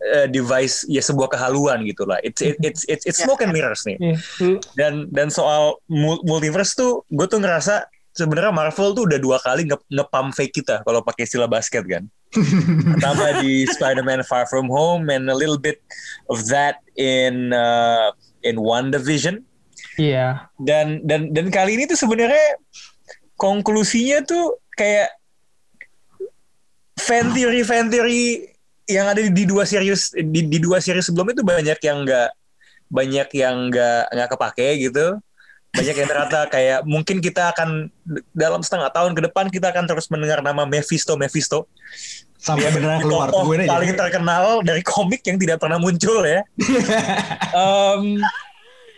uh, 0.00 0.26
device 0.28 0.88
ya 0.88 1.04
sebuah 1.04 1.32
kehaluan 1.32 1.84
gitu 1.84 2.08
lah. 2.08 2.18
It's 2.24 2.40
it, 2.40 2.56
it's 2.64 2.82
it's 2.88 3.04
it's 3.04 3.20
smoke 3.20 3.44
and 3.44 3.52
mirrors 3.52 3.84
nih. 3.84 3.98
Dan 4.74 5.08
dan 5.12 5.28
soal 5.28 5.78
multiverse 6.24 6.72
tuh 6.74 7.04
gue 7.12 7.26
tuh 7.28 7.40
ngerasa 7.40 7.88
sebenarnya 8.16 8.52
Marvel 8.52 8.96
tuh 8.96 9.04
udah 9.06 9.18
dua 9.22 9.38
kali 9.38 9.68
nge 9.68 9.78
ngepam 9.86 10.34
fake 10.34 10.62
kita 10.62 10.82
kalau 10.82 11.00
pakai 11.04 11.28
istilah 11.28 11.46
basket 11.46 11.84
kan. 11.86 12.04
Pertama 12.94 13.42
di 13.42 13.66
Spider-Man 13.66 14.22
Far 14.22 14.46
From 14.46 14.70
Home 14.70 15.10
and 15.10 15.26
a 15.26 15.34
little 15.34 15.58
bit 15.58 15.82
of 16.30 16.46
that 16.46 16.78
in 16.94 17.50
uh, 17.50 18.14
in 18.46 18.62
One 18.62 18.94
Division. 18.94 19.42
Iya. 19.98 20.14
Yeah. 20.14 20.32
Dan 20.62 21.02
dan 21.04 21.34
dan 21.34 21.50
kali 21.50 21.74
ini 21.74 21.90
tuh 21.90 21.98
sebenarnya 21.98 22.60
konklusinya 23.34 24.22
tuh 24.22 24.62
kayak 24.78 25.10
fan 27.00 27.32
theory 27.32 27.64
fan 27.64 27.88
theory 27.88 28.52
yang 28.90 29.06
ada 29.08 29.20
di, 29.22 29.30
di 29.30 29.44
dua 29.46 29.62
series 29.64 30.12
di, 30.12 30.50
di 30.50 30.58
dua 30.58 30.82
series 30.82 31.06
sebelum 31.08 31.30
itu 31.30 31.46
banyak 31.46 31.78
yang 31.80 32.04
enggak 32.04 32.30
banyak 32.90 33.28
yang 33.38 33.70
enggak 33.70 34.10
nggak 34.10 34.28
kepake 34.34 34.68
gitu 34.90 35.06
banyak 35.70 35.94
yang 35.94 36.08
ternyata 36.10 36.38
kayak 36.54 36.80
mungkin 36.82 37.22
kita 37.22 37.54
akan 37.54 37.88
dalam 38.34 38.60
setengah 38.60 38.90
tahun 38.90 39.14
ke 39.14 39.20
depan 39.30 39.46
kita 39.48 39.70
akan 39.70 39.86
terus 39.86 40.10
mendengar 40.10 40.42
nama 40.42 40.66
Mephisto 40.66 41.14
Mephisto 41.14 41.70
sampai 42.40 42.72
benar 42.72 43.04
keluar 43.04 43.28
gue 43.28 43.68
paling 43.68 43.92
terkenal 43.94 44.64
dari 44.64 44.80
komik 44.80 45.20
yang 45.28 45.36
tidak 45.36 45.60
pernah 45.60 45.76
muncul 45.76 46.24
ya. 46.24 46.40
um, 47.60 48.16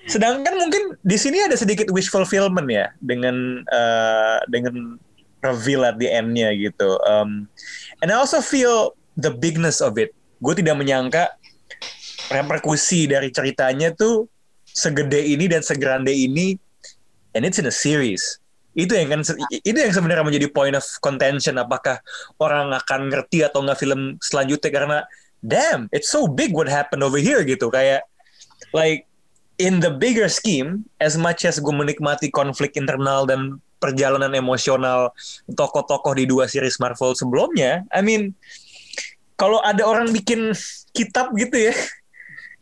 sedangkan 0.07 0.55
mungkin 0.63 0.95
di 1.03 1.19
sini 1.19 1.43
ada 1.43 1.59
sedikit 1.59 1.91
wish 1.91 2.07
fulfillment 2.07 2.71
ya 2.71 2.95
dengan 3.03 3.67
uh, 3.67 4.39
dengan 4.47 4.95
reveal 5.43 5.83
at 5.83 5.99
the 5.99 6.07
end-nya 6.07 6.55
gitu. 6.55 6.95
Um, 7.03 7.51
and 7.99 8.15
I 8.15 8.17
also 8.17 8.39
feel 8.39 8.95
the 9.19 9.33
bigness 9.33 9.81
of 9.81 9.99
it. 10.01 10.13
Gue 10.43 10.55
tidak 10.59 10.79
menyangka 10.81 11.37
reperkusi 12.33 13.11
dari 13.11 13.29
ceritanya 13.29 13.93
tuh 13.93 14.27
segede 14.65 15.21
ini 15.21 15.47
dan 15.51 15.61
segrande 15.61 16.11
ini 16.11 16.57
and 17.37 17.45
it's 17.45 17.61
in 17.61 17.69
a 17.69 17.75
series 17.75 18.41
itu 18.73 18.97
yang 18.97 19.13
kan 19.13 19.21
itu 19.53 19.77
yang 19.77 19.93
sebenarnya 19.93 20.25
menjadi 20.25 20.49
point 20.49 20.73
of 20.73 20.85
contention 21.05 21.61
apakah 21.61 22.01
orang 22.41 22.73
akan 22.73 23.13
ngerti 23.13 23.45
atau 23.45 23.61
nggak 23.61 23.77
film 23.77 24.17
selanjutnya 24.25 24.71
karena 24.73 24.99
damn 25.45 25.93
it's 25.93 26.09
so 26.09 26.25
big 26.25 26.57
what 26.57 26.65
happened 26.65 27.05
over 27.05 27.21
here 27.21 27.45
gitu 27.45 27.69
kayak 27.69 28.01
like 28.73 29.05
in 29.61 29.77
the 29.85 29.93
bigger 29.93 30.25
scheme 30.25 30.89
as 31.05 31.21
much 31.21 31.45
as 31.45 31.61
gue 31.61 31.75
menikmati 31.75 32.33
konflik 32.33 32.73
internal 32.81 33.29
dan 33.29 33.61
perjalanan 33.77 34.33
emosional 34.33 35.13
tokoh-tokoh 35.53 36.17
di 36.17 36.25
dua 36.25 36.49
series 36.49 36.81
Marvel 36.81 37.13
sebelumnya 37.13 37.85
I 37.93 38.01
mean 38.01 38.33
kalau 39.37 39.59
ada 39.65 39.83
orang 39.85 40.11
bikin 40.11 40.53
kitab 40.93 41.33
gitu 41.35 41.71
ya 41.71 41.75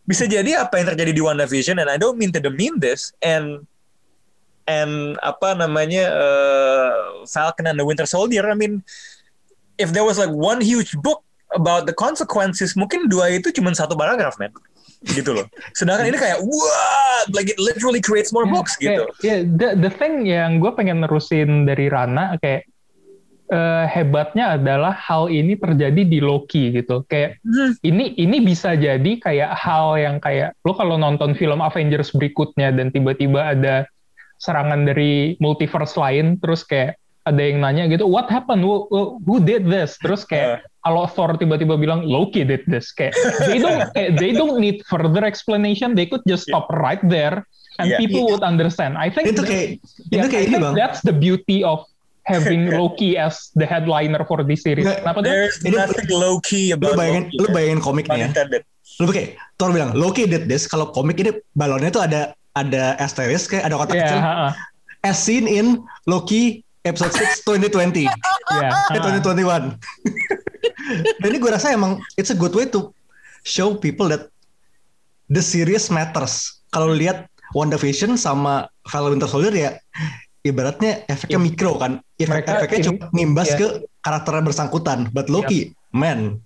bisa 0.08 0.26
jadi 0.26 0.66
apa 0.66 0.82
yang 0.82 0.86
terjadi 0.94 1.12
di 1.14 1.22
WandaVision 1.22 1.78
and 1.78 1.86
I 1.86 1.94
don't 1.94 2.18
mean 2.18 2.34
to 2.34 2.42
demean 2.42 2.82
this 2.82 3.14
and 3.22 3.62
and 4.66 5.18
apa 5.22 5.54
namanya 5.54 6.10
uh, 6.10 7.26
Falcon 7.26 7.70
and 7.70 7.78
the 7.78 7.86
Winter 7.86 8.06
Soldier. 8.06 8.46
I 8.46 8.54
mean, 8.54 8.82
if 9.78 9.90
there 9.90 10.06
was 10.06 10.18
like 10.18 10.30
one 10.30 10.62
huge 10.62 10.94
book 10.98 11.22
about 11.54 11.90
the 11.90 11.94
consequences, 11.94 12.78
mungkin 12.78 13.10
dua 13.10 13.34
itu 13.34 13.50
cuma 13.50 13.74
satu 13.74 13.98
paragraf, 13.98 14.38
man. 14.38 14.54
gitu 15.08 15.32
loh. 15.32 15.48
Sedangkan 15.72 16.12
ini 16.12 16.18
kayak 16.20 16.44
wah, 16.44 17.20
like 17.32 17.48
it 17.48 17.56
literally 17.56 18.04
creates 18.04 18.36
more 18.36 18.44
books 18.44 18.76
yeah, 18.76 18.84
gitu. 18.84 19.02
Yeah, 19.24 19.40
the 19.48 19.68
the 19.88 19.92
thing 19.92 20.28
yang 20.28 20.60
gue 20.60 20.68
pengen 20.76 21.00
nerusin 21.00 21.64
dari 21.64 21.88
Rana 21.88 22.36
kayak 22.36 22.68
uh, 23.50 23.84
hebatnya 23.90 24.56
adalah 24.56 24.94
hal 24.94 25.28
ini 25.28 25.58
terjadi 25.58 26.02
di 26.06 26.18
Loki 26.22 26.72
gitu. 26.72 27.04
Kayak 27.06 27.42
hmm. 27.44 27.82
ini 27.84 28.14
ini 28.16 28.38
bisa 28.40 28.78
jadi 28.78 29.12
kayak 29.20 29.50
hal 29.54 29.98
yang 29.98 30.16
kayak 30.22 30.56
lo 30.64 30.72
kalau 30.72 30.96
nonton 30.96 31.36
film 31.36 31.60
Avengers 31.60 32.14
berikutnya 32.14 32.72
dan 32.72 32.94
tiba-tiba 32.94 33.52
ada 33.52 33.86
serangan 34.40 34.88
dari 34.88 35.36
multiverse 35.36 36.00
lain 36.00 36.40
terus 36.40 36.64
kayak 36.64 36.96
ada 37.28 37.42
yang 37.44 37.60
nanya 37.60 37.84
gitu 37.92 38.08
what 38.08 38.32
happened 38.32 38.64
who, 38.64 38.88
who 39.28 39.36
did 39.44 39.68
this 39.68 40.00
terus 40.00 40.24
kayak 40.24 40.64
uh. 40.64 40.88
kalau 40.88 41.04
Thor 41.04 41.36
tiba-tiba 41.36 41.76
bilang 41.76 42.08
Loki 42.08 42.48
did 42.48 42.64
this 42.64 42.88
kayak 42.96 43.12
they 43.44 43.60
don't 43.60 43.84
kayak, 43.94 44.16
they 44.16 44.32
don't 44.32 44.56
need 44.56 44.80
further 44.88 45.20
explanation 45.20 45.92
they 45.92 46.08
could 46.08 46.24
just 46.24 46.48
stop 46.48 46.64
yeah. 46.72 46.80
right 46.80 47.02
there 47.04 47.44
and 47.76 47.92
yeah. 47.92 48.00
people 48.00 48.24
yeah. 48.24 48.30
would 48.32 48.44
understand 48.44 48.96
I 48.96 49.12
think 49.12 49.36
itu 49.36 49.44
kayak 49.44 49.68
yeah, 50.08 50.24
itu 50.24 50.28
kayak 50.32 50.44
ini 50.48 50.56
bang 50.56 50.72
that's 50.72 51.04
the 51.04 51.12
beauty 51.12 51.60
of 51.60 51.84
having 52.30 52.70
Loki 52.78 53.18
as 53.18 53.50
the 53.58 53.66
headliner 53.66 54.22
for 54.22 54.46
this 54.46 54.62
series. 54.62 54.86
Kenapa 54.86 55.20
There's 55.26 55.58
ini, 55.66 55.74
nothing 55.74 56.06
Loki 56.14 56.70
about 56.70 56.94
lu 56.94 56.98
bayangin, 57.02 57.24
Loki. 57.26 57.36
Lu 57.42 57.46
bayangin 57.50 57.80
komiknya. 57.82 58.26
Lu 59.02 59.10
kayak 59.10 59.34
Thor 59.58 59.74
bilang 59.74 59.90
Loki 59.98 60.30
did 60.30 60.46
this. 60.46 60.70
Kalau 60.70 60.94
komik 60.94 61.18
ini 61.18 61.34
balonnya 61.58 61.90
tuh 61.90 62.06
ada 62.06 62.32
ada 62.54 62.94
asterisk 63.02 63.54
kayak 63.54 63.66
ada 63.66 63.74
kotak 63.74 63.94
yeah, 63.98 64.06
kecil. 64.06 64.20
Uh, 64.22 64.52
As 65.00 65.16
seen 65.16 65.48
in 65.48 65.80
Loki 66.04 66.62
episode 66.86 67.12
6 67.12 67.42
2020. 67.44 68.06
yeah, 68.06 68.72
uh, 68.92 69.18
2021. 69.20 69.74
Dan 71.20 71.26
ini 71.30 71.38
gue 71.38 71.50
rasa 71.50 71.72
emang 71.72 71.98
it's 72.20 72.30
a 72.30 72.36
good 72.36 72.52
way 72.52 72.68
to 72.68 72.92
show 73.42 73.74
people 73.74 74.10
that 74.12 74.28
the 75.32 75.40
series 75.40 75.88
matters. 75.88 76.60
Kalau 76.70 76.92
lihat 76.92 77.30
WandaVision 77.56 78.14
sama 78.14 78.70
Falcon 78.86 79.18
Winter 79.18 79.30
Soldier 79.30 79.54
ya 79.54 79.70
ibaratnya 80.46 81.04
efeknya 81.06 81.38
yeah. 81.38 81.46
mikro 81.46 81.72
kan. 81.76 81.92
Efek 82.16 82.44
efeknya 82.48 82.78
cuma 82.92 82.98
ngimbas 83.12 83.48
yeah. 83.54 83.58
ke 83.58 83.66
karakter 84.00 84.32
yang 84.36 84.46
bersangkutan. 84.48 84.98
But 85.12 85.28
Loki, 85.28 85.76
man, 85.92 86.40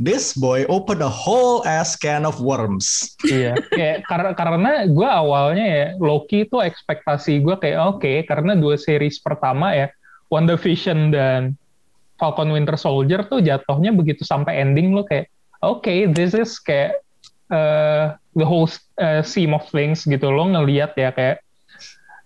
this 0.00 0.34
boy 0.34 0.64
opened 0.66 1.02
a 1.04 1.10
whole 1.10 1.62
ass 1.66 1.94
can 1.94 2.24
of 2.24 2.38
worms. 2.42 3.14
Iya, 3.26 3.58
kayak 3.70 4.06
karena 4.08 4.30
karena 4.34 4.70
gue 4.88 5.08
awalnya 5.08 5.66
ya 5.66 5.86
Loki 6.00 6.48
itu 6.48 6.58
ekspektasi 6.58 7.44
gue 7.44 7.56
kayak 7.60 7.78
oke 7.96 8.12
karena 8.26 8.56
dua 8.56 8.80
series 8.80 9.20
pertama 9.20 9.74
ya 9.76 9.88
WandaVision 10.32 11.14
dan 11.14 11.54
Falcon 12.16 12.50
Winter 12.50 12.74
Soldier 12.80 13.22
tuh 13.28 13.44
jatuhnya 13.44 13.92
begitu 13.92 14.24
sampai 14.24 14.64
ending 14.64 14.96
lo 14.96 15.04
kayak 15.04 15.28
oke 15.60 16.16
this 16.16 16.32
is 16.32 16.56
kayak 16.56 16.96
uh, 17.52 18.16
the 18.32 18.46
whole 18.46 18.66
uh, 18.98 19.20
scheme 19.20 19.52
of 19.52 19.62
things 19.68 20.08
gitu 20.08 20.26
lo 20.32 20.48
ngelihat 20.48 20.96
ya 20.96 21.12
kayak 21.12 21.44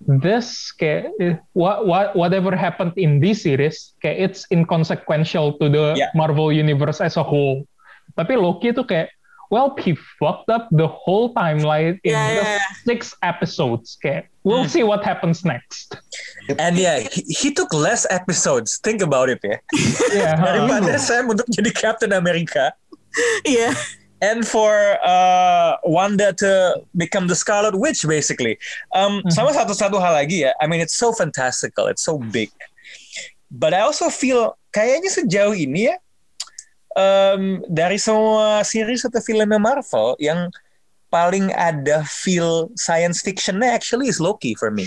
this 0.01 0.73
kayak 0.73 1.13
eh, 1.21 1.37
what, 1.53 1.85
what 1.85 2.17
whatever 2.17 2.57
happened 2.57 2.93
in 2.97 3.21
this 3.21 3.45
series 3.45 3.93
kayak 4.01 4.31
it's 4.31 4.49
inconsequential 4.49 5.55
to 5.61 5.69
the 5.69 5.93
Yeah. 5.97 6.09
Marvel 6.17 6.49
universe 6.49 7.01
as 7.01 7.17
a 7.17 7.25
whole. 7.25 7.69
Tapi 8.17 8.35
Loki 8.35 8.73
tuh 8.73 8.89
kayak 8.89 9.13
well 9.53 9.77
he 9.77 9.93
fucked 10.17 10.49
up 10.49 10.71
the 10.73 10.89
whole 10.89 11.35
timeline 11.35 12.01
in 12.03 12.17
Yeah, 12.17 12.33
just 12.33 12.49
yeah. 12.49 12.67
six 12.89 13.01
episodes 13.21 14.01
kayak 14.01 14.33
we'll 14.41 14.65
Hmm. 14.65 14.73
see 14.73 14.85
what 14.87 15.05
happens 15.05 15.45
next. 15.45 16.01
And 16.59 16.81
yeah, 16.81 17.05
he, 17.05 17.21
he 17.29 17.49
took 17.53 17.71
less 17.77 18.09
episodes. 18.09 18.81
Think 18.81 19.05
about 19.05 19.29
it 19.29 19.39
ya. 19.45 19.61
Yeah, 20.11 20.35
Daripada 20.41 20.97
Sam 20.97 21.29
untuk 21.29 21.47
jadi 21.53 21.71
Captain 21.77 22.17
America. 22.17 22.73
Iya. 23.45 23.75
And 24.21 24.47
for 24.47 24.97
uh, 25.05 25.77
Wanda 25.85 26.33
to 26.41 26.81
become 26.97 27.27
the 27.27 27.35
Scarlet 27.37 27.77
Witch, 27.77 28.05
basically. 28.07 28.59
Um, 28.95 29.25
Sama 29.33 29.53
satu-satu 29.57 29.97
hal 30.01 30.17
lagi 30.17 30.45
ya. 30.45 30.53
I 30.61 30.69
mean, 30.69 30.81
it's 30.81 30.97
so 30.97 31.13
fantastical, 31.13 31.89
it's 31.89 32.05
so 32.05 32.21
big. 32.21 32.53
But 33.51 33.75
I 33.75 33.81
also 33.81 34.09
feel 34.13 34.55
kayaknya 34.71 35.11
sejauh 35.11 35.57
ini 35.57 35.91
ya, 35.91 35.97
um, 36.95 37.65
dari 37.67 37.99
semua 37.99 38.63
series 38.63 39.03
atau 39.03 39.19
filmnya 39.25 39.59
Marvel 39.59 40.15
yang 40.23 40.53
paling 41.11 41.51
ada 41.59 42.07
feel 42.07 42.71
science 42.79 43.19
fictionnya 43.19 43.75
actually 43.75 44.07
is 44.07 44.23
Loki 44.23 44.55
for 44.55 44.71
me. 44.71 44.87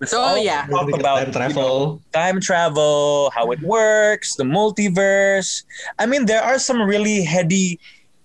It's 0.00 0.14
Oh, 0.14 0.38
yeah. 0.38 0.70
talk 0.70 0.86
about 0.94 1.18
time 1.18 1.26
you 1.26 1.32
travel. 1.34 1.58
know, 1.58 2.00
time 2.14 2.38
travel, 2.40 3.28
how 3.34 3.50
it 3.50 3.58
works, 3.60 4.38
the 4.38 4.46
multiverse. 4.46 5.66
I 5.98 6.06
mean, 6.06 6.24
there 6.30 6.40
are 6.40 6.62
some 6.62 6.80
really 6.80 7.26
heady 7.26 7.82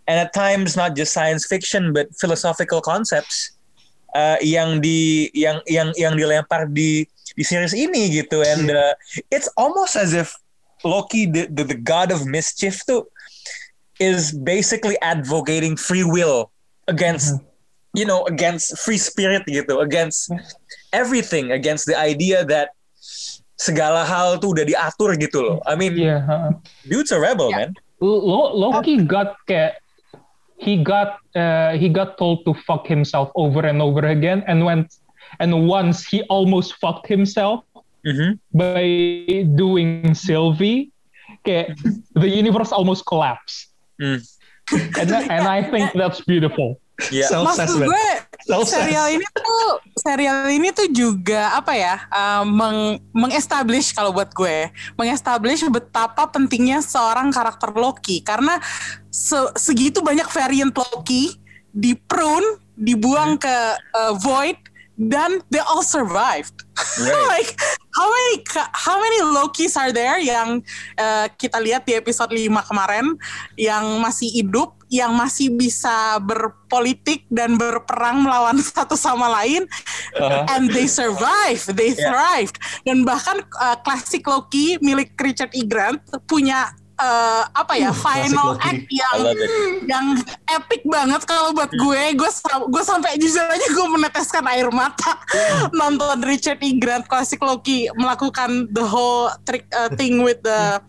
and 0.09 0.17
at 0.17 0.33
times 0.33 0.73
not 0.73 0.97
just 0.97 1.13
science 1.13 1.45
fiction 1.45 1.93
but 1.93 2.09
philosophical 2.17 2.81
concepts 2.81 3.53
uh, 4.17 4.41
yang 4.41 4.81
di 4.81 5.29
yang 5.37 5.61
yang 5.69 5.93
yang 5.93 6.17
dilempar 6.17 6.65
di 6.73 7.05
di 7.37 7.43
series 7.45 7.77
ini 7.77 8.09
gitu. 8.09 8.41
And 8.41 8.73
uh, 8.73 8.97
it's 9.29 9.45
almost 9.53 9.93
as 9.93 10.17
if 10.17 10.33
Loki 10.81 11.29
the, 11.29 11.45
the 11.53 11.63
the 11.63 11.77
god 11.77 12.09
of 12.09 12.25
mischief 12.25 12.81
tuh 12.89 13.05
is 14.01 14.33
basically 14.33 14.97
advocating 15.05 15.77
free 15.77 16.07
will 16.07 16.49
against 16.87 17.37
you 17.93 18.07
know 18.07 18.25
against 18.25 18.73
free 18.79 18.97
spirit 18.97 19.43
gitu 19.45 19.83
against 19.83 20.31
everything 20.95 21.51
against 21.51 21.85
the 21.85 21.93
idea 21.93 22.41
that 22.47 22.73
segala 23.59 24.07
hal 24.07 24.39
tuh 24.39 24.55
udah 24.55 24.63
diatur 24.65 25.19
gitu 25.19 25.43
loh. 25.43 25.57
I 25.67 25.75
mean 25.75 25.99
yeah. 25.99 26.23
uh, 26.25 26.55
dude's 26.87 27.11
a 27.11 27.19
rebel 27.19 27.51
Yeah. 27.51 27.69
man. 27.69 27.71
Lo- 27.99 28.55
Loki 28.55 29.03
got 29.03 29.35
kayak 29.43 29.83
he 30.59 30.75
got 30.83 31.23
uh, 31.39 31.71
he 31.79 31.87
got 31.89 32.17
told 32.19 32.43
to 32.45 32.53
fuck 32.67 32.83
himself 32.85 33.31
over 33.35 33.63
and 33.65 33.81
over 33.81 34.03
again 34.11 34.43
and 34.47 34.63
when 34.67 34.85
and 35.39 35.67
once 35.67 36.03
he 36.05 36.21
almost 36.27 36.75
fucked 36.83 37.07
himself 37.07 37.63
Mhm. 37.99 38.39
by 38.55 38.83
doing 39.59 40.15
Sylvie 40.15 40.91
kayak 41.43 41.75
the 42.15 42.27
universe 42.27 42.71
almost 42.71 43.03
collapsed 43.07 43.71
Mm. 43.99 44.23
and 44.95 45.09
and 45.27 45.43
I 45.43 45.59
think 45.59 45.91
that's 45.99 46.23
beautiful 46.23 46.79
yeah 47.07 47.29
Self-assessment. 47.31 47.87
Maksud 47.87 48.59
gue 48.59 48.65
serial 48.67 49.07
ini 49.13 49.25
tuh 49.31 49.67
serial 49.99 50.47
ini 50.51 50.69
tuh 50.75 50.87
juga 50.91 51.55
apa 51.55 51.73
ya 51.75 51.95
uh, 52.11 52.43
meng 52.43 52.99
mengestablish 53.15 53.95
kalau 53.95 54.11
buat 54.11 54.31
gue. 54.35 54.67
Mengestablish 54.99 55.63
betapa 55.71 56.27
pentingnya 56.27 56.83
seorang 56.83 57.31
karakter 57.31 57.71
Loki. 57.71 58.19
Karena 58.19 58.59
se- 59.07 59.53
segitu 59.55 60.03
banyak 60.03 60.27
variant 60.29 60.73
Loki 60.75 61.35
di 61.69 61.93
prune 61.95 62.59
dibuang 62.79 63.37
ke 63.37 63.55
uh, 63.95 64.13
void 64.17 64.57
dan 64.99 65.39
they 65.47 65.63
all 65.63 65.83
survived. 65.85 66.67
Right. 66.99 67.15
like 67.39 67.51
how 67.89 68.07
many 68.07 68.33
how 68.73 68.97
many 68.97 69.19
Lokis 69.33 69.73
are 69.73 69.89
there 69.89 70.21
yang 70.21 70.61
uh, 70.95 71.25
kita 71.35 71.57
lihat 71.57 71.85
di 71.85 71.97
episode 71.97 72.29
5 72.29 72.69
kemarin 72.69 73.17
yang 73.57 73.85
masih 73.97 74.29
hidup 74.29 74.77
yang 74.89 75.13
masih 75.13 75.53
bisa 75.53 76.17
berpolitik 76.17 77.21
dan 77.29 77.57
berperang 77.57 78.25
melawan 78.25 78.57
satu 78.73 78.97
sama 78.97 79.29
lain 79.41 79.65
Uh-huh. 80.09 80.41
and 80.57 80.73
they 80.73 80.89
survive 80.89 81.61
they 81.77 81.93
Yeah. 81.93 82.09
thrived 82.09 82.57
dan 82.81 83.05
bahkan 83.05 83.45
uh, 83.61 83.77
klasik 83.85 84.25
Loki 84.25 84.81
milik 84.81 85.13
Richard 85.21 85.53
E. 85.53 85.61
Grant 85.61 86.01
punya 86.25 86.73
uh, 86.99 87.43
apa 87.55 87.73
ya 87.79 87.91
final 88.05 88.59
Loki. 88.59 88.67
act 88.67 88.85
yang 88.91 89.19
yang 89.87 90.05
epic 90.51 90.83
banget 90.85 91.23
kalau 91.25 91.55
buat 91.55 91.71
gue. 91.71 92.01
Gue 92.19 92.29
gue 92.69 92.83
sampai 92.83 93.15
jujur 93.17 93.41
aja 93.41 93.67
gue 93.71 93.87
meneteskan 93.87 94.43
air 94.51 94.67
mata. 94.69 95.17
Nonton 95.79 96.21
Richard 96.27 96.59
E. 96.61 96.75
Grant 96.77 97.07
klasik 97.07 97.39
Loki 97.41 97.87
melakukan 97.95 98.69
the 98.75 98.83
whole 98.83 99.31
trick 99.47 99.65
uh, 99.73 99.89
thing 99.95 100.21
with 100.21 100.43
the 100.43 100.83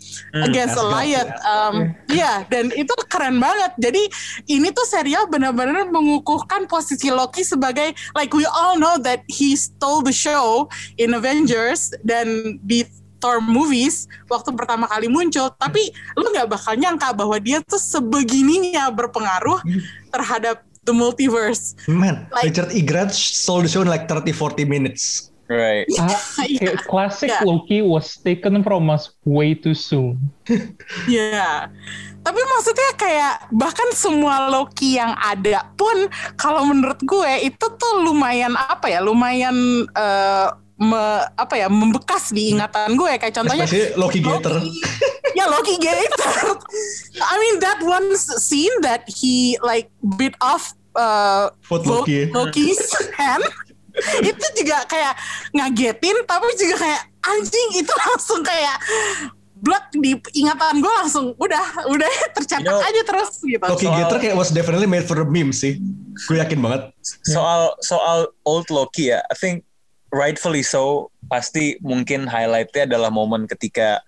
against 0.44 0.76
Asgard, 0.76 0.90
Goliath 0.90 1.32
um, 1.46 1.74
ya 2.11 2.44
dan 2.50 2.74
itu 2.74 2.92
keren 3.06 3.38
banget. 3.38 3.72
Jadi 3.78 4.02
ini 4.50 4.68
tuh 4.74 4.84
serial 4.84 5.30
benar-benar 5.30 5.88
mengukuhkan 5.88 6.66
posisi 6.66 7.08
Loki 7.08 7.46
sebagai 7.46 7.94
like 8.18 8.34
we 8.34 8.44
all 8.50 8.76
know 8.76 8.98
that 8.98 9.22
he 9.30 9.54
stole 9.54 10.02
the 10.02 10.12
show 10.12 10.66
in 10.98 11.14
Avengers 11.14 11.94
dan 12.02 12.58
di 12.66 12.82
Thor 13.20 13.38
movies 13.38 14.08
waktu 14.26 14.50
pertama 14.52 14.88
kali 14.88 15.06
muncul 15.06 15.52
tapi 15.54 15.92
lu 16.16 16.32
nggak 16.32 16.48
bakal 16.48 16.72
nyangka 16.74 17.12
bahwa 17.12 17.36
dia 17.36 17.60
tuh 17.62 17.78
sebegininya 17.78 18.88
berpengaruh 18.88 19.60
terhadap 20.08 20.64
the 20.82 20.92
multiverse 20.92 21.76
Man, 21.84 22.24
Like- 22.32 22.50
Richard 22.50 22.72
E. 22.72 22.80
Grant 22.80 23.12
sold 23.12 23.64
the 23.64 23.70
show 23.70 23.84
in 23.84 23.88
like 23.88 24.08
30-40 24.08 24.64
minutes. 24.64 25.28
right 25.50 25.82
kayak 26.38 26.86
classic 26.86 27.26
Yeah. 27.26 27.42
Loki 27.42 27.82
was 27.82 28.14
taken 28.16 28.62
from 28.62 28.86
us 28.86 29.10
way 29.26 29.52
too 29.52 29.74
soon 29.74 30.16
Iya. 31.10 31.68
Tapi 32.20 32.36
maksudnya 32.36 32.90
kayak 32.94 33.34
bahkan 33.50 33.88
semua 33.96 34.46
Loki 34.46 34.94
yang 34.94 35.16
ada 35.16 35.64
pun 35.74 36.04
kalau 36.36 36.68
menurut 36.68 37.00
gue 37.00 37.48
itu 37.48 37.66
tuh 37.66 37.92
lumayan 38.04 38.52
apa 38.54 38.92
ya? 38.92 39.00
Lumayan 39.00 39.56
eh, 39.88 40.48
me- 40.80 41.24
apa 41.36 41.54
ya? 41.56 41.68
membekas 41.68 42.32
di 42.32 42.50
ingatan 42.50 42.96
gue 42.96 43.20
kayak 43.20 43.34
contohnya 43.36 43.64
Especially 43.68 43.94
Loki 43.94 44.20
Gator. 44.24 44.56
ya 45.38 45.44
Loki 45.46 45.76
Gator. 45.76 46.56
I 47.20 47.34
mean 47.38 47.56
that 47.60 47.78
one 47.84 48.16
scene 48.16 48.72
that 48.80 49.04
he 49.06 49.60
like 49.60 49.92
bit 50.16 50.32
off 50.40 50.72
uh, 50.96 51.52
Foot 51.62 51.84
Lo- 51.84 52.02
Loki. 52.02 52.32
Loki's 52.32 52.80
hand 53.20 53.44
itu 54.22 54.46
juga 54.56 54.86
kayak 54.86 55.18
ngagetin 55.50 56.16
tapi 56.24 56.46
juga 56.56 56.78
kayak 56.78 57.00
anjing 57.26 57.68
itu 57.82 57.92
langsung 58.06 58.40
kayak 58.40 58.78
blood 59.60 59.82
di 59.92 60.16
ingatan 60.32 60.80
gue 60.80 60.92
langsung 61.04 61.36
udah 61.36 61.84
udah 61.84 62.08
tercetak 62.32 62.64
You 62.64 62.72
know, 62.72 62.80
aja 62.80 63.02
terus 63.04 63.30
gitu. 63.44 63.60
Loki 63.60 63.84
Soal- 63.84 63.98
Gator 64.00 64.16
kayak 64.16 64.34
was 64.38 64.48
definitely 64.48 64.88
made 64.88 65.04
for 65.04 65.20
the 65.20 65.26
meme 65.28 65.52
sih. 65.52 65.76
Gue 66.24 66.40
yakin 66.40 66.58
banget. 66.58 66.88
soal 67.28 67.76
soal 67.84 68.30
old 68.48 68.64
Loki 68.72 69.12
ya 69.12 69.20
I 69.28 69.36
think 69.36 69.68
rightfully 70.11 70.62
so 70.62 71.08
pasti 71.26 71.78
mungkin 71.80 72.26
highlightnya 72.26 72.86
adalah 72.86 73.11
momen 73.11 73.46
ketika 73.46 74.02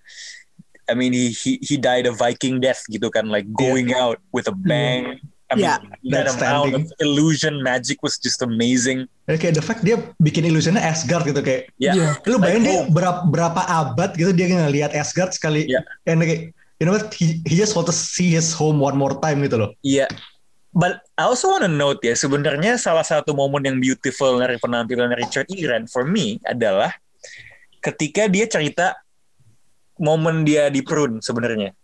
I 0.85 0.93
mean 0.93 1.15
he 1.15 1.31
he, 1.31 1.57
he 1.63 1.75
died 1.75 2.03
a 2.05 2.13
Viking 2.13 2.59
death 2.59 2.83
gitu 2.91 3.07
kan 3.07 3.31
like 3.31 3.47
going 3.55 3.95
out 3.95 4.19
with 4.35 4.51
a 4.51 4.55
bang 4.55 5.19
I 5.47 5.55
mean 5.55 5.63
Yeah. 5.63 5.77
that 6.17 6.27
amount 6.33 6.73
of 6.73 6.81
standing. 6.89 7.03
illusion 7.05 7.61
magic 7.61 8.01
was 8.01 8.17
just 8.17 8.41
amazing 8.41 9.05
Ya, 9.23 9.39
kayak 9.39 9.55
the 9.55 9.63
fact 9.63 9.85
dia 9.87 9.95
bikin 10.19 10.43
illusionnya 10.43 10.83
Asgard 10.83 11.23
gitu 11.23 11.39
kayak. 11.39 11.71
ya 11.79 11.95
Iya. 11.95 12.09
Lu 12.27 12.35
Like, 12.35 12.43
bayangin 12.43 12.63
dia 12.67 12.75
oh. 12.75 12.83
berapa, 12.91 13.21
berapa 13.31 13.61
abad 13.63 14.11
gitu 14.19 14.35
dia 14.35 14.51
ngelihat 14.51 14.91
Asgard 14.91 15.31
sekali. 15.31 15.63
Yeah. 15.63 15.85
And 16.03 16.19
kayak, 16.19 16.51
you 16.81 16.83
know 16.83 16.91
what, 16.91 17.15
he, 17.15 17.39
he 17.47 17.55
just 17.55 17.71
want 17.71 17.87
to 17.87 17.95
see 17.95 18.27
his 18.35 18.51
home 18.51 18.83
one 18.83 18.99
more 18.99 19.15
time 19.23 19.39
gitu 19.39 19.63
loh. 19.63 19.71
Iya. 19.79 20.11
But 20.73 21.05
I 21.13 21.29
also 21.29 21.53
want 21.53 21.61
to 21.61 21.69
note 21.69 22.01
ya, 22.01 22.17
sebenarnya 22.17 22.81
salah 22.81 23.05
satu 23.05 23.31
momen 23.31 23.61
yang 23.61 23.77
beautiful 23.77 24.41
dari 24.41 24.57
penampilan 24.57 25.13
Richard 25.13 25.45
E. 25.47 25.61
Grant 25.61 25.85
for 25.87 26.01
me 26.01 26.41
adalah 26.43 26.89
ketika 27.77 28.25
dia 28.25 28.49
cerita 28.49 28.97
momen 29.95 30.41
dia 30.41 30.73
di 30.73 30.81
prune 30.81 31.21
sebenarnya. 31.21 31.77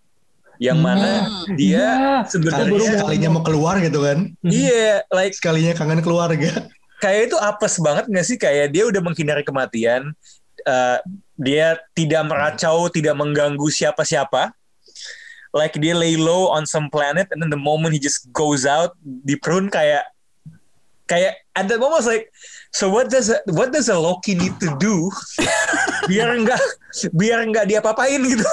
Yang 0.59 0.79
mana 0.81 1.11
Hmm. 1.23 1.55
dia 1.55 1.77
Iya. 1.79 2.15
sebenarnya 2.27 2.65
Sekalinya, 2.67 2.99
sekalinya 2.99 3.29
mau 3.31 3.43
keluar 3.45 3.77
gitu 3.79 3.99
kan. 4.03 4.17
iya 4.43 5.05
like 5.13 5.31
Sekalinya 5.31 5.71
kangen 5.71 6.01
keluarga. 6.01 6.67
kayak 6.99 7.31
itu 7.31 7.37
apes 7.39 7.79
banget 7.79 8.11
nggak 8.11 8.25
sih 8.27 8.35
kayak 8.35 8.75
dia 8.75 8.83
udah 8.83 8.99
menghindari 8.99 9.39
kematian 9.39 10.11
uh, 10.67 10.99
dia 11.39 11.79
tidak 11.95 12.27
meracau, 12.27 12.91
tidak 12.91 13.15
mengganggu 13.15 13.63
siapa-siapa. 13.71 14.51
Like 15.49 15.73
dia 15.75 15.97
lay 15.97 16.13
low 16.13 16.53
on 16.53 16.63
some 16.63 16.87
planet, 16.87 17.29
and 17.33 17.41
then 17.41 17.49
the 17.49 17.57
moment 17.57 17.91
he 17.91 17.99
just 17.99 18.29
goes 18.29 18.63
out, 18.63 18.93
di 19.01 19.33
prune 19.33 19.67
kayak 19.67 20.05
kayak 21.05 21.41
at 21.57 21.65
that 21.65 21.81
moment 21.81 21.97
I 21.97 22.01
was 22.05 22.09
like, 22.09 22.29
so 22.69 22.85
what 22.85 23.09
does 23.09 23.33
a, 23.33 23.41
what 23.49 23.73
does 23.73 23.89
a 23.89 23.97
Loki 23.97 24.37
need 24.37 24.53
to 24.61 24.69
do 24.77 25.09
biar 26.09 26.37
enggak 26.37 26.61
biar 27.11 27.41
enggak 27.41 27.65
dia 27.65 27.81
papain 27.81 28.21
gitu? 28.21 28.45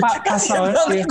Pa- 0.00 0.24
Kasian 0.24 0.72
pasalnya, 0.72 1.04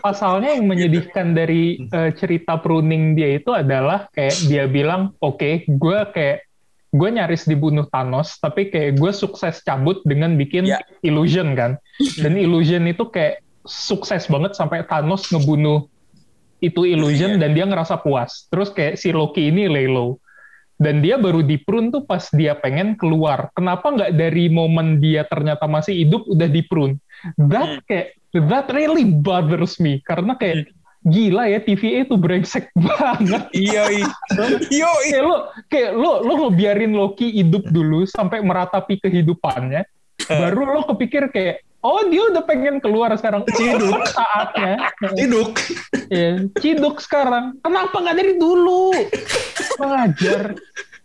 pasalnya 0.00 0.56
yang 0.56 0.64
menyedihkan 0.64 1.36
dari 1.36 1.84
eh, 1.84 2.10
cerita 2.16 2.56
pruning 2.56 3.12
dia 3.12 3.36
itu 3.36 3.52
adalah 3.52 4.08
kayak 4.16 4.36
dia 4.48 4.64
bilang, 4.64 5.12
oke, 5.20 5.68
gue 5.68 5.98
kayak 6.16 6.48
gue 6.90 7.08
nyaris 7.12 7.44
dibunuh 7.46 7.86
Thanos, 7.86 8.40
tapi 8.40 8.66
kayak 8.66 8.96
gue 8.98 9.12
sukses 9.12 9.60
cabut 9.62 10.00
dengan 10.02 10.34
bikin 10.34 10.64
Ya. 10.66 10.80
illusion 11.04 11.52
kan, 11.54 11.76
dan 12.18 12.34
illusion 12.34 12.88
itu 12.88 13.04
kayak 13.06 13.44
sukses 13.64 14.24
banget 14.26 14.56
sampai 14.56 14.84
Thanos 14.84 15.28
ngebunuh 15.28 15.86
itu 16.60 16.84
illusion 16.84 17.36
Iya. 17.36 17.40
dan 17.40 17.50
dia 17.56 17.64
ngerasa 17.64 18.00
puas. 18.04 18.44
Terus 18.52 18.68
kayak 18.72 19.00
si 19.00 19.12
Loki 19.12 19.48
ini 19.48 19.64
lay 19.68 19.88
low. 19.88 20.20
Dan 20.80 21.04
dia 21.04 21.20
baru 21.20 21.44
di 21.44 21.60
prune 21.60 21.92
tuh 21.92 22.08
pas 22.08 22.24
dia 22.32 22.56
pengen 22.56 22.96
keluar. 22.96 23.52
Kenapa 23.52 23.92
nggak 23.92 24.16
dari 24.16 24.48
momen 24.48 24.96
dia 24.96 25.28
ternyata 25.28 25.68
masih 25.68 25.92
hidup 25.92 26.24
udah 26.24 26.48
di 26.48 26.64
prune? 26.64 26.96
That 27.36 27.84
kayak 27.84 28.16
that 28.48 28.72
really 28.72 29.04
bothers 29.04 29.76
me 29.76 30.00
karena 30.00 30.40
kayak 30.40 30.72
gila 31.04 31.48
ya 31.48 31.60
TVA 31.60 32.08
itu 32.08 32.16
brengsek 32.16 32.72
banget. 32.88 33.44
Iya, 33.52 33.82
iya. 33.92 34.08
Yo, 34.72 34.88
kayak 35.04 35.24
lo 35.24 35.36
kayak 35.68 35.90
lo 35.96 36.10
lo 36.24 36.32
ngebiarin 36.48 36.96
Loki 36.96 37.28
hidup 37.28 37.68
dulu 37.68 38.08
sampai 38.08 38.40
meratapi 38.40 39.04
kehidupannya. 39.04 39.84
Baru 40.30 40.62
lo 40.62 40.80
kepikir 40.94 41.26
kayak 41.34 41.66
oh 41.80 42.04
dia 42.08 42.22
udah 42.30 42.42
pengen 42.44 42.78
keluar 42.78 43.10
sekarang. 43.16 43.42
Ciduk 43.56 44.00
saatnya. 44.12 44.92
Ciduk. 45.16 45.52
Ya, 46.10 46.30
ciduk 46.60 46.96
sekarang. 47.02 47.56
Kenapa 47.64 47.96
nggak 47.98 48.16
dari 48.16 48.34
dulu? 48.36 48.92
Mengajar. 49.80 50.54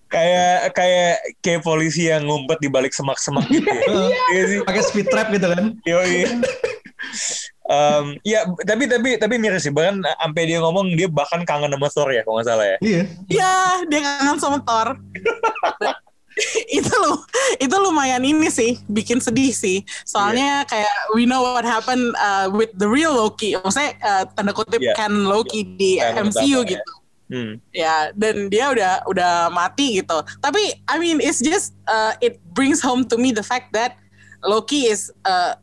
kayak 0.06 0.72
kayak 0.78 1.16
kayak 1.44 1.62
polisi 1.66 2.08
yang 2.08 2.24
ngumpet 2.24 2.62
di 2.64 2.70
balik 2.72 2.96
semak-semak 2.96 3.44
gitu. 3.52 3.68
ya. 3.68 4.22
Iya 4.32 4.44
sih. 4.48 4.60
Pakai 4.64 4.84
speed 4.86 5.08
trap 5.12 5.28
gitu 5.34 5.48
kan. 5.50 5.66
Yoi. 5.84 6.24
Um, 7.66 8.14
ya 8.22 8.46
tapi 8.62 8.86
tapi 8.86 9.18
tapi 9.18 9.42
miris 9.42 9.66
sih 9.66 9.74
bahkan 9.74 9.98
sampai 10.06 10.46
dia 10.46 10.62
ngomong 10.62 10.94
dia 10.94 11.10
bahkan 11.10 11.42
kangen 11.42 11.74
sama 11.74 11.90
Thor 11.90 12.10
ya 12.14 12.22
kalau 12.22 12.38
nggak 12.38 12.48
salah 12.48 12.66
ya. 12.66 12.78
Iya. 12.80 13.04
Ya, 13.26 13.54
dia 13.90 14.00
kangen 14.06 14.38
sama 14.38 14.58
Thor. 14.62 15.02
itu 16.78 16.92
lu 16.92 17.14
itu 17.58 17.76
lumayan 17.80 18.20
ini 18.22 18.52
sih 18.52 18.76
bikin 18.86 19.24
sedih 19.24 19.56
sih 19.56 19.80
soalnya 20.04 20.68
kayak 20.68 20.92
we 21.16 21.24
know 21.24 21.40
what 21.42 21.64
happened 21.64 22.12
uh, 22.18 22.52
with 22.52 22.70
the 22.76 22.88
real 22.88 23.16
Loki 23.16 23.56
maksudnya 23.56 23.96
uh, 24.04 24.24
tanda 24.36 24.52
kutip 24.52 24.84
Iya. 24.84 24.94
kan 25.00 25.12
Loki 25.12 25.64
di 25.76 25.98
Kan 25.98 26.28
MCU 26.30 26.62
ya. 26.64 26.78
gitu 26.78 26.94
Hmm. 27.26 27.58
ya 27.74 28.14
dan 28.14 28.54
dia 28.54 28.70
udah 28.70 29.02
udah 29.10 29.50
mati 29.50 29.98
gitu 29.98 30.14
tapi 30.46 30.62
I 30.86 31.02
mean 31.02 31.18
it's 31.18 31.42
just 31.42 31.74
uh, 31.90 32.14
it 32.22 32.38
brings 32.54 32.78
home 32.78 33.02
to 33.10 33.18
me 33.18 33.34
the 33.34 33.42
fact 33.42 33.74
that 33.74 33.98
Loki 34.46 34.86
is 34.86 35.10
uh, 35.26 35.58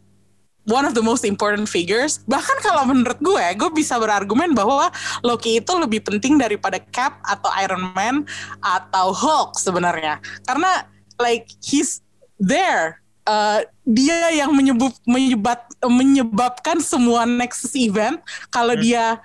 one 0.67 0.87
of 0.87 0.95
the 0.95 1.03
most 1.03 1.27
important 1.27 1.67
figures. 1.67 2.23
Bahkan 2.27 2.63
kalau 2.63 2.87
menurut 2.87 3.19
gue 3.19 3.45
gue 3.59 3.71
bisa 3.75 3.99
berargumen 3.99 4.55
bahwa 4.55 4.91
Loki 5.27 5.59
itu 5.59 5.73
lebih 5.75 6.03
penting 6.07 6.39
daripada 6.39 6.79
Cap 6.79 7.19
atau 7.27 7.51
Iron 7.63 7.91
Man 7.95 8.27
atau 8.63 9.11
Hulk 9.11 9.59
sebenarnya. 9.59 10.23
Karena 10.47 10.87
like 11.19 11.51
he's 11.63 12.03
there. 12.39 13.03
Uh, 13.23 13.63
dia 13.87 14.35
yang 14.35 14.51
menyebut 14.51 14.99
menyebab 15.07 15.63
menyebabkan 15.87 16.83
semua 16.83 17.23
Nexus 17.23 17.79
event. 17.79 18.19
Kalau 18.51 18.75
dia 18.75 19.23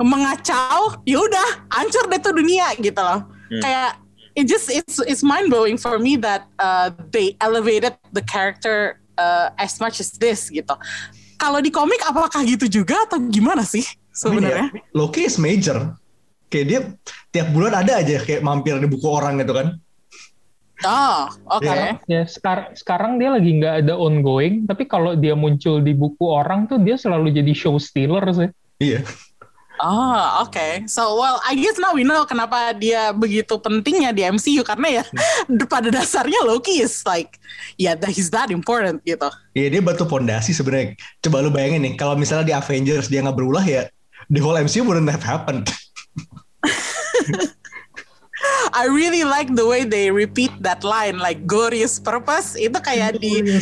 mengacau 0.00 0.96
ya 1.04 1.20
udah 1.20 1.48
hancur 1.72 2.08
deh 2.08 2.20
tuh 2.20 2.32
dunia 2.36 2.72
gitu 2.80 3.00
loh. 3.00 3.24
Hmm. 3.50 3.58
kayak 3.66 3.90
it 4.38 4.46
just 4.46 4.70
it's 4.70 5.02
it's 5.10 5.26
mind 5.26 5.50
blowing 5.50 5.74
for 5.74 5.98
me 5.98 6.14
that 6.14 6.46
uh, 6.62 6.94
they 7.10 7.34
elevated 7.42 7.98
the 8.14 8.22
character 8.22 8.99
uh, 9.20 9.52
as 9.60 9.76
much 9.76 10.00
as 10.00 10.16
this 10.16 10.48
gitu 10.48 10.72
kalau 11.36 11.60
di 11.60 11.68
komik 11.68 12.00
apakah 12.04 12.40
gitu 12.44 12.64
juga 12.68 12.96
atau 13.04 13.20
gimana 13.28 13.60
sih 13.60 13.84
sebenarnya 14.10 14.68
ya, 14.72 14.80
Loki 14.92 15.24
is 15.24 15.36
major. 15.36 15.96
Kayak 16.50 16.66
dia 16.66 16.80
tiap 17.30 17.48
bulan 17.54 17.78
ada 17.78 18.02
aja 18.02 18.18
kayak 18.18 18.42
mampir 18.42 18.74
di 18.76 18.84
buku 18.84 19.06
orang 19.06 19.38
gitu 19.38 19.54
kan. 19.54 19.78
oh 20.82 21.28
oke 21.46 21.64
Iya. 21.64 21.96
Ya, 22.04 22.22
sekar- 22.26 22.74
sekarang 22.74 23.16
dia 23.16 23.30
lagi 23.30 23.56
nggak 23.56 23.86
ada 23.86 23.94
ongoing, 23.94 24.66
tapi 24.66 24.84
kalau 24.84 25.14
dia 25.14 25.32
muncul 25.32 25.78
di 25.78 25.94
buku 25.94 26.24
orang 26.26 26.66
tuh 26.66 26.76
dia 26.76 26.98
selalu 26.98 27.30
jadi 27.32 27.52
show 27.54 27.78
stealer 27.78 28.24
sih. 28.34 28.50
Iya. 28.82 29.00
Oh, 29.80 30.44
oke. 30.44 30.84
So, 30.92 31.16
well, 31.16 31.40
I 31.40 31.56
guess 31.56 31.80
now 31.80 31.96
we 31.96 32.04
know 32.04 32.28
kenapa 32.28 32.76
dia 32.76 33.16
begitu 33.16 33.56
pentingnya 33.56 34.12
di 34.12 34.28
MCU 34.28 34.60
karena 34.60 35.00
ya 35.00 35.04
pada 35.72 35.88
dasarnya 35.88 36.44
Loki 36.44 36.84
is 36.84 37.00
like, 37.08 37.40
yeah, 37.80 37.96
that 37.96 38.12
he's 38.12 38.28
that 38.28 38.52
important 38.52 39.00
gitu. 39.08 39.32
Iya 39.56 39.68
dia 39.72 39.80
batu 39.80 40.04
pondasi 40.04 40.52
sebenarnya. 40.52 41.00
Coba 41.24 41.40
lu 41.40 41.48
bayangin 41.48 41.80
nih 41.80 41.94
kalau 41.96 42.12
misalnya 42.12 42.52
di 42.52 42.54
Avengers 42.54 43.08
dia 43.08 43.24
nggak 43.24 43.36
berulah 43.40 43.64
ya 43.64 43.88
the 44.28 44.40
whole 44.40 44.56
MCU 44.56 44.84
wouldn't 44.84 45.08
have 45.08 45.24
happened. 45.24 45.72
I 48.70 48.88
really 48.88 49.26
like 49.26 49.52
the 49.52 49.66
way 49.66 49.84
they 49.84 50.08
repeat 50.08 50.54
that 50.64 50.80
line, 50.86 51.20
like 51.20 51.44
glorious 51.44 52.00
purpose 52.00 52.56
itu 52.56 52.78
kayak 52.80 53.20
di 53.20 53.60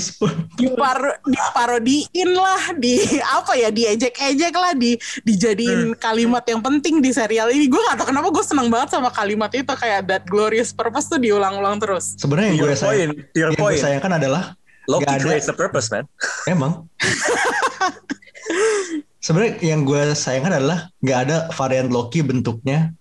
dipar 0.55 1.19
diparodiin 1.27 2.31
lah, 2.37 2.77
di 2.79 3.01
apa 3.39 3.59
ya, 3.59 3.73
diejek-ejek 3.73 4.55
lah, 4.55 4.77
di 4.77 4.95
dijadiin 5.27 5.99
kalimat 5.99 6.45
yang 6.47 6.63
penting 6.63 7.03
di 7.03 7.11
serial 7.11 7.51
ini. 7.51 7.67
Gue 7.67 7.81
gak 7.91 8.05
tau 8.05 8.07
kenapa 8.13 8.31
gue 8.31 8.45
seneng 8.45 8.71
banget 8.71 8.95
sama 8.95 9.11
kalimat 9.11 9.51
itu 9.51 9.67
kayak 9.67 10.07
that 10.07 10.25
glorious 10.31 10.71
purpose 10.71 11.11
tuh 11.11 11.19
diulang-ulang 11.19 11.83
terus. 11.83 12.15
Sebenarnya 12.21 12.55
yang 12.55 12.61
gue 12.63 12.75
sayang, 12.77 13.13
yang 13.35 13.51
gue 13.57 13.73
sayangkan 13.75 14.13
adalah 14.21 14.55
Loki 14.89 15.05
nggak 15.05 15.17
ada- 15.21 15.29
creates 15.29 15.49
the 15.49 15.57
purpose, 15.57 15.89
man. 15.93 16.05
emang. 16.53 16.89
Sebenarnya 19.25 19.61
yang 19.61 19.85
gue 19.85 20.17
sayangkan 20.17 20.57
adalah 20.57 20.89
nggak 21.05 21.19
ada 21.29 21.37
varian 21.53 21.93
Loki 21.93 22.25
bentuknya 22.25 22.97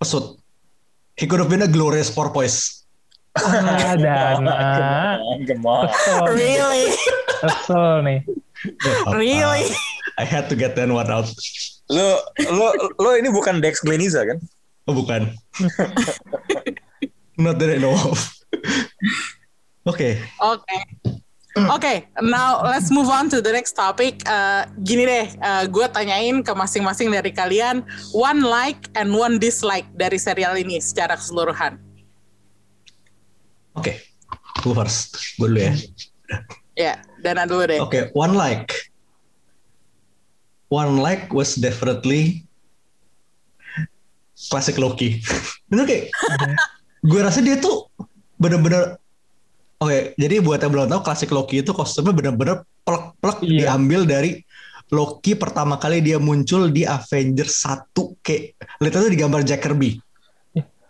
pesut. 0.00 0.40
He 1.16 1.26
could 1.26 1.40
have 1.40 1.48
been 1.48 1.64
a 1.64 1.68
glorious 1.68 2.12
porpoise. 2.12 2.84
Ah, 3.36 3.96
Dana. 4.00 5.20
Gemar. 5.48 5.88
Kesel, 5.88 6.28
Really, 6.36 6.92
kesel 7.40 8.04
nih. 8.04 8.20
Really. 9.12 9.72
I 10.16 10.24
had 10.24 10.48
to 10.48 10.56
get 10.56 10.76
that 10.76 10.88
one 10.88 11.08
out. 11.08 11.28
Lo 11.88 12.20
lo 12.52 12.72
lo 12.96 13.10
ini 13.16 13.28
bukan 13.32 13.60
Dex 13.60 13.80
Gleniza 13.84 14.24
kan? 14.24 14.40
Oh 14.88 14.96
bukan. 14.96 15.32
Not 17.40 17.60
that 17.60 17.68
I 17.72 17.78
know 17.80 17.92
of. 17.92 18.20
Oke, 19.90 20.18
Oke. 20.40 20.76
Oke, 21.56 22.04
now 22.20 22.60
let's 22.60 22.92
move 22.92 23.08
on 23.08 23.32
to 23.32 23.40
the 23.40 23.48
next 23.48 23.72
topic. 23.72 24.20
Uh, 24.28 24.68
gini 24.84 25.08
deh, 25.08 25.26
uh, 25.40 25.64
gue 25.64 25.88
tanyain 25.88 26.44
ke 26.44 26.52
masing-masing 26.52 27.08
dari 27.08 27.32
kalian 27.32 27.80
one 28.12 28.44
like 28.44 28.92
and 28.92 29.08
one 29.08 29.40
dislike 29.40 29.88
dari 29.96 30.20
serial 30.20 30.52
ini 30.52 30.76
secara 30.84 31.16
keseluruhan. 31.16 31.80
oke. 33.72 33.92
Gue 34.60 34.74
first. 34.76 35.16
Gue 35.40 35.48
dulu 35.52 35.60
ya. 35.64 35.72
Ya, 36.76 36.92
Dana 37.24 37.48
dulu 37.48 37.64
deh. 37.64 37.80
Oke, 37.80 38.12
one 38.12 38.36
like. 38.36 38.92
One 40.68 41.00
like 41.00 41.32
was 41.32 41.56
definitely 41.56 42.44
classic 44.52 44.76
Loki. 44.76 45.24
Bener 45.72 45.88
kayak, 45.88 46.12
gue 47.00 47.20
rasa 47.24 47.40
dia 47.40 47.56
tuh 47.56 47.88
bener-bener 48.36 49.00
Oke, 49.76 50.16
jadi 50.16 50.40
buat 50.40 50.56
yang 50.58 50.72
belum 50.72 50.88
tahu, 50.88 51.00
klasik 51.04 51.28
Loki 51.28 51.60
itu 51.60 51.76
kostumnya 51.76 52.16
bener-bener 52.16 52.64
plek-plek 52.82 53.44
Iya. 53.44 53.76
diambil 53.76 54.08
dari 54.08 54.40
Loki 54.88 55.34
pertama 55.34 55.76
kali 55.76 56.00
dia 56.00 56.16
muncul 56.16 56.70
di 56.70 56.86
Avengers 56.86 57.60
1 57.60 58.16
kayak 58.22 58.54
lihat 58.78 58.94
itu 58.94 59.08
di 59.10 59.18
gambar 59.18 59.40
Jack 59.42 59.66
Kirby. 59.66 59.98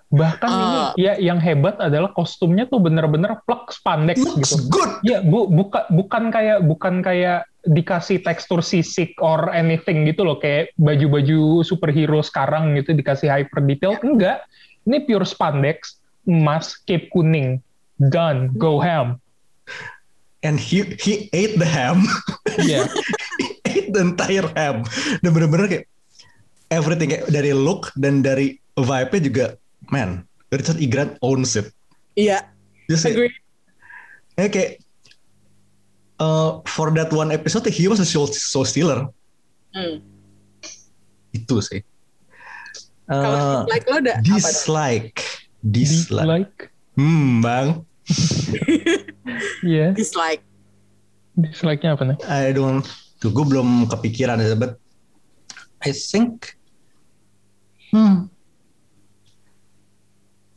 Bahkan 0.07 0.47
Ah. 0.47 0.95
ini 0.95 1.03
ya 1.03 1.13
yang 1.19 1.43
hebat 1.43 1.83
adalah 1.83 2.15
kostumnya 2.15 2.63
tuh 2.63 2.79
bener-bener 2.79 3.43
plek 3.43 3.75
spandex 3.75 4.23
Looks 4.23 4.55
gitu. 4.55 4.71
good. 4.71 4.93
Ya, 5.03 5.19
bu, 5.19 5.51
bukan 5.51 5.83
bukan 5.91 6.31
kayak 6.31 6.63
bukan 6.63 7.03
kayak 7.03 7.43
dikasih 7.67 8.23
tekstur 8.23 8.63
sisik 8.63 9.19
or 9.19 9.51
anything 9.51 10.07
gitu 10.07 10.23
loh 10.23 10.39
kayak 10.39 10.71
baju-baju 10.79 11.67
superhero 11.67 12.23
sekarang 12.23 12.79
gitu 12.79 12.95
dikasih 12.95 13.27
hyper 13.27 13.59
detail 13.67 13.99
enggak. 13.99 14.47
Ini 14.87 15.03
pure 15.03 15.27
spandex, 15.27 15.99
emas, 16.23 16.79
cape 16.87 17.11
kuning. 17.11 17.59
Done, 17.99 18.53
go 18.55 18.77
ham. 18.79 19.21
And 20.45 20.61
he 20.61 20.85
he 21.01 21.33
ate 21.33 21.57
the 21.57 21.67
ham. 21.67 22.05
Iya. 22.61 22.85
he 23.41 23.49
ate 23.65 23.89
the 23.91 24.01
entire 24.05 24.47
ham. 24.53 24.85
Dan 25.25 25.31
bener-bener 25.33 25.67
kayak 25.67 25.85
everything 26.69 27.11
kayak 27.11 27.27
dari 27.29 27.57
look 27.57 27.89
dan 27.97 28.21
dari 28.21 28.61
vibe-nya 28.77 29.21
juga 29.23 29.47
man, 29.89 30.23
Richard 30.53 30.77
E. 30.77 30.87
Grant 30.87 31.17
owns 31.25 31.57
it. 31.57 31.73
Iya, 32.15 32.45
Just 32.87 33.05
kayak, 33.05 33.17
agree. 33.17 33.33
ya 34.37 34.47
kayak 34.49 34.71
uh, 36.19 36.61
for 36.69 36.93
that 36.93 37.09
one 37.13 37.33
episode 37.33 37.65
he 37.69 37.89
was 37.89 37.97
a 37.99 38.07
soul, 38.07 38.29
soul 38.29 38.65
stealer. 38.65 39.09
Hmm. 39.73 40.05
Itu 41.33 41.65
sih. 41.65 41.81
Kalau 43.07 43.39
Uh, 43.39 43.63
dislike 43.63 43.87
lo 43.87 43.97
apa? 44.03 44.13
dislike. 44.21 45.19
Dislike. 45.63 46.27
Dislike. 46.27 46.57
Hmm, 46.99 47.39
Bang. 47.39 47.86
Iya. 49.67 49.93
Dislike. 49.93 50.43
Dislike-nya 51.37 51.99
apa 51.99 52.03
nih? 52.15 52.19
I 52.27 52.55
don't 52.55 52.87
tuh 53.21 53.33
gue 53.33 53.45
belum 53.45 53.89
kepikiran 53.91 54.41
ya, 54.41 54.57
but 54.57 54.79
I 55.85 55.93
think 55.93 56.57
hmm 57.93 58.29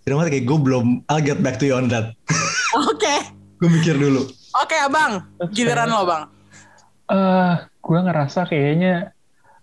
You 0.08 0.18
know 0.18 0.26
what, 0.26 0.34
kayak 0.34 0.50
gue 0.50 0.58
belum 0.58 1.06
I'll 1.06 1.22
get 1.22 1.46
back 1.46 1.62
to 1.62 1.70
you 1.70 1.78
on 1.78 1.86
that. 1.94 2.18
Oke. 2.90 3.16
gue 3.62 3.70
mikir 3.70 3.94
dulu. 3.94 4.26
Oke, 4.58 4.74
Abang. 4.82 5.22
Giliran 5.54 5.94
lo, 5.94 6.02
Bang. 6.02 6.34
Eh, 7.14 7.54
gue 7.62 8.00
ngerasa 8.00 8.50
kayaknya 8.50 9.14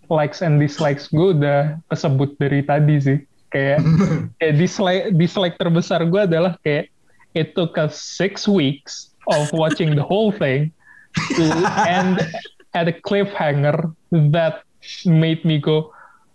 likes 0.06 0.46
and 0.46 0.62
dislikes 0.62 1.10
gue 1.10 1.34
udah 1.34 1.82
kesebut 1.90 2.38
dari 2.38 2.62
tadi 2.62 2.94
sih. 3.02 3.18
Kayak, 3.50 3.82
kayak 4.38 4.54
dislike 4.54 5.04
dislike 5.18 5.56
terbesar 5.58 6.06
gue 6.06 6.20
adalah 6.30 6.54
kayak 6.62 6.94
it 7.36 7.54
took 7.54 7.76
us 7.76 8.00
six 8.00 8.48
weeks 8.48 9.12
of 9.28 9.52
watching 9.52 9.94
the 9.94 10.02
whole 10.02 10.32
thing 10.32 10.72
to 11.36 11.44
end 11.86 12.24
at 12.72 12.88
a 12.88 12.92
cliffhanger 12.92 13.92
that 14.32 14.64
made 15.04 15.44
me 15.44 15.60
go, 15.60 15.92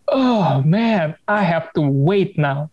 oh 0.09 0.61
man, 0.61 1.15
I 1.27 1.41
have 1.41 1.73
to 1.73 1.81
wait 1.81 2.37
now. 2.37 2.69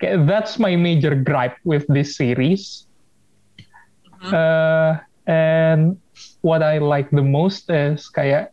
Kayak, 0.00 0.28
that's 0.28 0.58
my 0.60 0.76
major 0.76 1.16
gripe 1.16 1.56
with 1.64 1.88
this 1.88 2.16
series. 2.16 2.86
Uh, 4.20 5.00
and 5.26 5.96
what 6.42 6.62
I 6.62 6.78
like 6.78 7.10
the 7.10 7.24
most 7.24 7.70
is 7.70 8.06
kayak 8.12 8.52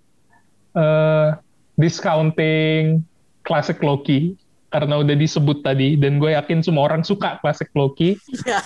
uh, 0.74 1.36
discounting 1.78 3.03
classic 3.43 3.84
Loki 3.84 4.38
karena 4.70 5.01
udah 5.01 5.15
disebut 5.17 5.65
tadi 5.65 5.97
dan 5.97 6.22
gue 6.22 6.34
yakin 6.38 6.61
semua 6.61 6.86
orang 6.89 7.01
suka 7.01 7.41
classic 7.41 7.70
Loki. 7.74 8.17
Ya. 8.45 8.61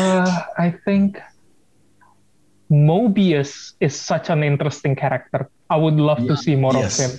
Uh, 0.00 0.32
I 0.56 0.72
think 0.84 1.20
Mobius 2.72 3.76
is 3.84 3.92
such 3.92 4.32
an 4.32 4.40
interesting 4.40 4.96
character. 4.96 5.52
I 5.68 5.76
would 5.76 6.00
love 6.00 6.24
to 6.24 6.34
see 6.36 6.56
more 6.56 6.72
Yes. 6.72 6.96
of 6.96 7.04
him 7.04 7.12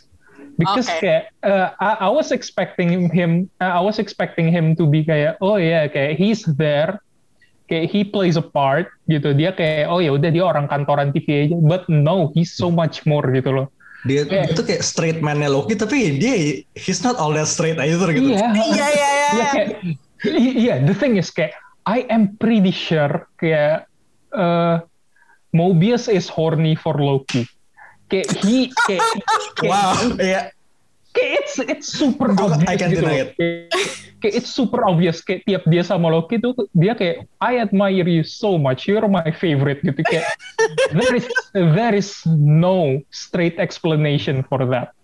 because 0.57 0.89
Okay. 0.89 1.01
kayak 1.01 1.23
uh, 1.45 1.73
I, 1.77 2.05
I 2.05 2.09
was 2.09 2.33
expecting 2.33 3.09
him. 3.09 3.49
Uh, 3.61 3.77
I 3.77 3.81
was 3.81 3.97
expecting 4.01 4.49
him 4.49 4.73
to 4.77 4.89
be 4.89 5.05
kayak 5.05 5.37
oh 5.41 5.57
yeah 5.57 5.85
kayak 5.89 6.17
he's 6.17 6.45
there. 6.57 6.97
Kayak 7.69 7.85
he 7.89 8.01
plays 8.03 8.35
a 8.35 8.43
part 8.43 8.91
gitu. 9.07 9.31
Dia 9.33 9.53
kayak 9.53 9.87
oh 9.89 10.01
ya 10.01 10.13
udah 10.13 10.29
dia 10.29 10.43
orang 10.43 10.65
kantoran 10.65 11.13
TV 11.13 11.47
aja. 11.49 11.57
But 11.57 11.85
no, 11.89 12.33
he's 12.33 12.53
so 12.53 12.73
much 12.73 13.05
more 13.05 13.23
gitu 13.29 13.53
loh. 13.53 13.67
Dia 14.03 14.27
Yeah. 14.27 14.51
itu 14.51 14.61
kayak 14.67 14.83
straight 14.83 15.19
man-nya 15.23 15.47
Loki 15.47 15.79
tapi 15.79 16.19
dia 16.19 16.59
he's 16.75 16.99
not 17.03 17.15
all 17.15 17.31
that 17.31 17.47
straight 17.47 17.79
either 17.79 18.11
gitu. 18.11 18.35
Iya. 18.35 18.51
Iya, 18.51 18.87
iya, 18.91 19.09
iya. 19.31 19.49
Iya 20.23 20.51
iya 20.55 20.75
the 20.79 20.95
thing 20.95 21.19
is 21.19 21.27
kayak 21.27 21.51
I 21.83 22.07
am 22.07 22.39
pretty 22.39 22.71
sure 22.71 23.27
kayak 23.35 23.91
uh, 24.31 24.79
Mobius 25.51 26.07
is 26.07 26.31
horny 26.31 26.79
for 26.79 26.95
Loki. 26.95 27.43
Kayak 28.07 28.31
he 28.39 28.71
kayak, 28.87 29.03
kayak, 29.59 29.67
Wow, 29.67 29.95
iya. 30.19 30.51
Kayak 31.13 31.31
it's 31.39 31.55
it's 31.61 31.89
super 31.89 32.33
Gua- 32.33 32.57
obvious 32.57 32.69
I 32.69 32.75
can't 32.75 32.91
gitu 32.91 33.05
deny 33.05 33.17
it. 33.23 33.29
Kayak, 34.23 34.33
it's 34.39 34.51
super 34.51 34.81
obvious 34.87 35.21
kayak 35.21 35.45
tiap 35.45 35.63
dia 35.67 35.83
sama 35.85 36.09
Loki 36.09 36.41
tuh 36.41 36.55
dia 36.73 36.97
kayak 36.97 37.29
I 37.39 37.61
admire 37.61 38.07
you 38.09 38.25
so 38.25 38.57
much. 38.57 38.89
You're 38.89 39.05
my 39.05 39.29
favorite 39.31 39.85
gitu 39.85 40.01
kayak 40.03 40.25
there 40.95 41.13
is 41.13 41.27
there 41.53 41.95
is 41.95 42.25
no 42.39 42.99
straight 43.13 43.61
explanation 43.61 44.41
for 44.47 44.65
that. 44.73 44.95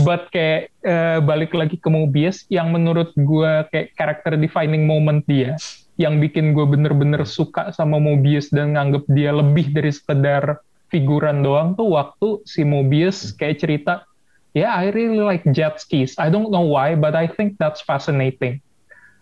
But 0.00 0.32
kayak 0.32 0.72
eh, 0.80 1.18
balik 1.20 1.52
lagi 1.52 1.76
ke 1.76 1.88
Mobius 1.92 2.48
yang 2.48 2.72
menurut 2.72 3.12
gue 3.12 3.52
kayak 3.68 3.92
character 3.92 4.32
defining 4.40 4.88
moment 4.88 5.20
dia 5.28 5.60
yang 6.00 6.16
bikin 6.16 6.56
gue 6.56 6.64
bener-bener 6.64 7.28
suka 7.28 7.68
sama 7.76 8.00
Mobius 8.00 8.48
dan 8.48 8.72
nganggep 8.72 9.04
dia 9.12 9.36
lebih 9.36 9.68
dari 9.76 9.92
sekedar 9.92 10.64
figuran 10.88 11.44
doang 11.44 11.76
tuh 11.76 11.92
waktu 11.92 12.40
si 12.48 12.64
Mobius 12.64 13.36
kayak 13.36 13.60
cerita 13.60 14.08
yeah 14.56 14.74
I 14.74 14.90
really 14.90 15.22
like 15.22 15.46
jet 15.54 15.78
skis. 15.80 16.18
I 16.18 16.28
don't 16.28 16.50
know 16.50 16.66
why 16.66 16.94
but 16.98 17.14
I 17.18 17.30
think 17.30 17.58
that's 17.58 17.82
fascinating. 17.82 18.62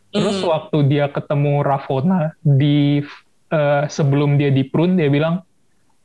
Terus 0.09 0.41
waktu 0.41 0.89
dia 0.89 1.13
ketemu 1.13 1.61
Ravonna 1.61 2.33
di 2.41 3.05
eh, 3.53 3.85
sebelum 3.89 4.41
dia 4.41 4.49
di 4.49 4.65
prune 4.65 4.97
dia 4.97 5.13
bilang 5.13 5.45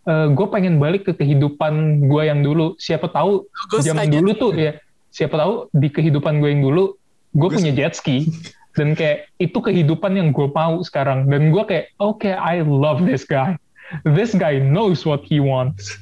gue 0.08 0.48
pengen 0.52 0.84
balik 0.84 1.08
ke 1.08 1.16
kehidupan 1.16 2.06
gue 2.12 2.24
yang 2.28 2.44
dulu. 2.44 2.76
Siapa 2.76 3.08
tahu 3.08 3.48
Ghost 3.72 3.88
zaman 3.88 4.12
dulu 4.12 4.36
tuh 4.36 4.52
ya 4.52 4.76
siapa 5.16 5.40
tahu 5.40 5.72
di 5.72 5.88
kehidupan 5.88 6.44
gue 6.44 6.50
yang 6.52 6.60
dulu 6.60 7.00
gue 7.32 7.50
punya 7.50 7.72
jet 7.72 7.96
ski. 7.96 8.28
Dan 8.74 8.98
kayak 8.98 9.30
itu 9.38 9.54
kehidupan 9.62 10.18
yang 10.18 10.34
gue 10.34 10.50
mau 10.50 10.82
sekarang. 10.84 11.30
Dan 11.32 11.56
gue 11.56 11.64
kayak 11.64 11.94
oke 12.02 12.26
I 12.26 12.66
love 12.66 13.06
this 13.06 13.24
guy. 13.24 13.56
This 14.02 14.34
guy 14.34 14.58
knows 14.58 15.06
what 15.06 15.22
he 15.24 15.38
wants. 15.38 15.94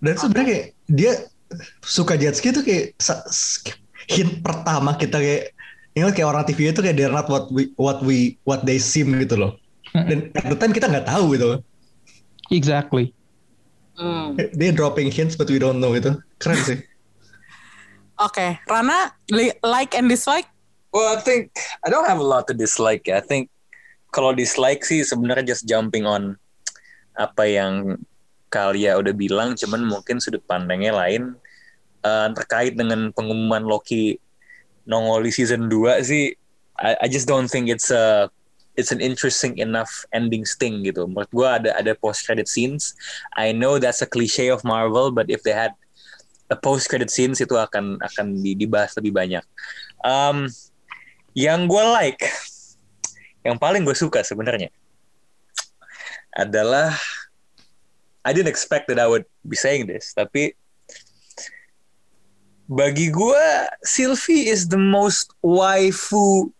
Dan 0.00 0.14
sebenarnya 0.14 0.46
kayak 0.46 0.66
dia 0.88 1.12
suka 1.82 2.14
jet 2.14 2.38
ski 2.38 2.54
itu 2.54 2.62
kayak 2.62 2.94
hint 4.06 4.42
pertama 4.42 4.94
kita 4.94 5.18
kayak 5.18 5.54
ingat 5.98 6.12
kayak 6.14 6.28
orang 6.30 6.44
TV 6.46 6.70
itu 6.70 6.80
kayak 6.82 6.96
they're 6.96 7.10
not 7.10 7.26
what 7.26 7.50
we 7.50 7.70
what 7.74 7.98
we 8.02 8.38
what 8.46 8.62
they 8.62 8.78
seem 8.78 9.10
gitu 9.18 9.34
loh. 9.38 9.52
Dan 9.90 10.30
at 10.38 10.46
the 10.46 10.54
time 10.54 10.70
kita 10.70 10.86
nggak 10.86 11.06
tahu 11.10 11.34
gitu. 11.34 11.58
exactly 12.50 13.14
Hmm. 14.00 14.32
Dia 14.56 14.72
dropping 14.72 15.12
hints 15.12 15.36
but 15.36 15.52
we 15.52 15.60
don't 15.60 15.76
know 15.76 15.92
itu. 15.92 16.16
Keren 16.40 16.56
sih. 16.64 16.80
Oke, 18.24 18.56
Rana, 18.64 19.12
li- 19.28 19.52
like 19.60 19.92
and 19.92 20.08
dislike? 20.08 20.48
Well, 20.88 21.12
I 21.12 21.20
think 21.20 21.52
I 21.84 21.92
don't 21.92 22.08
have 22.08 22.16
a 22.16 22.24
lot 22.24 22.48
to 22.48 22.56
dislike. 22.56 23.04
ya. 23.04 23.20
I 23.20 23.24
think 23.24 23.52
kalau 24.08 24.32
dislike 24.32 24.88
sih 24.88 25.04
sebenarnya 25.04 25.52
just 25.52 25.68
jumping 25.68 26.08
on 26.08 26.40
apa 27.20 27.44
yang 27.44 28.00
Kalia 28.50 28.98
udah 28.98 29.14
bilang, 29.14 29.54
cuman 29.54 29.86
mungkin 29.86 30.18
sudut 30.18 30.42
pandangnya 30.44 30.90
lain 30.90 31.38
Eh, 32.00 32.28
terkait 32.32 32.72
dengan 32.80 33.12
pengumuman 33.12 33.60
Loki 33.60 34.16
nongol 34.88 35.28
di 35.28 35.32
season 35.36 35.68
2 35.68 36.00
sih. 36.00 36.32
I, 36.80 36.96
I 37.04 37.06
just 37.12 37.28
don't 37.28 37.44
think 37.44 37.68
it's 37.68 37.92
a 37.92 38.32
it's 38.72 38.88
an 38.88 39.04
interesting 39.04 39.60
enough 39.60 40.08
ending 40.16 40.48
sting 40.48 40.80
gitu. 40.80 41.04
Menurut 41.04 41.28
gua 41.28 41.60
ada 41.60 41.76
ada 41.76 41.92
post 41.92 42.24
credit 42.24 42.48
scenes. 42.48 42.96
I 43.36 43.52
know 43.52 43.76
that's 43.76 44.00
a 44.00 44.08
cliche 44.08 44.48
of 44.48 44.64
Marvel, 44.64 45.12
but 45.12 45.28
if 45.28 45.44
they 45.44 45.52
had 45.52 45.76
a 46.48 46.56
post 46.56 46.88
credit 46.88 47.12
scenes 47.12 47.36
itu 47.44 47.52
akan 47.52 48.00
akan 48.00 48.40
di- 48.40 48.56
dibahas 48.56 48.96
lebih 48.96 49.12
banyak. 49.12 49.44
Um, 50.00 50.48
yang 51.36 51.68
gue 51.68 51.84
like, 51.92 52.24
yang 53.44 53.60
paling 53.60 53.84
gue 53.84 53.94
suka 53.94 54.24
sebenarnya 54.24 54.72
adalah 56.32 56.96
I 58.24 58.32
didn't 58.32 58.52
expect 58.52 58.88
that 58.88 58.98
I 59.00 59.06
would 59.08 59.24
be 59.46 59.56
saying 59.56 59.88
this, 59.88 60.12
tapi 60.12 60.52
bagi 62.70 63.10
gue 63.10 63.46
Sylvie 63.82 64.46
is 64.46 64.70
the 64.70 64.78
most 64.78 65.34
waifu 65.42 66.54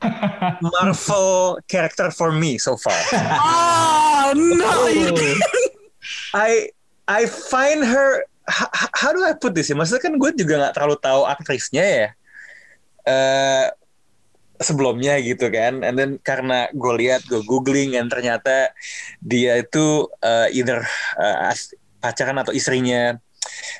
Marvel 0.64 1.60
character 1.68 2.08
for 2.08 2.32
me 2.32 2.56
so 2.56 2.76
far. 2.80 2.96
Oh, 4.30 4.36
no. 4.36 4.70
I 6.38 6.70
I 7.10 7.26
find 7.26 7.82
her 7.82 8.22
how 8.94 9.10
do 9.10 9.26
I 9.26 9.34
put 9.34 9.58
this 9.58 9.66
ya? 9.66 9.74
Maksudnya 9.74 10.06
kan 10.06 10.14
gue 10.22 10.30
juga 10.38 10.54
nggak 10.62 10.74
terlalu 10.78 10.96
tahu 11.02 11.26
aktrisnya 11.26 11.82
ya. 11.82 12.08
Eh 13.10 13.66
sebelumnya 14.60 15.16
gitu 15.24 15.48
kan. 15.48 15.80
And 15.80 15.96
then 15.96 16.10
karena 16.20 16.68
gue 16.70 16.92
lihat, 17.00 17.24
gue 17.26 17.40
googling, 17.42 17.96
dan 17.96 18.12
ternyata 18.12 18.70
dia 19.24 19.60
itu 19.60 20.06
eh, 20.20 20.48
either 20.54 20.84
as- 21.20 21.74
pacaran 22.00 22.40
atau 22.40 22.52
istrinya 22.52 23.16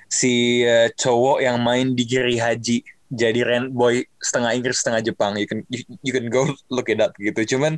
si 0.09 0.64
eh, 0.64 0.89
cowok 0.97 1.45
yang 1.45 1.61
main 1.61 1.93
di 1.93 2.05
Giri 2.09 2.41
Haji. 2.41 2.81
Jadi 3.11 3.43
rent 3.43 3.74
boy 3.74 4.07
setengah 4.22 4.55
Inggris 4.55 4.81
setengah 4.81 5.03
Jepang. 5.03 5.35
You 5.35 5.47
can 5.47 5.66
you, 5.68 5.83
you 6.01 6.12
can 6.14 6.31
go 6.33 6.49
look 6.74 6.89
it 6.89 7.03
up 7.03 7.12
gitu. 7.20 7.43
Cuman 7.57 7.76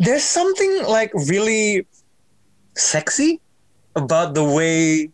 there's 0.00 0.24
something 0.24 0.86
like 0.88 1.12
really 1.28 1.84
sexy 2.78 3.42
about 3.98 4.32
the 4.32 4.44
way 4.44 5.10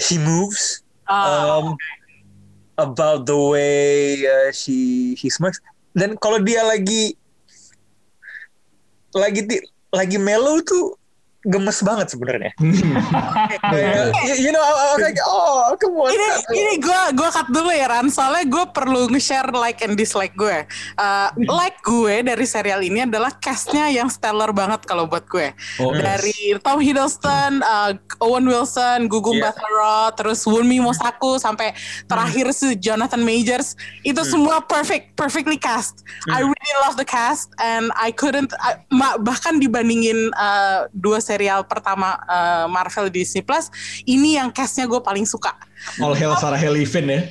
she 0.00 0.16
moves. 0.16 0.82
Oh, 1.08 1.72
um, 1.72 1.76
about 2.78 3.26
the 3.26 3.36
way 3.36 4.22
uh, 4.26 4.50
she 4.54 5.12
she 5.18 5.30
smirks 5.30 5.58
dan 5.94 6.14
kalau 6.18 6.38
dia 6.42 6.62
lagi 6.62 7.14
lagi 9.14 9.40
di, 9.46 9.56
lagi 9.90 10.16
mellow 10.20 10.62
tuh 10.62 10.97
gemes 11.48 11.80
banget 11.80 12.12
sebenarnya. 12.12 12.52
Kayak, 13.64 14.38
you 14.38 14.52
know, 14.52 14.60
I- 14.60 14.76
was 14.94 15.00
like, 15.00 15.20
oh, 15.24 15.72
come 15.80 15.96
on. 15.96 16.10
ini 16.12 16.26
ini 16.54 16.72
gue 16.78 17.00
gue 17.16 17.28
cut 17.28 17.48
dulu 17.48 17.70
ya 17.72 17.88
Ran. 17.88 18.08
Soalnya 18.08 18.44
gue 18.44 18.64
perlu 18.70 19.08
nge-share 19.08 19.48
like 19.52 19.80
and 19.80 19.96
dislike 19.96 20.36
gue. 20.36 20.64
Uh, 20.96 21.28
like 21.48 21.80
gue 21.80 22.20
dari 22.22 22.44
serial 22.44 22.80
ini 22.80 23.04
adalah 23.04 23.32
castnya 23.34 23.88
yang 23.88 24.08
stellar 24.08 24.52
banget 24.52 24.84
kalau 24.84 25.08
buat 25.08 25.24
gue. 25.26 25.52
Oh, 25.80 25.92
dari 25.92 26.56
Tom 26.60 26.78
Hiddleston, 26.78 27.64
uh, 27.64 27.96
Owen 28.20 28.44
Wilson, 28.44 29.08
Gugum 29.08 29.38
Yeah. 29.38 29.54
Batara, 29.54 30.10
terus 30.18 30.42
Wunmi 30.42 30.82
Mosaku 30.82 31.38
sampai 31.38 31.70
terakhir 32.10 32.50
si 32.50 32.74
Jonathan 32.74 33.22
Majors. 33.22 33.78
Itu 34.02 34.26
semua 34.26 34.58
perfect, 34.58 35.14
perfectly 35.14 35.54
cast. 35.54 36.02
I 36.26 36.42
really 36.42 36.74
love 36.82 36.98
the 36.98 37.06
cast 37.06 37.54
and 37.62 37.94
I 37.94 38.10
couldn't 38.10 38.50
I- 38.58 38.82
bahkan 39.22 39.62
dibandingin 39.62 40.34
uh, 40.34 40.90
dua 40.90 41.22
serial 41.38 41.62
pertama 41.62 42.18
uh, 42.26 42.66
Marvel 42.66 43.06
di 43.14 43.22
Disney 43.22 43.46
Plus, 43.46 43.70
ini 44.02 44.34
yang 44.34 44.50
castnya 44.50 44.90
gue 44.90 44.98
paling 44.98 45.22
suka. 45.22 45.54
All 46.02 46.18
hail 46.18 46.34
Sarah 46.34 46.58
Haley-Finn 46.58 47.06
ya. 47.06 47.22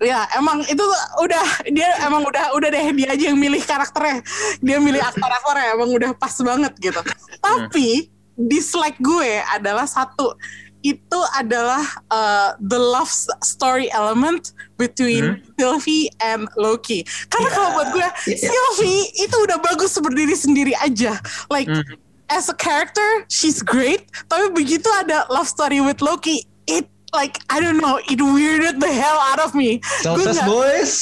Ya 0.00 0.24
emang 0.38 0.62
itu 0.64 0.80
udah 1.20 1.44
dia 1.68 1.98
emang 2.06 2.22
udah 2.24 2.54
udah 2.54 2.70
deh 2.70 2.94
dia 2.94 3.12
aja 3.12 3.24
yang 3.28 3.36
milih 3.36 3.60
karakternya 3.60 4.24
dia 4.64 4.80
milih 4.80 4.96
aktor-aktornya 4.96 5.76
emang 5.76 5.90
udah 5.92 6.10
pas 6.14 6.32
banget 6.40 6.72
gitu. 6.78 7.02
Tapi 7.42 8.08
dislike 8.38 8.96
gue 9.02 9.44
adalah 9.52 9.84
satu 9.84 10.38
itu 10.80 11.20
adalah 11.36 11.84
uh, 12.08 12.56
the 12.64 12.80
love 12.80 13.12
story 13.44 13.92
element 13.92 14.56
between 14.80 15.44
Sylvie 15.60 16.08
and 16.24 16.48
Loki. 16.56 17.04
Karena 17.28 17.52
kalau 17.52 17.68
buat 17.76 17.92
gue 17.92 18.08
Sylvie 18.40 19.04
itu 19.20 19.36
udah 19.36 19.60
bagus 19.60 20.00
berdiri 20.00 20.32
sendiri 20.32 20.72
aja. 20.80 21.20
Like 21.52 21.68
as 22.30 22.48
a 22.48 22.56
character 22.56 23.04
she's 23.26 23.60
great. 23.60 24.06
Tapi 24.26 24.54
begitu 24.54 24.86
ada 25.02 25.26
love 25.28 25.46
story 25.46 25.82
with 25.82 25.98
Loki, 26.00 26.46
it 26.64 26.86
like 27.10 27.42
I 27.50 27.58
don't 27.58 27.78
know, 27.78 27.98
it 28.00 28.18
weirded 28.18 28.78
the 28.78 28.90
hell 28.90 29.18
out 29.18 29.42
of 29.42 29.52
me. 29.52 29.82
Celsius 30.00 30.38
nggak- 30.38 30.46
boys. 30.46 30.92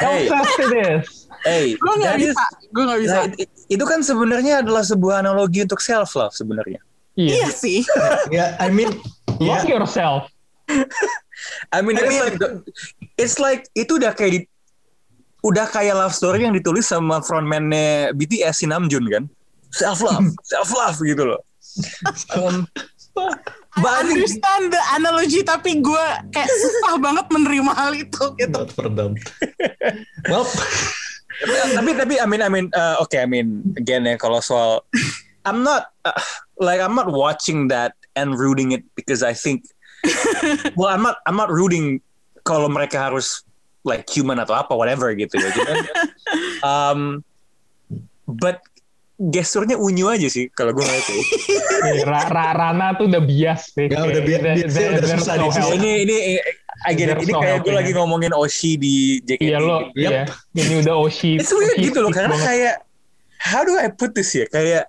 Hey, 0.00 0.26
Obsessed 0.26 0.60
it 0.60 0.72
is. 0.80 1.04
hey, 1.44 1.66
gue 1.76 1.94
nggak 2.00 2.16
bisa, 2.16 2.44
gue 2.68 2.84
nggak 2.84 3.00
bisa. 3.00 3.16
Nah, 3.16 3.26
it- 3.36 3.52
itu 3.68 3.84
kan 3.84 4.00
sebenarnya 4.00 4.60
adalah 4.60 4.80
sebuah 4.82 5.20
analogi 5.20 5.60
untuk 5.60 5.80
self 5.80 6.16
love 6.16 6.32
sebenarnya. 6.32 6.80
Iya 7.14 7.44
Iya. 7.44 7.48
sih. 7.52 7.78
Ya, 8.36 8.56
I 8.56 8.72
mean, 8.72 8.92
Love 9.40 9.64
yourself. 9.64 10.28
I 11.72 11.80
mean, 11.80 11.96
it's 11.96 12.20
like 12.20 12.36
it's 13.16 13.36
like 13.40 13.62
itu 13.72 13.96
udah 13.96 14.12
kayak 14.12 14.30
di, 14.32 14.40
udah 15.40 15.64
kayak 15.64 15.96
love 15.96 16.12
story 16.12 16.44
yang 16.44 16.52
ditulis 16.52 16.84
sama 16.84 17.24
frontman-nya 17.24 18.12
BTS 18.12 18.60
si 18.60 18.66
Namjoon 18.68 19.06
kan. 19.08 19.24
Self 19.70 20.02
love, 20.02 20.26
self 20.42 20.68
love 20.74 20.98
gitu 20.98 21.34
loh. 21.34 21.42
Um, 22.34 22.66
understand 23.78 24.74
the 24.74 24.82
analogy 24.98 25.46
tapi 25.46 25.78
gue 25.78 26.04
kayak 26.34 26.50
susah 26.50 26.98
banget 26.98 27.26
menerima 27.30 27.72
hal 27.74 27.92
itu 27.94 28.24
gitu. 28.38 28.50
not 28.50 28.70
for 28.74 28.90
them. 28.90 29.14
Well, 30.26 30.44
tapi 31.78 31.90
tapi 31.96 32.14
I 32.20 32.26
mean 32.26 32.42
I 32.42 32.50
mean 32.50 32.66
uh, 32.74 33.00
oke 33.00 33.14
I 33.16 33.24
mean 33.24 33.62
again 33.78 34.04
ya 34.04 34.18
kalau 34.18 34.42
soal 34.42 34.84
I'm 35.46 35.64
not 35.64 35.94
uh, 36.04 36.16
like 36.60 36.82
I'm 36.82 36.92
not 36.92 37.08
watching 37.08 37.70
that 37.72 37.96
and 38.18 38.36
rooting 38.36 38.76
it 38.76 38.84
because 38.98 39.22
I 39.22 39.32
think 39.32 39.64
well 40.76 40.90
I'm 40.92 41.00
not 41.00 41.22
I'm 41.24 41.38
not 41.38 41.48
rooting 41.48 42.04
kalau 42.44 42.68
mereka 42.68 43.00
harus 43.00 43.46
like 43.86 44.04
human 44.10 44.36
atau 44.36 44.52
apa 44.52 44.76
whatever 44.76 45.08
gitu 45.16 45.40
ya 45.40 45.48
Cuman, 45.56 45.76
um, 46.70 47.00
but 48.28 48.60
gesturnya 49.20 49.76
unyu 49.76 50.08
aja 50.08 50.32
sih 50.32 50.48
kalau 50.48 50.72
gue 50.72 50.80
ngeliat 50.80 51.04
ya. 51.04 51.20
Ra- 52.08 52.24
Ra- 52.26 52.54
Rana 52.56 52.96
tuh 52.96 53.04
udah 53.04 53.20
bias 53.20 53.76
deh. 53.76 53.92
Ya, 53.92 54.00
udah 54.00 54.08
Kayak 54.08 54.24
bi- 54.24 54.32
there- 54.32 54.56
biasnya 54.56 54.72
there- 54.72 54.92
udah 54.96 55.08
susah 55.20 55.34
no 55.36 55.46
di 55.46 55.60
ini 55.76 55.90
ini 56.00 56.16
it. 56.40 56.56
There's 56.96 57.20
ini 57.20 57.32
no 57.36 57.40
kayak 57.44 57.58
gue 57.60 57.74
lagi 57.76 57.92
ngomongin 57.92 58.32
Oshi 58.32 58.72
di 58.74 58.94
JKT 59.20 59.44
Iya 59.44 59.58
lo, 59.60 59.92
Yep. 59.92 60.08
iya. 60.08 60.22
Ini 60.56 60.74
udah 60.80 60.94
Oshi. 60.96 61.36
It's 61.36 61.52
weird 61.52 61.76
Oshi 61.76 61.84
gitu 61.84 62.00
loh 62.00 62.08
karena 62.08 62.32
banget. 62.32 62.48
kayak 62.48 62.74
how 63.44 63.60
do 63.60 63.76
I 63.76 63.92
put 63.92 64.16
this 64.16 64.32
ya 64.32 64.48
kayak 64.48 64.88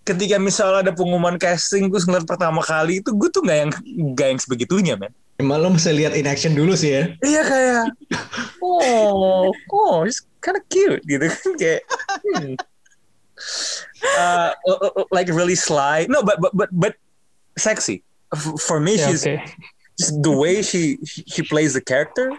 ketika 0.00 0.40
misalnya 0.40 0.88
ada 0.88 0.92
pengumuman 0.92 1.36
casting 1.36 1.86
gue 1.86 2.00
ngeliat 2.00 2.24
pertama 2.24 2.60
kali 2.60 2.98
itu 2.98 3.12
gue 3.12 3.28
tuh 3.28 3.40
nggak 3.40 3.58
yang 3.58 3.70
nggak 4.10 4.26
yang 4.26 4.40
sebegitunya 4.40 4.94
men 4.96 5.12
emang 5.36 5.60
lo 5.60 5.68
mesti 5.70 5.92
lihat 5.92 6.16
in 6.16 6.24
action 6.24 6.52
dulu 6.52 6.72
sih 6.72 6.96
ya. 6.96 7.04
iya 7.22 7.42
kayak 7.42 7.84
oh 8.64 9.48
oh 9.70 9.94
he's 10.02 10.20
kind 10.40 10.56
of 10.56 10.64
cute 10.66 11.00
gitu 11.04 11.20
kan 11.22 11.50
kayak 11.56 11.80
hmm. 12.26 12.56
Uh, 14.00 14.52
like 15.12 15.28
really 15.28 15.54
sly 15.56 16.06
no 16.08 16.22
but 16.22 16.40
but 16.40 16.52
but 16.56 16.68
but 16.72 16.94
sexy 17.58 18.02
for 18.60 18.80
me 18.80 18.96
Ya, 18.96 19.08
she's 19.10 19.26
oke. 19.26 19.40
just 19.98 20.16
the 20.22 20.32
way 20.32 20.62
she 20.64 20.96
she 21.04 21.42
plays 21.44 21.74
the 21.76 21.82
character 21.84 22.32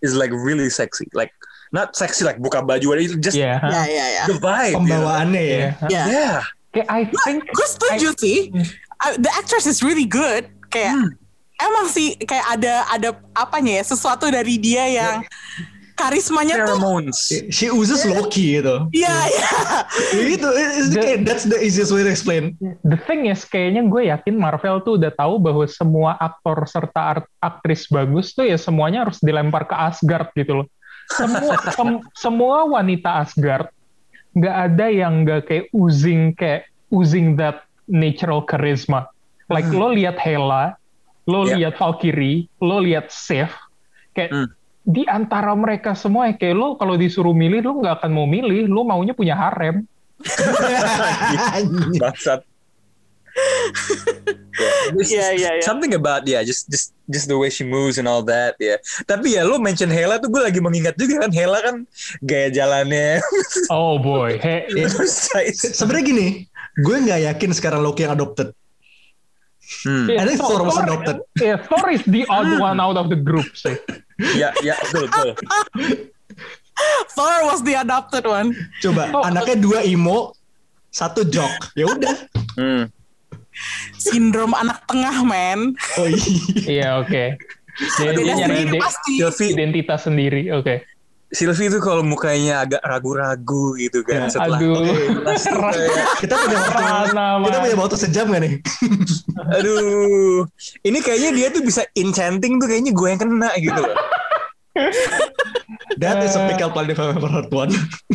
is 0.00 0.16
like 0.16 0.32
really 0.32 0.70
sexy 0.70 1.04
like 1.12 1.30
not 1.72 1.96
sexy 1.96 2.24
like 2.24 2.40
buka 2.40 2.64
baju 2.64 2.96
just 3.20 3.36
Iya. 3.36 3.60
ha? 3.60 3.68
Ya 3.68 3.82
ya 3.88 4.06
ya. 4.20 4.22
the 4.28 4.36
vibe 4.40 4.72
you 4.72 4.88
know? 4.88 5.04
Pembawaannya 5.04 5.42
ya. 5.42 5.68
Ya. 5.88 6.02
yeah 6.08 6.36
Kayak 6.72 6.88
I 6.88 7.00
think 7.28 7.44
Gue 7.52 7.68
setuju 7.68 8.08
sih. 8.16 8.38
Uh, 9.04 9.12
the 9.20 9.28
actress 9.36 9.68
is 9.68 9.84
really 9.84 10.08
good. 10.08 10.48
Kayak 10.72 10.96
emang 11.60 11.84
sih 11.92 12.16
kayak 12.16 12.48
ada 12.48 12.88
ada 12.88 13.08
apanya 13.36 13.76
ya 13.76 13.84
sesuatu 13.84 14.32
dari 14.32 14.56
dia 14.56 14.88
yang 14.88 15.20
karismanya 16.02 16.54
tuh. 16.54 16.58
pheromones 16.66 17.18
She 17.48 17.66
oozes 17.68 18.02
Loki 18.02 18.58
gitu. 18.58 18.90
Iya 18.90 19.14
iya. 19.28 19.50
Itu 20.18 20.48
kayak 20.92 21.22
that's 21.22 21.44
the 21.44 21.58
easiest 21.58 21.90
way 21.90 22.02
to 22.02 22.10
explain. 22.10 22.58
the 22.82 22.98
thing 23.06 23.26
is 23.26 23.42
kayaknya 23.42 23.86
gue 23.86 24.10
yakin 24.10 24.34
Marvel 24.34 24.80
tuh 24.80 24.98
udah 24.98 25.10
tahu 25.10 25.38
bahwa 25.38 25.62
semua 25.64 26.16
aktor 26.16 26.66
serta 26.66 27.00
art- 27.16 27.32
aktris 27.38 27.86
bagus 27.86 28.32
tuh 28.32 28.44
ya 28.44 28.56
semuanya 28.56 29.06
harus 29.06 29.18
dilempar 29.18 29.64
ke 29.64 29.74
Asgard 29.74 30.30
gitu 30.34 30.62
loh. 30.62 30.66
Semua 31.08 31.54
sem- 31.76 32.04
semua 32.12 32.66
wanita 32.66 33.22
Asgard 33.22 33.70
nggak 34.32 34.56
ada 34.72 34.86
yang 34.88 35.22
nggak 35.22 35.40
kayak 35.44 35.64
oozing 35.70 36.32
kayak 36.32 36.66
oozing 36.88 37.36
that 37.36 37.62
natural 37.84 38.42
charisma. 38.42 39.06
Like 39.46 39.68
lo 39.68 39.92
lihat 39.92 40.16
Hela, 40.16 40.80
lo 41.28 41.44
Yeah. 41.44 41.68
lihat 41.68 41.76
Valkyrie, 41.76 42.48
lo 42.58 42.80
lihat 42.80 43.12
Sif, 43.12 43.52
kayak 44.12 44.32
Hmm. 44.32 44.48
Di 44.82 45.06
antara 45.06 45.54
mereka 45.54 45.94
semua 45.94 46.26
ya 46.30 46.34
kayak 46.34 46.56
lo 46.58 46.68
kalau 46.74 46.98
disuruh 46.98 47.34
milih 47.34 47.62
lo 47.62 47.82
nggak 47.82 48.02
akan 48.02 48.10
mau 48.10 48.26
milih, 48.26 48.66
lo 48.66 48.82
maunya 48.82 49.14
punya 49.14 49.38
harem. 49.38 49.86
bangsat 52.02 52.46
Yeah, 54.52 54.84
Iya, 54.92 55.26
iya, 55.32 55.50
iya. 55.58 55.64
Something 55.64 55.96
about 55.96 56.28
yeah, 56.28 56.44
just 56.44 56.68
just 56.68 56.92
just 57.08 57.24
the 57.24 57.34
way 57.40 57.48
she 57.48 57.64
moves 57.64 57.96
and 57.96 58.04
all 58.04 58.20
that 58.28 58.52
ya. 58.60 58.76
Tapi 59.08 59.40
ya 59.40 59.48
lo 59.48 59.56
mention 59.56 59.88
Hela 59.88 60.20
tuh 60.20 60.28
gue 60.28 60.44
lagi 60.44 60.60
mengingat 60.60 60.92
juga 61.00 61.24
kan 61.24 61.32
Hela 61.32 61.58
kan 61.64 61.76
gaya 62.20 62.52
jalannya. 62.52 63.24
Oh 63.72 63.96
boy, 63.96 64.36
he, 64.36 64.68
Size. 65.08 65.72
Sebenarnya 65.72 66.04
gini, 66.04 66.26
gue 66.84 66.96
nggak 67.00 67.32
yakin 67.32 67.50
sekarang 67.56 67.80
Loki 67.80 68.04
yang 68.04 68.12
adopted. 68.12 68.52
Hmm. 69.82 70.06
I 70.10 70.22
think 70.24 70.38
Thor 70.38 70.62
was 70.62 70.76
adopted. 70.76 71.16
Yeah, 71.36 71.58
Thor 71.58 71.88
is 71.88 72.04
the 72.04 72.22
odd 72.26 72.48
one 72.56 72.78
out 72.78 72.94
of 72.94 73.08
the 73.08 73.16
group 73.16 73.48
sih. 73.52 73.74
Ya 74.36 74.52
ya 74.60 74.76
betul 74.84 75.08
betul. 75.08 75.30
Thor 77.12 77.34
was 77.44 77.60
the 77.62 77.74
adopted 77.76 78.24
one. 78.24 78.52
Coba 78.80 79.12
Oh. 79.12 79.22
anaknya 79.22 79.56
dua 79.58 79.80
imo, 79.82 80.32
satu 80.88 81.24
jok. 81.24 81.52
Ya 81.74 81.86
udah. 81.86 82.16
Hmm. 82.56 82.82
Sindrom 83.94 84.52
anak 84.52 84.84
tengah 84.86 85.20
men. 85.22 85.76
Oh 85.96 86.08
iya. 86.08 86.32
Iya 86.64 86.88
oke. 86.98 87.24
Dia, 87.72 88.12
Aduh, 88.12 88.22
dia 88.22 88.34
nyari 88.36 88.68
ide- 88.68 88.80
pasti. 88.80 89.14
Identitas 89.48 90.04
sendiri. 90.04 90.52
Oke. 90.52 90.84
Sylvie 91.32 91.72
tuh 91.72 91.80
kalau 91.80 92.04
mukanya 92.04 92.60
agak 92.60 92.84
ragu-ragu 92.84 93.72
gitu 93.80 94.04
kan 94.04 94.28
Ya, 94.28 94.28
setelah 94.28 94.60
Aduh. 94.60 94.76
tuh 95.24 95.60
kayak, 95.64 96.06
Kita 96.20 96.34
punya 96.36 96.58
waktu. 96.60 96.76
Rana, 96.76 97.26
Kita 97.40 97.56
man. 97.56 97.62
punya 97.64 97.76
waktu 97.80 97.96
sejam 97.96 98.24
gak 98.28 98.42
nih? 98.44 98.54
aduh 99.56 100.44
ini 100.84 100.98
kayaknya 101.00 101.30
dia 101.32 101.46
tuh 101.48 101.64
bisa 101.64 101.82
enchanting 101.96 102.60
tuh 102.60 102.68
kayaknya 102.68 102.92
gue 102.92 103.08
yang 103.08 103.20
kena 103.20 103.50
gitu 103.58 103.80
loh. 103.80 103.96
That 105.98 106.22
is 106.24 106.38
a 106.38 106.48
pick 106.48 106.62
up 106.62 106.72
line 106.72 106.88
if 106.88 106.96
I've 106.96 107.16
ever 107.18 107.28
heard 107.28 107.50
one. 107.52 107.72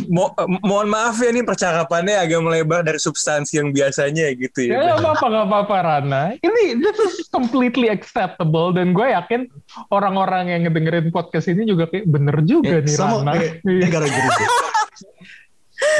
Mo 0.08 0.32
eh, 0.34 0.48
mohon 0.64 0.88
maaf 0.88 1.20
ya 1.20 1.28
nih 1.30 1.44
percakapannya 1.44 2.16
agak 2.16 2.40
melebar 2.40 2.80
dari 2.80 2.96
substansi 2.96 3.60
yang 3.60 3.70
biasanya 3.70 4.32
gitu 4.34 4.66
Ya 4.66 4.80
ya. 4.80 4.96
apa-apa 4.96 5.24
nggak 5.28 5.46
apa-apa 5.46 5.76
Rana. 5.84 6.22
Ini 6.40 6.80
this 6.80 6.98
is 6.98 7.28
completely 7.28 7.92
acceptable 7.92 8.72
dan 8.72 8.96
gue 8.96 9.06
yakin 9.12 9.46
orang-orang 9.92 10.50
yang 10.50 10.60
ngedengerin 10.66 11.12
podcast 11.12 11.46
ini 11.46 11.68
juga 11.68 11.86
kayak 11.86 12.08
bener 12.08 12.40
juga 12.42 12.80
nih 12.80 12.96
Sama 12.96 13.22
Rana. 13.22 13.32
kayak, 13.36 13.52
ini 13.62 13.86
gara 13.86 14.06
gini 14.08 14.28
sih. 14.32 14.48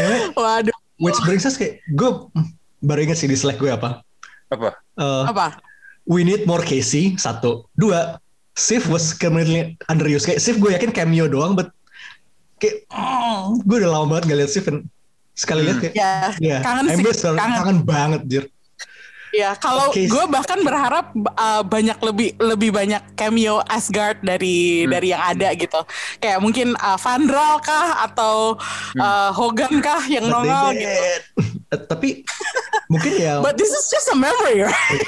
Anyway, 0.02 0.34
Waduh, 0.34 0.76
Which 0.98 1.18
brings 1.22 1.46
us 1.46 1.54
kayak, 1.54 1.78
gue 1.94 2.10
baru 2.82 3.06
inget 3.06 3.18
sih 3.22 3.30
dislike 3.30 3.62
gue 3.62 3.70
apa. 3.70 4.02
Apa? 4.50 4.74
Uh, 4.98 5.28
apa? 5.30 5.62
we 6.08 6.24
need 6.24 6.48
more 6.48 6.64
Casey, 6.64 7.14
satu. 7.20 7.68
Dua, 7.76 8.16
Sif 8.59 8.90
was 8.90 9.14
completely 9.14 9.78
underused. 9.86 10.26
Kayak 10.26 10.42
Sif 10.42 10.59
gue 10.59 10.74
yakin 10.74 10.90
cameo 10.90 11.30
doang, 11.30 11.54
but 11.54 11.70
kayak 12.59 12.82
mm, 12.90 13.62
gue 13.62 13.76
udah 13.78 13.90
lama 13.94 14.06
banget 14.11 14.24
gak 14.26 14.38
liat 14.42 14.50
Sif. 14.50 14.66
dan 14.66 14.82
Sekali 15.32 15.70
lihat 15.70 15.78
kayak, 15.78 15.94
Ya, 15.94 16.34
ya, 16.42 16.59
kangen 16.66 16.90
I 16.90 16.98
sih, 16.98 17.06
kangen. 17.06 17.38
kangen 17.62 17.78
banget, 17.86 18.22
jir. 18.26 18.44
Ya, 19.30 19.54
kalau 19.54 19.92
Oke. 19.92 20.09
gue 20.09 20.24
bahkan 20.26 20.59
berharap 20.64 21.12
uh, 21.36 21.61
banyak 21.62 21.94
lebih 22.00 22.32
lebih 22.40 22.74
banyak 22.74 22.98
cameo 23.14 23.61
Asgard 23.68 24.18
dari 24.24 24.82
Hmm. 24.82 24.90
dari 24.90 25.12
yang 25.12 25.22
ada 25.22 25.52
gitu. 25.54 25.78
Kayak 26.18 26.42
mungkin 26.42 26.74
uh, 26.74 26.96
Vandral 26.98 27.61
kah 27.61 28.09
atau 28.09 28.56
uh, 28.96 29.30
Hogan 29.30 29.78
kah 29.78 30.02
yang 30.09 30.26
nongol 30.26 30.74
gitu. 30.74 31.04
Tapi 31.92 32.24
mungkin 32.88 33.12
ya 33.14 33.38
But 33.38 33.61
this 33.61 33.68
is 33.68 33.86
just 33.92 34.11
a 34.11 34.16
memory, 34.16 34.64
right? 34.64 35.04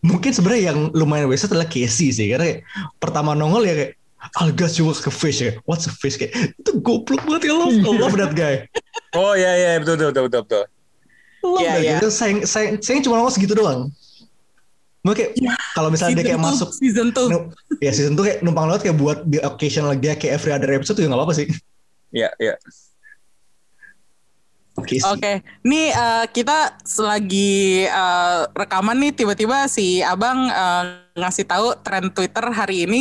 Mungkin 0.00 0.30
sebenarnya 0.30 0.70
yang 0.70 0.78
lumayan 0.92 1.26
wasted 1.26 1.50
adalah 1.50 1.66
Casey 1.66 2.10
sih 2.10 2.30
karena 2.30 2.44
kayak 2.46 2.60
pertama 2.96 3.34
nongol 3.34 3.66
ya 3.66 3.74
kayak 3.74 3.92
I'll 4.36 4.50
guess 4.50 4.74
you 4.76 4.82
a 5.06 5.14
fish 5.14 5.38
ya. 5.38 5.54
What's 5.62 5.86
a 5.86 5.94
fish 5.94 6.18
kayak 6.18 6.34
itu 6.34 6.70
goblok 6.82 7.22
banget 7.22 7.48
ya 7.48 7.54
love, 7.54 7.70
I 7.70 7.90
love 7.94 8.16
that 8.18 8.34
guy. 8.34 8.66
Oh 9.14 9.32
iya 9.32 9.54
iya 9.54 9.70
betul 9.78 9.94
betul 9.94 10.10
betul 10.10 10.26
betul. 10.26 10.42
betul. 10.42 10.64
I 11.38 11.46
love 11.46 11.62
Iya, 11.62 11.70
that 11.70 11.82
iya. 11.82 11.94
guy. 12.02 12.10
Sayang, 12.10 12.38
sayang, 12.42 12.72
sayang 12.82 13.02
cuma 13.06 13.14
nongol 13.16 13.30
segitu 13.30 13.54
doang. 13.54 13.94
Gue 15.00 15.14
kayak 15.14 15.30
kalau 15.72 15.88
misalnya 15.88 16.18
dia 16.18 16.34
kayak 16.34 16.42
two, 16.42 16.48
masuk 16.50 16.68
season 16.74 17.08
2. 17.14 17.30
nu- 17.30 17.46
ya 17.78 17.90
season 17.94 18.18
tuh 18.18 18.26
kayak 18.26 18.42
numpang 18.42 18.66
lewat 18.66 18.82
kayak 18.82 18.98
buat 18.98 19.18
di 19.22 19.38
occasional 19.38 19.94
dia 19.94 20.18
kayak 20.18 20.34
every 20.34 20.50
other 20.50 20.68
episode 20.74 20.98
tuh 20.98 21.06
ya 21.06 21.08
nggak 21.08 21.20
apa-apa 21.22 21.34
sih. 21.38 21.46
Iya 22.10 22.28
iya. 22.42 22.54
Casey. 22.58 22.87
Oke, 25.10 25.42
nih 25.66 25.90
eh, 25.90 26.24
kita 26.30 26.78
selagi 26.86 27.84
eh, 27.86 28.40
rekaman 28.54 28.96
nih 28.98 29.12
tiba-tiba 29.14 29.66
si 29.66 30.00
Abang 30.02 30.50
eh, 30.50 30.82
ngasih 31.18 31.50
tahu 31.50 31.74
tren 31.82 32.14
Twitter 32.14 32.46
hari 32.54 32.86
ini 32.86 33.00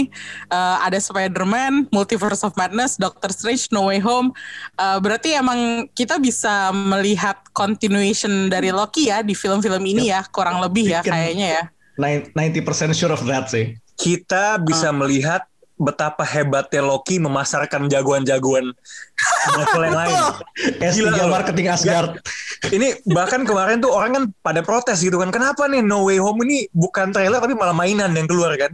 eh, 0.49 0.77
ada 0.81 0.97
Spider-Man, 0.97 1.93
Multiverse 1.93 2.41
of 2.41 2.57
Madness, 2.57 2.97
Doctor 2.97 3.29
Strange, 3.29 3.69
No 3.69 3.89
Way 3.89 4.01
Home. 4.01 4.33
Eh, 4.77 4.97
berarti 5.01 5.37
emang 5.37 5.85
kita 5.93 6.17
bisa 6.17 6.73
melihat 6.73 7.39
continuation 7.53 8.49
dari 8.49 8.73
Loki 8.73 9.13
ya 9.13 9.21
di 9.21 9.37
film-film 9.37 9.81
ini 9.85 10.09
ya, 10.09 10.25
kurang 10.29 10.59
lebih 10.61 10.89
ya 10.89 11.01
kayaknya 11.05 11.47
ya. 11.61 11.63
Nine- 11.97 12.29
90% 12.33 12.93
sure 12.93 13.13
of 13.13 13.25
that 13.25 13.49
sih. 13.49 13.73
Kita 13.97 14.61
bisa 14.61 14.93
melihat 14.93 15.49
betapa 15.77 16.25
hebatnya 16.25 16.81
Loki 16.81 17.21
memasarkan 17.21 17.85
jagoan-jagoan 17.85 18.73
level 19.53 19.81
yang 19.85 19.97
lain. 19.97 20.17
S3 20.81 20.97
Gila 21.05 21.13
loh. 21.13 21.29
marketing 21.29 21.67
Asgard. 21.69 22.17
Ini 22.67 23.05
bahkan 23.05 23.45
kemarin 23.45 23.77
tuh 23.77 23.93
orang 23.93 24.11
kan 24.11 24.23
pada 24.41 24.61
protes 24.61 24.99
gitu 24.99 25.21
kan. 25.21 25.29
Kenapa 25.29 25.69
nih 25.69 25.85
No 25.85 26.03
Way 26.03 26.17
Home 26.17 26.41
ini 26.43 26.65
bukan 26.73 27.13
trailer 27.13 27.37
tapi 27.37 27.53
malah 27.53 27.77
mainan 27.77 28.11
yang 28.11 28.25
keluar 28.25 28.57
kan? 28.57 28.73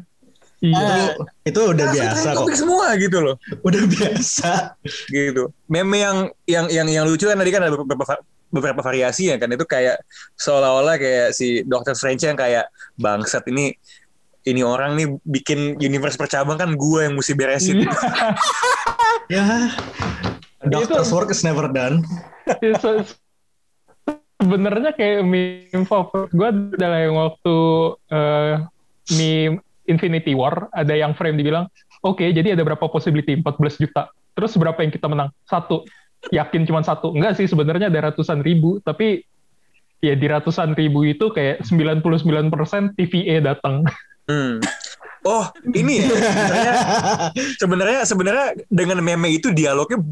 Iya. 0.64 0.80
Itu, 0.80 1.12
itu 1.43 1.62
udah 1.76 1.86
Nah, 1.86 1.93
biasa 1.93 2.28
kok. 2.32 2.39
komik 2.39 2.56
semua 2.56 2.95
gitu 2.95 3.18
loh. 3.20 3.36
Udah 3.62 3.84
biasa. 3.84 4.51
gitu. 5.12 5.51
Meme 5.68 5.99
yang 5.99 6.18
yang 6.47 6.66
yang 6.72 6.88
yang 6.88 7.04
lucu 7.04 7.28
kan 7.28 7.36
tadi 7.36 7.51
kan 7.51 7.68
ada 7.68 7.76
beberapa 7.76 8.16
beberapa 8.47 8.80
variasi 8.80 9.28
ya 9.28 9.36
kan 9.36 9.49
itu 9.49 9.66
kayak 9.66 9.97
seolah-olah 10.38 10.95
kayak 10.95 11.34
si 11.34 11.66
Doctor 11.66 11.97
Strange 11.97 12.24
yang 12.24 12.38
kayak 12.38 12.70
bangsat 12.95 13.43
ini 13.49 13.74
ini 14.44 14.62
orang 14.62 15.00
nih 15.00 15.08
bikin 15.24 15.80
universe 15.80 16.20
percabang 16.20 16.60
kan 16.60 16.76
gue 16.76 17.00
yang 17.08 17.16
mesti 17.16 17.34
beresin. 17.36 17.78
Ya. 19.32 19.72
Doctor's 20.68 21.10
work 21.16 21.32
is 21.32 21.48
never 21.48 21.72
done. 21.72 22.04
Ya, 22.60 22.76
se- 22.76 23.16
sebenarnya 24.36 24.91
kayak 24.91 25.24
meme 25.24 25.88
favorit 25.88 26.32
gue 26.36 26.76
adalah 26.76 27.00
yang 27.00 27.16
waktu 27.16 27.56
eh, 28.12 28.54
meme 29.16 29.64
Infinity 29.88 30.36
War 30.36 30.68
ada 30.76 30.96
yang 30.96 31.16
frame 31.16 31.39
dibilang 31.39 31.72
oke 32.04 32.20
jadi 32.20 32.56
ada 32.56 32.68
berapa 32.68 32.84
possibility? 32.91 33.39
14 33.39 33.80
juta. 33.80 34.12
Terus 34.36 34.56
berapa 34.60 34.80
yang 34.84 34.91
kita 34.91 35.08
menang? 35.08 35.32
Satu. 35.48 35.88
Yakin 36.32 36.68
cuma 36.68 36.84
satu. 36.84 37.16
Enggak 37.16 37.39
sih 37.39 37.48
sebenarnya 37.48 37.88
ada 37.88 38.12
ratusan 38.12 38.44
ribu 38.44 38.84
tapi 38.84 39.24
ya 40.04 40.20
di 40.20 40.28
ratusan 40.28 40.76
ribu 40.76 41.08
itu 41.08 41.32
kayak 41.32 41.64
99% 41.64 42.04
TVA 43.00 43.39
datang 43.39 43.84
Hmm. 44.30 44.63
Oh 45.24 45.47
ini 45.71 46.03
ya 46.03 46.11
sebenarnya 47.61 48.03
sebenarnya 48.03 48.47
dengan 48.67 48.99
meme 48.99 49.32
itu 49.32 49.55
dialognya 49.55 50.03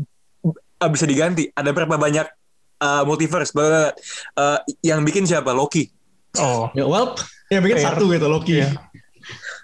uh, 0.46 0.90
bisa 0.92 1.04
diganti. 1.04 1.52
Ada 1.52 1.76
berapa 1.76 2.00
banyak 2.00 2.28
uh, 2.80 3.04
multiverse? 3.04 3.52
Bla. 3.52 3.92
Uh, 4.36 4.60
yang 4.84 5.04
bikin 5.04 5.28
siapa? 5.28 5.52
Loki. 5.52 5.92
oh 6.40 6.72
Ya, 6.72 6.88
well, 6.88 7.12
ya 7.52 7.60
bikin 7.60 7.84
Fair. 7.84 7.92
satu 7.92 8.08
gitu 8.08 8.28
Loki. 8.32 8.64
Iya. 8.64 8.72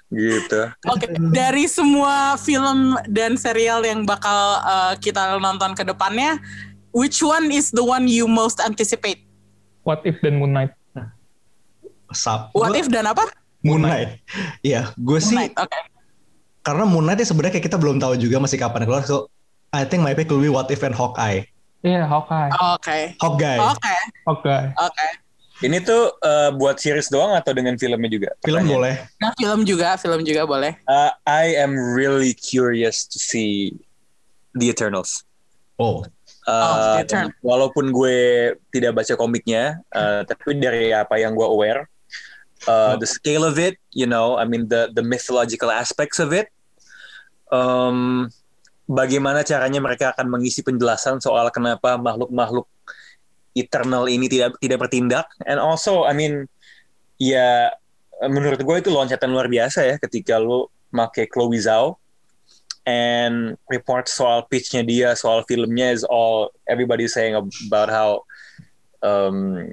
Gitu. 0.07 0.61
Oke, 0.87 1.11
dari 1.35 1.67
semua 1.67 2.39
film 2.39 2.95
dan 3.11 3.35
serial 3.35 3.83
yang 3.83 4.07
bakal 4.07 4.63
eh, 4.63 4.93
kita 5.03 5.35
nonton 5.35 5.75
ke 5.75 5.83
depannya, 5.83 6.39
which 6.95 7.19
one 7.19 7.51
is 7.51 7.75
the 7.75 7.83
one 7.83 8.07
you 8.07 8.23
most 8.23 8.63
anticipate? 8.63 9.27
what 9.87 10.03
if 10.03 10.19
dan 10.19 10.35
Moon 10.43 10.51
Knight 10.51 10.75
Sap. 12.11 12.51
What 12.55 12.75
if 12.75 12.87
dan 12.87 13.07
apa? 13.07 13.27
Moon 13.67 13.83
Knight. 13.83 14.23
Iya, 14.63 14.95
gue 14.95 15.19
Moon 15.19 15.21
sih 15.21 15.35
Knight, 15.35 15.53
Oke. 15.55 15.79
karena 16.63 16.83
Moon 16.83 17.03
Knight 17.03 17.19
ya 17.19 17.27
sebenarnya 17.27 17.53
kayak 17.53 17.67
kita 17.67 17.77
belum 17.77 17.99
tahu 17.99 18.15
juga 18.15 18.39
masih 18.39 18.55
kapan 18.55 18.87
keluar. 18.87 19.03
So 19.03 19.27
I 19.69 19.83
think 19.83 20.01
my 20.01 20.15
pick 20.15 20.27
will 20.27 20.39
be 20.39 20.47
What 20.47 20.67
If 20.67 20.81
and 20.81 20.95
Hawkeye. 20.95 21.43
iya 21.81 22.03
Hawkeye 22.03 22.49
Oke. 22.49 22.99
Hawkeye. 23.21 23.59
Oke. 23.59 23.95
Hawkeye 24.25 24.65
Oke. 24.79 25.07
Ini 25.57 25.81
tuh 25.81 26.13
uh, 26.21 26.53
buat 26.53 26.77
series 26.77 27.09
doang 27.09 27.33
atau 27.33 27.49
dengan 27.49 27.73
filmnya 27.75 28.05
juga? 28.07 28.29
Film 28.45 28.61
Pertanyaan. 28.61 28.77
boleh. 28.77 28.95
Nah, 29.17 29.31
film 29.33 29.59
juga, 29.65 29.97
film 29.97 30.21
juga 30.21 30.45
boleh. 30.45 30.77
Uh, 30.85 31.09
I 31.25 31.57
am 31.57 31.73
really 31.73 32.37
curious 32.37 33.09
to 33.09 33.17
see 33.17 33.73
The 34.53 34.69
Eternals. 34.69 35.25
Oh, 35.77 36.05
Oh, 36.45 36.53
Uh, 36.53 37.01
The 37.01 37.09
Eternals. 37.09 37.33
walaupun 37.41 37.89
gue 37.89 38.17
tidak 38.69 38.95
baca 38.95 39.13
komiknya, 39.17 39.81
uh, 39.91 40.21
tapi 40.23 40.55
dari 40.55 40.93
apa 40.93 41.17
yang 41.17 41.33
gue 41.33 41.43
aware, 41.43 41.89
uh, 42.65 42.97
the 42.97 43.05
scale 43.05 43.45
of 43.45 43.61
it, 43.61 43.77
you 43.93 44.09
know, 44.09 44.39
I 44.41 44.49
mean 44.49 44.65
the 44.65 44.89
the 44.89 45.05
mythological 45.05 45.69
aspects 45.69 46.17
of 46.17 46.33
it, 46.33 46.49
um, 47.53 48.31
bagaimana 48.89 49.45
caranya 49.45 49.77
mereka 49.77 50.17
akan 50.17 50.31
mengisi 50.33 50.65
penjelasan 50.65 51.21
soal 51.21 51.45
kenapa 51.53 51.99
makhluk-makhluk 52.01 52.65
eternal 53.53 54.09
ini 54.09 54.25
tidak 54.25 54.57
tidak 54.57 54.87
bertindak, 54.87 55.27
and 55.45 55.61
also, 55.61 56.07
I 56.07 56.17
mean, 56.17 56.49
ya 57.21 57.73
menurut 58.25 58.57
gue 58.61 58.75
itu 58.81 58.89
loncatan 58.89 59.29
luar 59.29 59.45
biasa 59.45 59.85
ya 59.85 59.95
ketika 60.01 60.41
lu 60.41 60.65
make 60.89 61.29
Chloe 61.29 61.61
Zhao 61.61 62.01
and 62.87 63.59
report 63.69 64.09
soal 64.09 64.47
pitchnya 64.47 64.81
dia 64.81 65.09
soal 65.13 65.43
filmnya 65.45 65.91
is 65.93 66.07
all 66.07 66.49
everybody 66.65 67.05
saying 67.05 67.35
about 67.35 67.91
how 67.91 68.23
um, 69.03 69.69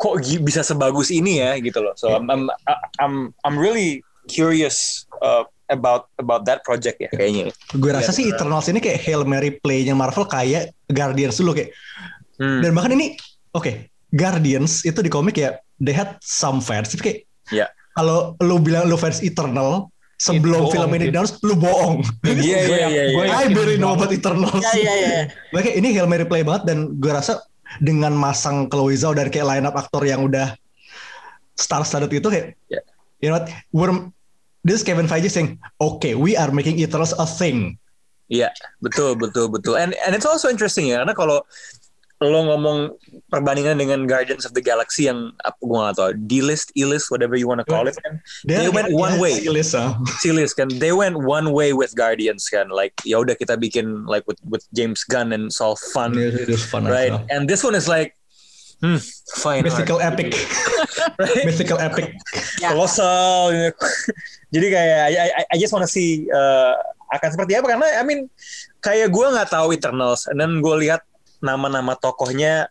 kok 0.00 0.14
bisa 0.40 0.64
sebagus 0.64 1.12
ini 1.12 1.38
ya 1.38 1.52
gitu 1.58 1.78
loh 1.78 1.92
so 1.92 2.08
I'm 2.08 2.24
I'm 2.26 2.48
I'm, 2.96 3.14
I'm 3.44 3.56
really 3.56 4.00
curious 4.26 5.04
uh, 5.20 5.44
about 5.68 6.08
about 6.16 6.42
that 6.42 6.64
project 6.64 6.98
ya 6.98 7.10
kayaknya 7.10 7.52
gue 7.70 7.90
rasa 7.90 8.10
Iya, 8.10 8.16
sih. 8.16 8.24
Eternals 8.26 8.66
ini 8.66 8.80
kayak 8.80 8.98
Hail 8.98 9.22
Mary 9.22 9.54
play-nya 9.54 9.92
Marvel 9.92 10.24
kayak 10.24 10.72
Guardians 10.88 11.36
dulu 11.36 11.52
kayak. 11.52 11.70
Hmm, 12.34 12.58
Dan 12.58 12.72
bahkan 12.72 12.90
ini, 12.90 13.14
oke, 13.52 13.68
Guardians 14.10 14.82
itu 14.82 14.98
di 14.98 15.06
komik 15.06 15.36
ya, 15.36 15.54
they 15.76 15.92
had 15.92 16.16
some 16.18 16.58
fans. 16.58 16.88
Tapi 16.88 17.02
kayak, 17.02 17.18
Iya. 17.50 17.66
kalau 17.92 18.34
lu 18.40 18.58
bilang 18.58 18.86
lu 18.86 18.96
fans 18.96 19.20
Eternal, 19.20 19.86
sebelum 20.16 20.66
Itu 20.66 20.74
film 20.74 20.90
ini 20.92 21.06
sih. 21.06 21.12
dance, 21.12 21.32
lu 21.40 21.54
bohong. 21.54 22.02
Iya 22.24 22.34
iya 22.34 22.58
iya 22.58 22.86
iya. 22.90 23.02
gue- 23.12 23.28
I 23.30 23.46
barely 23.48 23.76
know 23.76 23.92
about 23.92 24.10
Eternals. 24.10 24.64
Ya, 24.72 24.74
ya, 24.74 24.94
ya. 24.96 25.22
Makanya 25.50 25.74
ini 25.76 25.88
Hail 25.92 26.08
Mary 26.08 26.24
play 26.24 26.42
banget 26.42 26.66
dan 26.66 26.78
gue 26.92 27.12
rasa 27.12 27.44
dengan 27.78 28.10
masang 28.10 28.66
Chloe 28.66 28.98
Zhao 28.98 29.14
dan 29.14 29.30
kayak 29.30 29.46
line 29.46 29.66
up 29.70 29.78
aktor 29.78 30.02
yang 30.02 30.26
udah 30.26 30.58
star-studded 31.54 32.10
itu 32.10 32.26
kayak 32.26 32.58
Yeah. 32.66 32.82
you 33.22 33.28
know 33.30 33.38
what 33.38 33.46
we're 33.70 33.94
this 34.66 34.80
is 34.80 34.86
Kevin 34.86 35.06
Feige 35.06 35.30
saying 35.30 35.60
okay 35.78 36.18
we 36.18 36.34
are 36.34 36.50
making 36.50 36.82
Eternals 36.82 37.14
a 37.14 37.26
thing 37.28 37.78
Iya, 38.30 38.54
betul 38.78 39.18
betul 39.18 39.50
betul. 39.50 39.74
And 39.74 39.90
and 40.06 40.14
it's 40.14 40.22
also 40.22 40.46
interesting 40.46 40.86
ya 40.86 41.02
karena 41.02 41.18
kalau 41.18 41.42
lo 42.20 42.44
ngomong 42.52 42.92
perbandingan 43.32 43.80
dengan 43.80 44.04
Guardians 44.04 44.44
of 44.44 44.52
the 44.52 44.60
Galaxy 44.60 45.08
yang 45.08 45.32
apa 45.40 45.56
gue 45.56 45.72
nggak 45.72 45.96
tahu 45.96 46.12
D-list, 46.28 46.68
E-list, 46.76 47.08
whatever 47.08 47.32
you 47.32 47.48
want 47.48 47.64
to 47.64 47.68
call 47.68 47.88
it 47.88 47.96
kan. 48.04 48.20
They 48.44 48.68
went 48.68 48.92
one 48.92 49.16
way. 49.16 49.40
List, 49.48 49.72
ah. 49.72 49.96
Kan, 50.60 50.68
they 50.76 50.92
went 50.92 51.16
one 51.16 51.56
way 51.56 51.72
with 51.72 51.96
Guardians 51.96 52.44
kan. 52.52 52.68
Like 52.68 52.92
ya 53.08 53.24
udah 53.24 53.40
kita 53.40 53.56
bikin 53.56 54.04
like 54.04 54.28
with 54.28 54.36
with 54.44 54.68
James 54.76 55.00
Gunn 55.08 55.32
and 55.32 55.48
it's 55.48 55.64
all 55.64 55.80
fun, 55.96 56.12
It 56.20 56.44
is 56.44 56.60
fun 56.60 56.84
right? 56.84 57.08
as 57.08 57.24
well. 57.24 57.32
And 57.32 57.48
this 57.48 57.64
one 57.64 57.72
is 57.72 57.88
like, 57.88 58.12
hmm, 58.84 59.00
fine. 59.40 59.64
mythical 59.64 59.96
art. 59.96 60.12
epic 60.20 60.36
right? 61.24 61.48
mythical 61.48 61.80
epic 61.80 62.12
Ya. 62.60 62.76
Colossal. 62.76 63.72
Jadi 64.54 64.66
kayak 64.68 65.00
I, 65.08 65.12
I, 65.24 65.42
I 65.46 65.56
just 65.56 65.72
wanna 65.72 65.88
see 65.88 66.28
uh, 66.28 66.76
akan 67.16 67.28
seperti 67.32 67.56
apa 67.56 67.66
karena 67.72 67.86
I 67.96 68.04
mean 68.04 68.28
kayak 68.84 69.08
gue 69.08 69.24
nggak 69.24 69.48
tahu 69.48 69.72
Eternals, 69.72 70.28
and 70.28 70.36
then 70.36 70.60
gue 70.60 70.76
lihat 70.84 71.00
nama-nama 71.40 71.96
tokohnya 71.96 72.68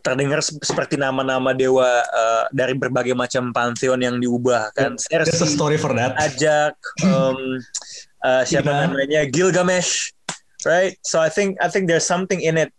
terdengar 0.00 0.38
sep- 0.38 0.62
seperti 0.62 0.94
nama-nama 0.94 1.50
dewa 1.50 1.82
uh, 2.06 2.46
dari 2.54 2.78
berbagai 2.78 3.10
macam 3.12 3.50
pantheon 3.50 3.98
yang 3.98 4.16
diubah 4.22 4.70
kan. 4.72 4.94
there's 5.10 5.34
a 5.34 5.42
Cersei, 5.42 5.50
story 5.50 5.74
for 5.74 5.90
that 5.92 6.14
Ajak, 6.14 6.78
um, 7.02 7.58
uh, 8.22 8.46
siapa 8.46 8.70
Tina. 8.70 8.86
namanya 8.86 9.26
Gilgamesh, 9.26 10.14
right? 10.62 10.94
So 11.02 11.18
I 11.18 11.26
think 11.26 11.58
I 11.58 11.66
think 11.66 11.90
there's 11.90 12.06
something 12.06 12.38
in 12.38 12.54
it. 12.54 12.70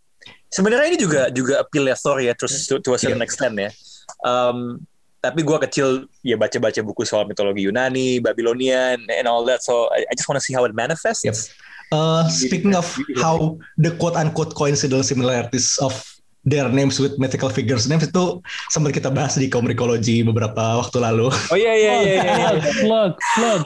Sebenarnya 0.48 0.96
ini 0.96 1.00
juga 1.04 1.28
juga 1.28 1.60
appeal 1.60 1.92
ya 1.92 2.00
Thor 2.00 2.24
ya, 2.24 2.32
to, 2.32 2.48
to, 2.48 2.80
to 2.80 2.90
a 2.96 3.00
certain 3.00 3.20
Yeah. 3.20 3.28
extent 3.28 3.56
ya. 3.60 3.70
Um, 4.24 4.88
tapi 5.20 5.44
gue 5.44 5.58
kecil 5.68 6.08
ya 6.24 6.40
baca-baca 6.40 6.80
buku 6.80 7.04
soal 7.04 7.28
mitologi 7.28 7.68
Yunani, 7.68 8.24
Babylonian, 8.24 9.04
and 9.12 9.28
all 9.28 9.44
that. 9.44 9.60
So 9.60 9.92
I, 9.92 10.08
I 10.08 10.14
just 10.16 10.32
want 10.32 10.40
to 10.40 10.46
see 10.46 10.56
how 10.56 10.64
it 10.64 10.72
manifests. 10.72 11.28
Yep. 11.28 11.36
Uh, 11.88 12.28
speaking 12.28 12.76
of 12.76 12.84
how 13.24 13.56
the 13.80 13.96
quote-unquote 13.96 14.52
coincidental 14.60 15.08
similarities 15.08 15.80
of 15.80 15.96
their 16.44 16.68
names 16.68 17.00
with 17.00 17.16
mythical 17.20 17.48
figures 17.48 17.88
names 17.88 18.08
itu 18.08 18.44
sempat 18.72 18.96
kita 18.96 19.08
bahas 19.08 19.40
di 19.40 19.48
Komrikologi 19.48 20.20
beberapa 20.24 20.80
waktu 20.80 21.00
lalu. 21.00 21.28
Oh 21.52 21.58
iya 21.60 21.74
iya 21.76 21.94
iya. 22.04 22.16
iya, 22.24 22.24
iya. 22.56 22.72
Plug, 22.84 23.12
plug. 23.36 23.62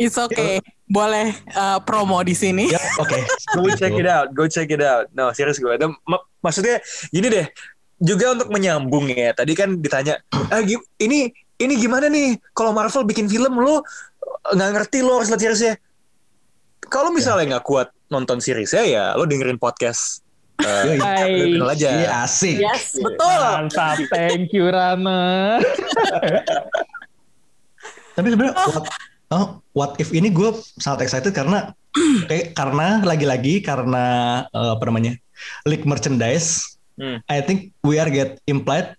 It's 0.00 0.16
okay. 0.16 0.64
Boleh 0.88 1.36
uh, 1.52 1.80
promo 1.84 2.20
di 2.24 2.32
sini. 2.36 2.68
Ya, 2.72 2.80
oke. 2.96 3.16
Go 3.56 3.68
check 3.76 3.92
it 3.92 4.08
out, 4.08 4.32
go 4.32 4.44
check 4.48 4.68
it 4.72 4.80
out. 4.80 5.08
No, 5.12 5.32
serius 5.36 5.60
gue. 5.60 5.72
Dan 5.76 5.92
mak- 6.08 6.28
maksudnya 6.40 6.80
gini 7.12 7.28
deh, 7.28 7.46
juga 8.00 8.36
untuk 8.36 8.52
menyambung 8.52 9.08
ya. 9.12 9.36
Tadi 9.36 9.52
kan 9.52 9.80
ditanya, 9.80 10.20
ah, 10.52 10.60
ini 11.00 11.28
ini 11.60 11.74
gimana 11.76 12.08
nih? 12.08 12.40
Kalau 12.56 12.72
Marvel 12.72 13.04
bikin 13.04 13.28
film 13.28 13.56
lo 13.60 13.84
nggak 14.52 14.70
ngerti 14.80 15.04
lo 15.04 15.20
harus 15.20 15.28
lihat 15.32 15.40
seriesnya. 15.40 15.74
Kalau 16.92 17.08
misalnya 17.08 17.56
nggak 17.56 17.64
kuat 17.64 17.88
nonton 18.12 18.36
seriesnya 18.36 18.84
ya, 18.84 19.04
lo 19.16 19.24
dengerin 19.24 19.56
podcast. 19.56 20.20
Uh. 20.60 21.00
Hai. 21.00 21.56
aja. 21.56 21.88
Iya 21.88 22.28
asik. 22.28 22.60
Yes, 22.60 23.00
betul. 23.00 23.40
Mantap, 23.40 23.96
thank 24.12 24.52
you 24.52 24.68
Rana. 24.68 25.56
Tapi 28.12 28.28
sebenarnya 28.28 28.52
what, 28.52 28.84
oh, 29.32 29.46
what 29.72 29.92
if 29.96 30.12
ini 30.12 30.28
gue 30.28 30.52
sangat 30.76 31.08
excited 31.08 31.32
karena 31.32 31.72
kayak 32.28 32.52
karena 32.52 33.00
lagi-lagi 33.00 33.64
karena 33.64 34.04
eh, 34.52 34.70
apa 34.76 34.84
namanya 34.84 35.16
leak 35.64 35.88
merchandise. 35.88 36.76
Hmm. 37.00 37.24
I 37.32 37.40
think 37.40 37.72
we 37.80 37.96
are 37.96 38.12
get 38.12 38.36
implied 38.44 38.92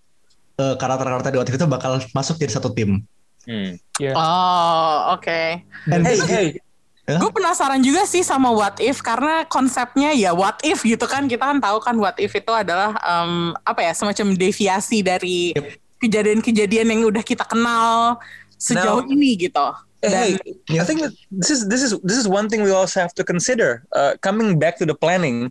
eh, 0.58 0.74
karakter-karakter 0.74 1.30
di 1.30 1.38
what 1.38 1.46
if 1.46 1.54
itu 1.54 1.70
bakal 1.70 2.02
masuk 2.10 2.42
jadi 2.42 2.58
satu 2.58 2.74
tim. 2.74 3.06
Hmm. 3.46 3.78
Oh, 4.18 5.14
oke. 5.14 5.62
And 5.92 6.02
Hey, 6.02 6.18
hey, 6.26 6.46
Hah? 7.04 7.20
Gue 7.20 7.28
penasaran 7.36 7.84
juga 7.84 8.08
sih 8.08 8.24
sama 8.24 8.48
what 8.48 8.80
if 8.80 9.04
karena 9.04 9.44
konsepnya 9.44 10.16
ya 10.16 10.32
what 10.32 10.56
if 10.64 10.80
gitu 10.80 11.04
kan 11.04 11.28
kita 11.28 11.44
kan 11.44 11.60
tahu 11.60 11.76
kan 11.84 12.00
what 12.00 12.16
if 12.16 12.32
itu 12.32 12.48
adalah 12.48 12.96
em, 13.04 13.52
apa 13.60 13.84
ya 13.84 13.92
semacam 13.92 14.32
deviasi 14.32 15.04
dari 15.04 15.52
kejadian-kejadian 16.00 16.88
yang 16.88 17.00
udah 17.04 17.20
kita 17.20 17.44
kenal 17.44 18.16
sejauh 18.56 19.04
Now- 19.04 19.12
ini 19.12 19.36
gitu. 19.36 19.66
Eh, 20.04 20.08
Dan 20.12 20.20
hey, 20.68 20.80
I 20.80 20.84
think 20.84 21.00
that 21.00 21.16
this 21.32 21.48
is 21.48 21.64
this 21.64 21.80
is 21.80 21.96
this 22.04 22.20
is 22.20 22.28
one 22.28 22.48
thing 22.52 22.60
we 22.60 22.68
also 22.72 23.00
have 23.00 23.16
to 23.16 23.24
consider. 23.24 23.88
Uh, 23.88 24.16
coming 24.20 24.60
back 24.60 24.76
to 24.76 24.84
the 24.84 24.92
planning, 24.92 25.48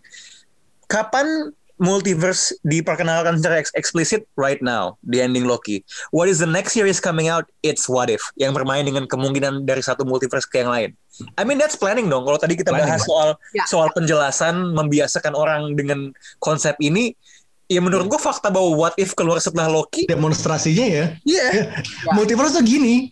kapan 0.86 1.50
multiverse 1.84 2.56
diperkenalkan 2.64 3.36
secara 3.36 3.60
eks- 3.60 3.76
eksplisit 3.76 4.24
right 4.34 4.58
now 4.58 4.96
di 5.04 5.20
ending 5.20 5.44
Loki. 5.44 5.84
What 6.08 6.26
is 6.26 6.40
the 6.40 6.48
next 6.48 6.72
series 6.72 6.98
coming 6.98 7.28
out? 7.28 7.44
It's 7.60 7.84
What 7.84 8.08
If 8.08 8.24
yang 8.34 8.56
bermain 8.56 8.82
dengan 8.82 9.04
kemungkinan 9.04 9.62
dari 9.62 9.84
satu 9.84 10.02
multiverse 10.02 10.48
ke 10.48 10.64
yang 10.64 10.72
lain. 10.72 10.96
I 11.36 11.44
mean 11.44 11.60
that's 11.60 11.76
planning 11.76 12.08
dong. 12.08 12.24
Kalau 12.24 12.40
tadi 12.40 12.56
kita 12.56 12.72
Planning. 12.72 12.88
bahas 12.90 13.04
soal 13.04 13.36
Ya. 13.52 13.62
soal 13.68 13.92
penjelasan 13.92 14.72
membiasakan 14.72 15.30
orang 15.30 15.76
dengan 15.76 16.10
konsep 16.40 16.74
ini, 16.80 17.14
ya 17.68 17.78
menurut 17.78 18.08
gua 18.08 18.18
fakta 18.18 18.50
bahwa 18.50 18.74
What 18.74 18.94
If 18.96 19.14
keluar 19.14 19.38
setelah 19.38 19.70
Loki, 19.70 20.08
demonstrasinya 20.08 20.82
ya. 20.82 21.04
iya. 21.22 21.70
Multiverse 22.10 22.56
tuh 22.56 22.64
gini. 22.64 23.06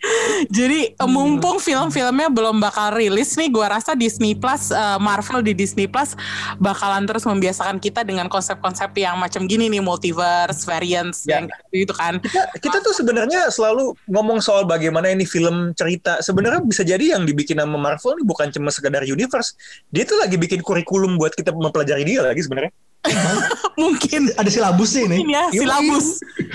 Jadi 0.57 0.91
eh, 0.91 1.09
mumpung 1.09 1.57
film-filmnya 1.57 2.27
belum 2.27 2.57
bakal 2.57 2.97
rilis 2.97 3.37
nih, 3.37 3.53
gua 3.53 3.77
rasa 3.77 3.93
Disney 3.93 4.33
Plus, 4.33 4.69
eh, 4.69 4.97
Marvel 4.97 5.45
di 5.45 5.53
Disney 5.53 5.85
Plus 5.85 6.17
bakalan 6.57 7.05
terus 7.05 7.21
membiasakan 7.23 7.77
kita 7.77 8.01
dengan 8.01 8.25
konsep-konsep 8.25 8.89
yang 8.97 9.17
macam 9.17 9.45
gini 9.45 9.69
nih, 9.69 9.79
multiverse, 9.79 10.65
variants, 10.65 11.23
Ya. 11.23 11.37
yang 11.37 11.45
gitu 11.69 11.93
kan. 11.93 12.17
kita, 12.17 12.49
kita 12.57 12.77
tuh 12.81 12.93
sebenarnya 12.93 13.47
selalu 13.49 13.93
ngomong 14.09 14.41
soal 14.41 14.65
bagaimana 14.65 15.13
ini 15.13 15.23
film 15.23 15.71
cerita. 15.73 16.17
Sebenarnya 16.19 16.65
bisa 16.65 16.81
jadi 16.81 17.13
yang 17.13 17.23
dibikin 17.23 17.61
sama 17.61 17.77
Marvel 17.77 18.17
ini 18.17 18.25
bukan 18.25 18.49
cuma 18.49 18.73
sekedar 18.73 19.05
universe. 19.05 19.53
Dia 19.89 20.03
tuh 20.03 20.17
lagi 20.17 20.35
bikin 20.35 20.65
kurikulum 20.65 21.15
buat 21.15 21.37
kita 21.37 21.53
mempelajari 21.53 22.01
dia 22.01 22.25
lagi 22.25 22.41
sebenarnya. 22.41 22.73
Mungkin 23.81 24.33
Ada 24.37 24.49
silabusnya 24.49 25.01
ini. 25.09 25.17
mungkin 25.25 25.33
ya 25.33 25.43
silabus. 25.49 26.07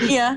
iya. 0.03 0.27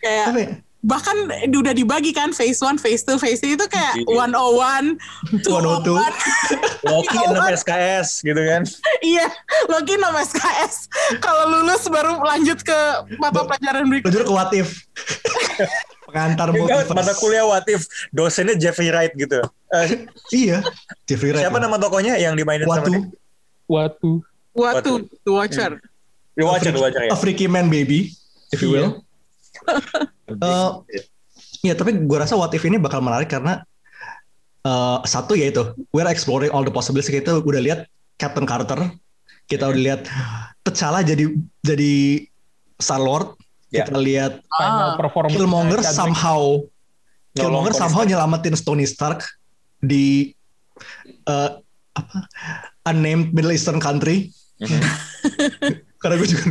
Kayak 0.00 0.24
Tapi 0.26 0.42
bahkan 0.86 1.16
udah 1.50 1.74
dibagi 1.74 2.14
kan 2.14 2.30
phase 2.30 2.62
1, 2.62 2.78
phase 2.78 3.02
2, 3.02 3.18
phase 3.18 3.42
3 3.42 3.52
itu 3.52 3.66
kayak 3.66 3.94
Iya. 3.98 4.30
101, 4.30 4.94
102. 5.42 5.98
201. 5.98 6.14
Loki 6.86 7.10
Iya, 7.12 7.26
6 7.26 7.34
kan? 7.36 7.50
SKS 7.52 8.08
gitu 8.22 8.38
kan. 8.40 8.62
Iya, 9.02 9.26
Loki 9.66 9.94
nama 9.98 10.22
SKS. 10.22 10.86
Kalau 11.18 11.50
lulus 11.50 11.82
baru 11.86 12.22
lanjut 12.22 12.62
ke 12.62 12.78
mata 13.18 13.42
pelajaran 13.42 13.82
berikutnya. 13.84 14.14
Jujur 14.14 14.24
ke 14.24 14.32
what 14.32 14.54
if. 14.54 14.86
Pengantar 16.06 16.54
multiverse. 16.54 16.94
mata 16.94 17.12
kuliah 17.12 17.42
what 17.42 17.66
if 17.66 17.82
dosennya 18.08 18.54
Jeffrey 18.54 18.88
Wright 18.88 19.10
gitu. 19.12 19.42
Eh, 19.74 20.06
Iya. 20.30 20.62
Jeffrey 21.04 21.34
Wright. 21.34 21.42
siapa 21.42 21.58
nama 21.58 21.74
tokonya 21.76 22.14
yang 22.14 22.38
dimainin 22.38 22.62
sama 22.64 22.86
Watu. 22.86 22.90
dia? 22.94 23.02
Watu. 23.66 24.12
To, 24.54 24.92
to 25.20 25.30
watcher. 25.34 25.82
The 26.36 26.44
Watcher, 26.44 26.68
The 26.70 26.78
Watcher 26.78 27.02
ya. 27.08 27.10
A 27.10 27.16
freaky 27.16 27.48
man 27.48 27.66
baby, 27.66 28.12
if 28.52 28.60
you 28.60 28.68
will. 28.68 29.00
Eh, 30.26 30.70
ya 31.62 31.74
tapi 31.74 31.94
gue 31.96 32.18
rasa 32.18 32.34
what 32.34 32.50
if 32.50 32.62
ini 32.62 32.76
bakal 32.76 32.98
menarik 32.98 33.26
karena 33.26 33.62
eh, 34.62 34.98
satu 35.02 35.32
yaitu 35.32 35.62
we're 35.90 36.06
exploring 36.06 36.50
all 36.50 36.62
the 36.62 36.70
possibilities 36.70 37.08
kita 37.08 37.38
udah 37.38 37.62
lihat 37.62 37.80
Captain 38.16 38.42
Carter 38.42 38.90
kita 39.46 39.70
udah 39.70 39.78
lihat 39.80 40.02
T'Challa 40.60 41.00
jadi 41.00 41.30
jadi 41.62 42.26
Star 42.76 42.98
Lord 42.98 43.38
Ya. 43.66 43.82
kita 43.82 43.98
lihat 43.98 44.32
Final 44.46 44.94
Ah. 44.94 45.26
Killmonger 45.26 45.82
somehow 45.82 46.62
Killmonger 47.34 47.74
Tony 47.74 47.82
somehow 47.82 48.02
Stark. 48.02 48.10
nyelamatin 48.14 48.54
Tony 48.62 48.86
Stark 48.86 49.20
di 49.82 50.30
eh, 51.26 51.50
apa 51.92 52.16
unnamed 52.86 53.34
Middle 53.34 53.50
Eastern 53.50 53.82
country 53.82 54.30
karena 56.06 56.16
gue 56.16 56.28
juga 56.30 56.44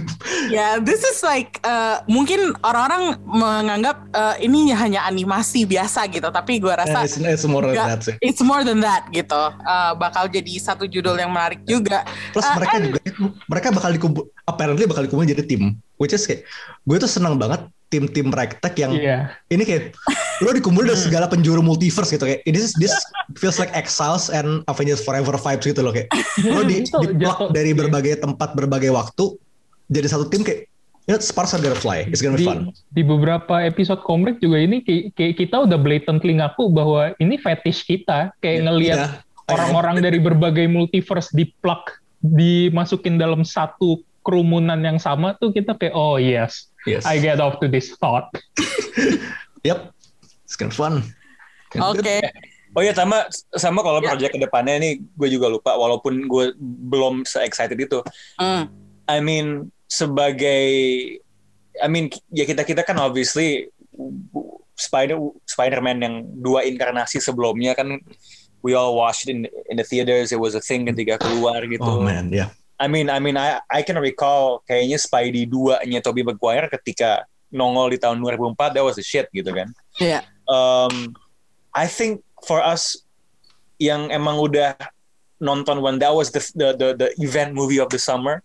Ya, 0.46 0.78
this 0.78 1.02
is 1.02 1.24
like 1.24 1.58
uh, 1.64 2.04
mungkin 2.06 2.54
orang-orang 2.62 3.18
menganggap 3.24 3.98
uh, 4.12 4.36
ini 4.38 4.70
hanya 4.70 5.02
animasi 5.04 5.64
biasa 5.64 6.06
gitu, 6.08 6.30
tapi 6.30 6.60
gua 6.60 6.78
rasa 6.78 7.02
Eh, 7.02 7.08
it's, 7.08 7.18
it's 7.18 7.46
more 7.46 7.64
than 7.64 7.74
that 7.74 8.00
sih 8.02 8.16
it's 8.20 8.40
more 8.40 8.62
than 8.62 8.78
that 8.78 9.08
gitu. 9.10 9.34
Uh, 9.64 9.96
bakal 9.96 10.28
jadi 10.28 10.54
satu 10.56 10.86
judul 10.86 11.16
yang 11.16 11.32
menarik 11.32 11.64
juga. 11.64 12.04
Plus 12.30 12.44
Uh, 12.44 12.54
mereka 12.56 12.76
and- 12.76 12.86
juga 12.86 13.00
mereka 13.46 13.68
bakal 13.72 13.90
dikumpul 13.92 14.24
apparently 14.44 14.86
bakal 14.86 15.02
dikumpul 15.02 15.26
jadi 15.26 15.42
tim. 15.42 15.74
Which 15.96 16.12
is 16.12 16.24
kayak 16.24 16.44
gue 16.84 16.98
tuh 16.98 17.08
senang 17.08 17.36
banget 17.36 17.64
tim-tim 17.88 18.28
ragtag 18.28 18.74
yang 18.76 18.92
Iya. 18.92 19.32
ini 19.48 19.62
kayak 19.62 19.94
lo 20.42 20.52
dikumpul 20.52 20.84
dari 20.84 21.00
segala 21.00 21.26
penjuru 21.26 21.62
multiverse 21.62 22.12
gitu 22.12 22.26
kayak 22.26 22.44
this 22.44 22.74
this 22.76 22.92
feels 23.34 23.56
like 23.56 23.72
Exiles 23.72 24.28
and 24.28 24.66
Avengers 24.66 25.00
Forever 25.00 25.34
vibes 25.34 25.64
gitu 25.64 25.80
loh 25.80 25.90
kayak 25.90 26.10
lo 26.54 26.62
di, 26.62 26.82
di 26.82 27.08
jatuh- 27.16 27.50
dari 27.50 27.72
berbagai 27.72 28.20
tempat 28.20 28.52
berbagai 28.52 28.90
waktu 28.90 29.38
jadi 29.92 30.08
satu 30.10 30.26
tim 30.30 30.42
kayak 30.42 30.68
ya 31.06 31.22
sparks 31.22 31.54
are 31.54 31.62
gonna 31.62 31.78
fly 31.78 32.02
it's 32.10 32.22
gonna 32.22 32.34
be 32.38 32.42
Di, 32.42 32.50
fun 32.50 32.60
di 32.94 33.02
beberapa 33.06 33.62
episode 33.62 34.02
komik 34.02 34.42
juga 34.42 34.58
ini 34.58 34.82
kayak, 34.82 35.38
kita 35.38 35.70
udah 35.70 35.78
blatantly 35.78 36.38
ngaku 36.42 36.74
bahwa 36.74 37.14
ini 37.22 37.38
fetish 37.38 37.86
kita 37.86 38.34
kayak 38.42 38.66
ngelihat 38.66 39.00
Iya. 39.46 39.54
orang-orang 39.54 40.02
dari 40.02 40.18
berbagai 40.18 40.66
multiverse 40.66 41.30
diplug 41.30 41.78
dimasukin 42.26 43.22
dalam 43.22 43.46
satu 43.46 44.02
kerumunan 44.26 44.82
yang 44.82 44.98
sama 44.98 45.38
tuh 45.38 45.54
kita 45.54 45.78
kayak 45.78 45.94
oh 45.94 46.18
yes 46.18 46.74
yes 46.90 47.06
I 47.06 47.22
get 47.22 47.38
off 47.38 47.62
to 47.62 47.70
this 47.70 47.94
thought 48.02 48.34
yep 49.68 49.94
it's 50.42 50.58
gonna 50.58 50.74
be 50.74 50.78
fun 50.78 51.06
Oke. 51.76 52.24
Oh 52.76 52.84
iya 52.84 52.96
sama 52.96 53.28
sama 53.56 53.80
kalau 53.84 54.00
Ya. 54.00 54.16
project 54.16 54.32
ke 54.36 54.40
depannya 54.40 54.80
nih 54.80 54.94
gue 55.16 55.28
juga 55.32 55.48
lupa 55.48 55.76
walaupun 55.76 56.28
gue 56.28 56.56
belum 56.88 57.24
se 57.28 57.40
excited 57.44 57.76
itu. 57.76 58.00
Hmm. 58.40 58.68
I 59.08 59.20
mean 59.20 59.72
sebagai 59.86 60.64
I 61.76 61.88
mean 61.92 62.10
ya 62.32 62.48
kita 62.48 62.64
kita 62.64 62.82
kan 62.88 62.98
obviously 63.02 63.70
Spider 64.76 65.20
Spider-Man 65.48 65.98
yang 66.04 66.16
dua 66.44 66.68
inkarnasi 66.68 67.24
sebelumnya 67.24 67.76
kan 67.76 68.00
we 68.66 68.76
all 68.76 68.98
watched 68.98 69.30
in 69.32 69.48
in 69.72 69.76
the 69.80 69.86
theaters 69.86 70.32
it 70.34 70.40
was 70.42 70.56
a 70.58 70.64
thing 70.64 70.88
ketika 70.88 71.22
keluar 71.22 71.64
gitu. 71.68 71.86
oh 71.86 72.04
man 72.04 72.32
ya 72.32 72.52
I 72.76 72.92
mean 72.92 73.08
I 73.08 73.24
mean 73.24 73.40
I 73.40 73.64
I 73.72 73.86
can 73.88 73.96
recall 74.00 74.66
kayaknya 74.68 75.00
Spidey 75.00 75.48
2-nya 75.48 76.04
Tobey 76.04 76.28
Maguire 76.28 76.68
ketika 76.68 77.24
nongol 77.56 77.96
di 77.96 78.00
tahun 78.02 78.20
2004 78.20 78.76
that 78.76 78.84
was 78.84 79.00
the 79.00 79.06
shit 79.06 79.32
gitu 79.32 79.48
kan. 79.56 79.72
Iya. 79.96 80.28
um, 80.52 81.16
I 81.72 81.88
think 81.88 82.24
for 82.44 82.60
us 82.60 83.00
yang 83.80 84.12
emang 84.12 84.40
udah 84.40 84.76
nonton 85.40 85.84
when 85.84 86.00
that 86.00 86.12
was 86.12 86.32
the 86.32 86.40
the 86.56 86.70
the, 86.76 86.90
the 86.96 87.10
event 87.20 87.52
movie 87.56 87.80
of 87.80 87.92
the 87.92 88.00
summer. 88.00 88.44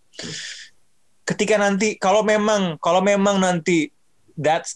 Ketika 1.31 1.55
nanti 1.55 1.95
kalau 1.95 2.27
memang 2.27 2.75
kalau 2.83 2.99
memang 2.99 3.39
nanti 3.39 3.87
that 4.35 4.67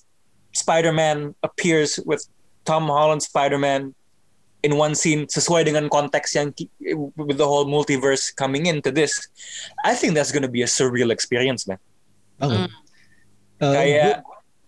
Spider-Man 0.56 1.36
appears 1.44 2.00
with 2.08 2.24
Tom 2.64 2.88
Holland 2.88 3.20
Spider-Man 3.20 3.92
in 4.64 4.80
one 4.80 4.96
scene 4.96 5.28
sesuai 5.28 5.68
dengan 5.68 5.92
konteks 5.92 6.34
yang 6.34 6.56
with 7.20 7.38
the 7.38 7.46
whole 7.46 7.68
multiverse 7.68 8.32
coming 8.34 8.66
into 8.72 8.90
this, 8.90 9.20
I 9.84 9.94
think 9.94 10.16
that's 10.16 10.32
gonna 10.32 10.50
be 10.50 10.64
a 10.64 10.70
surreal 10.70 11.12
experience, 11.12 11.68
man. 11.68 11.78
banget 12.40 12.72
Uh, 13.56 13.72
kayak 13.72 14.20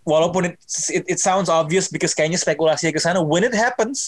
walaupun 0.07 0.47
it, 0.47 0.55
it 0.88 1.03
it 1.11 1.19
sounds 1.19 1.51
obvious 1.51 1.91
because 1.91 2.15
kayaknya 2.15 2.39
spekulasi 2.39 2.88
ke 2.88 2.99
sana 3.03 3.19
when 3.19 3.43
it 3.43 3.51
happens 3.51 4.07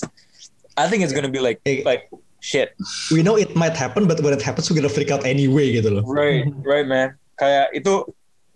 I 0.79 0.87
think 0.87 1.03
it's 1.03 1.11
gonna 1.11 1.27
be 1.27 1.43
like 1.43 1.59
Eh. 1.67 1.83
like 1.83 2.07
shit 2.39 2.71
we 3.11 3.19
know 3.19 3.35
it 3.35 3.51
might 3.59 3.75
happen, 3.75 4.07
but 4.07 4.23
when 4.23 4.31
it 4.31 4.39
happens, 4.39 4.71
we're 4.71 4.79
gonna 4.79 4.87
freak 4.87 5.11
out 5.11 5.27
anyway 5.27 5.75
gitu 5.75 5.99
loh. 5.99 6.03
right 6.07 6.47
right 6.63 6.87
man 6.87 7.19
kayak 7.39 7.71
itu 7.71 8.03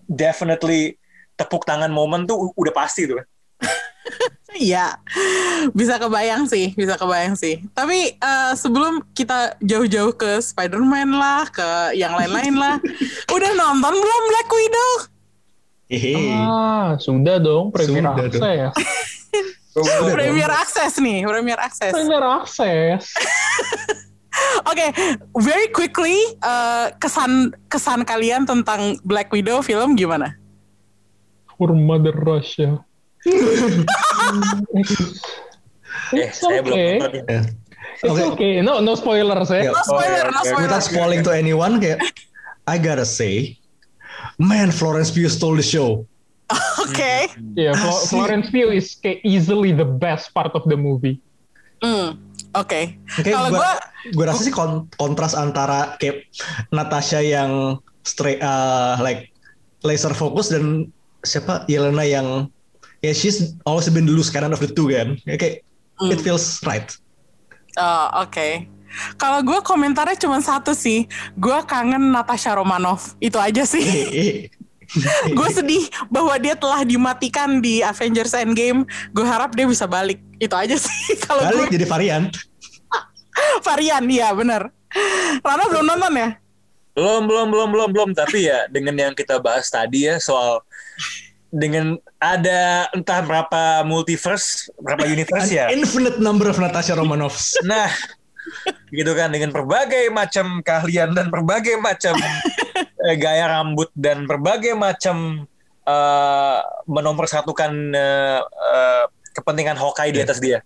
definitely 0.06 1.00
tepuk 1.40 1.64
tangan 1.64 1.90
momen 1.90 2.28
tuh 2.28 2.52
udah 2.54 2.74
pasti 2.76 3.08
tuh 3.08 3.24
Iya, 4.54 5.02
bisa 5.74 5.98
kebayang 5.98 6.46
sih, 6.46 6.78
bisa 6.78 6.94
kebayang 6.94 7.34
sih. 7.34 7.66
Tapi 7.74 8.14
eh, 8.14 8.54
sebelum 8.54 9.02
kita 9.18 9.58
jauh-jauh 9.58 10.14
ke 10.14 10.38
Spider-Man 10.38 11.10
lah, 11.10 11.50
ke 11.50 11.98
yang 11.98 12.14
lain-lain 12.14 12.54
lah, 12.54 12.78
udah 13.36 13.52
nonton 13.58 13.94
belum 13.98 14.22
Black 14.30 14.50
Widow? 14.54 14.92
Hehe. 15.90 16.38
Ah, 16.38 16.94
sudah 17.02 17.42
dong 17.42 17.74
Premier 17.74 18.06
Sudah 18.06 18.14
dong. 18.14 18.30
Access. 18.30 18.74
Udah 19.74 20.14
Premier. 20.14 20.50
Access 20.54 21.02
nih, 21.02 21.26
Premier 21.26 21.58
Access. 21.58 21.90
Oke, 24.66 24.90
Access. 24.90 25.18
very 25.38 25.68
quickly 25.70 26.18
eh, 26.42 26.88
kesan 26.98 27.54
kesan 27.70 28.02
kalian 28.02 28.50
tentang 28.50 28.98
Black 29.06 29.30
Widow 29.30 29.62
film 29.62 29.94
gimana? 29.94 30.36
For 31.58 31.72
Mother 31.72 32.18
Russia. 32.18 32.82
eh 33.24 33.86
It's 36.14 36.42
saya 36.42 36.62
belum 36.62 36.78
okay. 36.78 36.94
nonton. 37.00 37.24
It's 38.04 38.10
Oke. 38.10 38.36
okay. 38.36 38.54
No, 38.62 38.82
no 38.84 38.94
spoilers 38.98 39.50
ya. 39.50 39.70
Ya. 39.70 39.72
No 39.72 39.82
spoiler, 39.86 40.26
no 40.30 40.42
spoiler. 40.44 40.66
Without 40.68 40.84
spoiling 40.86 41.22
to 41.24 41.32
anyone, 41.32 41.80
kayak 41.80 42.04
I 42.68 42.76
gotta 42.78 43.08
say, 43.08 43.58
man, 44.38 44.72
Florence 44.72 45.10
Pugh 45.12 45.30
stole 45.32 45.56
the 45.56 45.66
show. 45.66 46.06
Oke. 46.84 47.32
Yeah, 47.56 47.74
Flo-. 47.74 48.06
Florence 48.12 48.52
Pugh 48.52 48.70
is 48.70 49.00
easily 49.24 49.72
the 49.72 49.88
best 49.88 50.34
part 50.36 50.54
of 50.54 50.68
the 50.68 50.78
movie. 50.78 51.22
Hmm, 51.84 52.16
Oke. 52.56 52.96
Oke, 53.20 53.32
Kalau 53.34 53.50
gua, 53.52 53.60
gua 53.60 53.72
gua 54.16 54.26
rasa 54.32 54.42
sih 54.48 54.54
kon- 54.54 54.88
kontras 54.96 55.36
antara 55.36 56.00
kayak 56.00 56.24
Natasha 56.72 57.20
yang 57.20 57.76
straight, 58.08 58.40
uh, 58.40 58.96
like 59.02 59.34
laser 59.84 60.16
focus 60.16 60.54
dan 60.54 60.88
siapa 61.28 61.68
Yelena 61.68 62.08
yang 62.08 62.48
ya 63.04 63.12
she's 63.12 63.58
always 63.68 63.90
been 63.92 64.08
the 64.08 64.14
loose 64.16 64.32
cannon 64.32 64.56
of 64.56 64.62
the 64.64 64.70
two 64.70 64.88
kan. 64.88 65.20
Ya, 65.28 65.36
kayak 65.36 65.66
it 66.08 66.20
feels 66.22 66.64
right. 66.64 66.88
Oh, 67.76 68.24
oke. 68.24 68.70
Kalau 69.18 69.42
gue 69.42 69.58
komentarnya 69.66 70.14
cuma 70.22 70.38
satu 70.38 70.78
sih, 70.78 71.10
gue 71.34 71.58
kangen 71.66 72.14
Natasha 72.14 72.54
Romanoff. 72.54 73.18
Itu 73.18 73.42
aja 73.42 73.66
sih. 73.66 73.82
gue 75.38 75.50
sedih 75.50 75.84
bahwa 76.08 76.38
dia 76.38 76.54
telah 76.54 76.86
dimatikan 76.86 77.60
di 77.60 77.82
Avengers 77.82 78.34
Endgame. 78.38 78.86
Gue 79.12 79.26
harap 79.26 79.54
dia 79.58 79.66
bisa 79.66 79.90
balik. 79.90 80.22
Itu 80.38 80.54
aja 80.54 80.78
sih. 80.78 81.16
Kalau 81.26 81.42
Balik 81.46 81.70
gue 81.70 81.82
jadi 81.82 81.88
varian. 81.90 82.24
varian, 83.68 84.04
iya 84.08 84.30
bener. 84.34 84.70
Rana 85.42 85.64
belum 85.70 85.86
nonton 85.90 86.14
ya? 86.14 86.30
belum 86.94 87.26
belum 87.26 87.48
belum 87.50 87.70
belum 87.74 87.90
belum 87.90 88.10
tapi 88.14 88.46
ya 88.46 88.70
dengan 88.70 88.94
yang 88.94 89.14
kita 89.18 89.42
bahas 89.42 89.66
tadi 89.66 90.06
ya 90.06 90.22
soal 90.22 90.62
dengan 91.50 91.98
ada 92.22 92.86
entah 92.94 93.22
berapa 93.26 93.82
multiverse 93.82 94.70
berapa 94.78 95.06
universe 95.10 95.50
ya 95.50 95.74
Infinite 95.74 96.22
number 96.22 96.50
of 96.50 96.62
Natasha 96.62 96.94
Romanoffs. 96.94 97.58
Nah, 97.66 97.90
gitu 98.94 99.14
kan 99.18 99.34
dengan 99.34 99.50
berbagai 99.50 100.10
macam 100.14 100.62
keahlian 100.62 101.18
dan 101.18 101.34
berbagai 101.34 101.78
macam 101.82 102.14
gaya 103.20 103.46
rambut 103.52 103.92
dan 103.96 104.24
berbagai 104.24 104.74
macam 104.76 105.48
eh, 105.84 106.60
menomorsatukan 106.88 107.72
eh, 107.92 108.40
eh, 108.48 109.04
kepentingan 109.36 109.76
Hawkeye 109.76 110.14
di 110.16 110.22
atas 110.24 110.40
dia. 110.40 110.64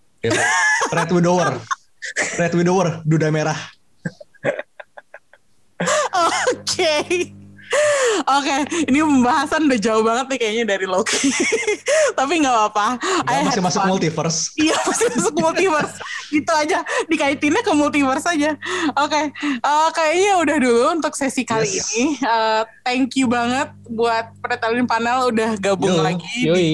Red 0.94 1.10
Widower. 1.10 1.58
Red 2.38 2.54
Widower, 2.54 3.02
duda 3.02 3.28
merah. 3.34 3.58
Oke. 6.54 7.37
Oke, 8.28 8.56
ini 8.84 8.98
pembahasan 8.98 9.68
udah 9.68 9.78
jauh 9.78 10.02
banget 10.02 10.26
nih 10.28 10.38
kayaknya 10.38 10.64
dari 10.68 10.84
Loki. 10.84 11.30
Tapi 12.18 12.32
nggak 12.40 12.50
apa-apa. 12.50 12.86
I 13.24 13.44
masih 13.44 13.62
masuk 13.62 13.80
fun. 13.80 13.88
multiverse. 13.88 14.40
Iya 14.58 14.74
masih 14.82 15.06
masuk 15.12 15.34
multiverse 15.34 15.96
gitu 16.28 16.52
aja 16.52 16.78
dikaitinnya 17.06 17.62
ke 17.62 17.72
multiverse 17.72 18.26
aja. 18.26 18.58
Oke, 18.96 19.22
eh, 19.30 19.88
kayaknya 19.92 20.32
udah 20.38 20.56
dulu 20.58 20.82
untuk 20.92 21.14
sesi 21.14 21.42
kali 21.42 21.68
Yes. 21.68 21.94
ini. 21.94 22.18
Eh, 22.18 22.62
thank 22.82 23.14
you 23.14 23.26
banget 23.26 23.70
buat 23.86 24.34
Pretalin 24.38 24.84
Panel 24.84 25.28
udah 25.28 25.56
gabung 25.56 25.94
Yo, 25.94 26.02
lagi 26.02 26.34
Yoi. 26.42 26.54
di 26.54 26.70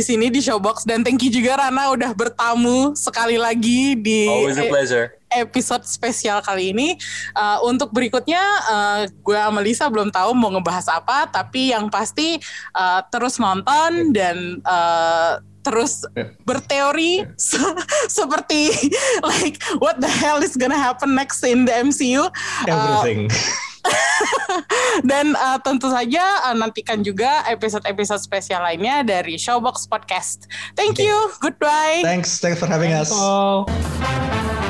sini 0.00 0.28
di 0.28 0.40
Showbox 0.40 0.84
dan 0.88 1.02
thank 1.04 1.20
you 1.24 1.30
juga 1.32 1.58
Rana 1.60 1.92
udah 1.92 2.12
bertamu 2.12 2.96
sekali 2.96 3.36
lagi 3.36 3.96
di 3.98 4.28
Always 4.28 4.58
a 4.60 4.66
e- 4.66 4.70
pleasure. 4.70 5.06
episode 5.28 5.84
spesial 5.84 6.40
kali 6.40 6.72
ini. 6.72 6.96
Uh, 7.36 7.60
untuk 7.68 7.92
berikutnya, 7.92 8.40
uh, 8.64 9.00
gue 9.04 9.36
sama 9.36 9.60
Lisa 9.60 9.84
belum 9.92 10.08
tahu 10.08 10.32
mau 10.32 10.48
ngebahas 10.56 10.88
apa, 10.88 11.28
tapi 11.28 11.68
yang 11.76 11.92
pasti 11.92 12.40
uh, 12.72 13.04
terus 13.12 13.36
nonton 13.36 14.16
dan 14.16 14.64
uh, 14.64 15.36
terus 15.68 16.02
berteori 16.48 17.28
se- 17.36 17.76
seperti 18.18 18.72
like 19.22 19.60
what 19.84 20.00
the 20.00 20.08
hell 20.08 20.40
is 20.40 20.56
gonna 20.56 20.78
happen 20.78 21.12
next 21.14 21.44
in 21.44 21.68
the 21.68 21.74
MCU. 21.76 22.24
Uh, 22.24 22.72
Everything. 22.72 23.28
dan 25.10 25.32
uh, 25.38 25.56
tentu 25.62 25.88
saja 25.88 26.24
uh, 26.50 26.56
nantikan 26.56 27.00
juga 27.00 27.46
episode-episode 27.48 28.20
spesial 28.20 28.60
lainnya 28.60 29.06
dari 29.06 29.38
Showbox 29.38 29.88
Podcast. 29.88 30.50
Thank 30.74 30.98
Oke. 30.98 31.06
you. 31.06 31.16
Goodbye. 31.40 32.02
thanks, 32.04 32.42
thanks 32.42 32.58
for 32.58 32.66
having 32.66 32.92
us. 32.92 33.08
Thanks 33.08 33.22
all. 33.22 34.67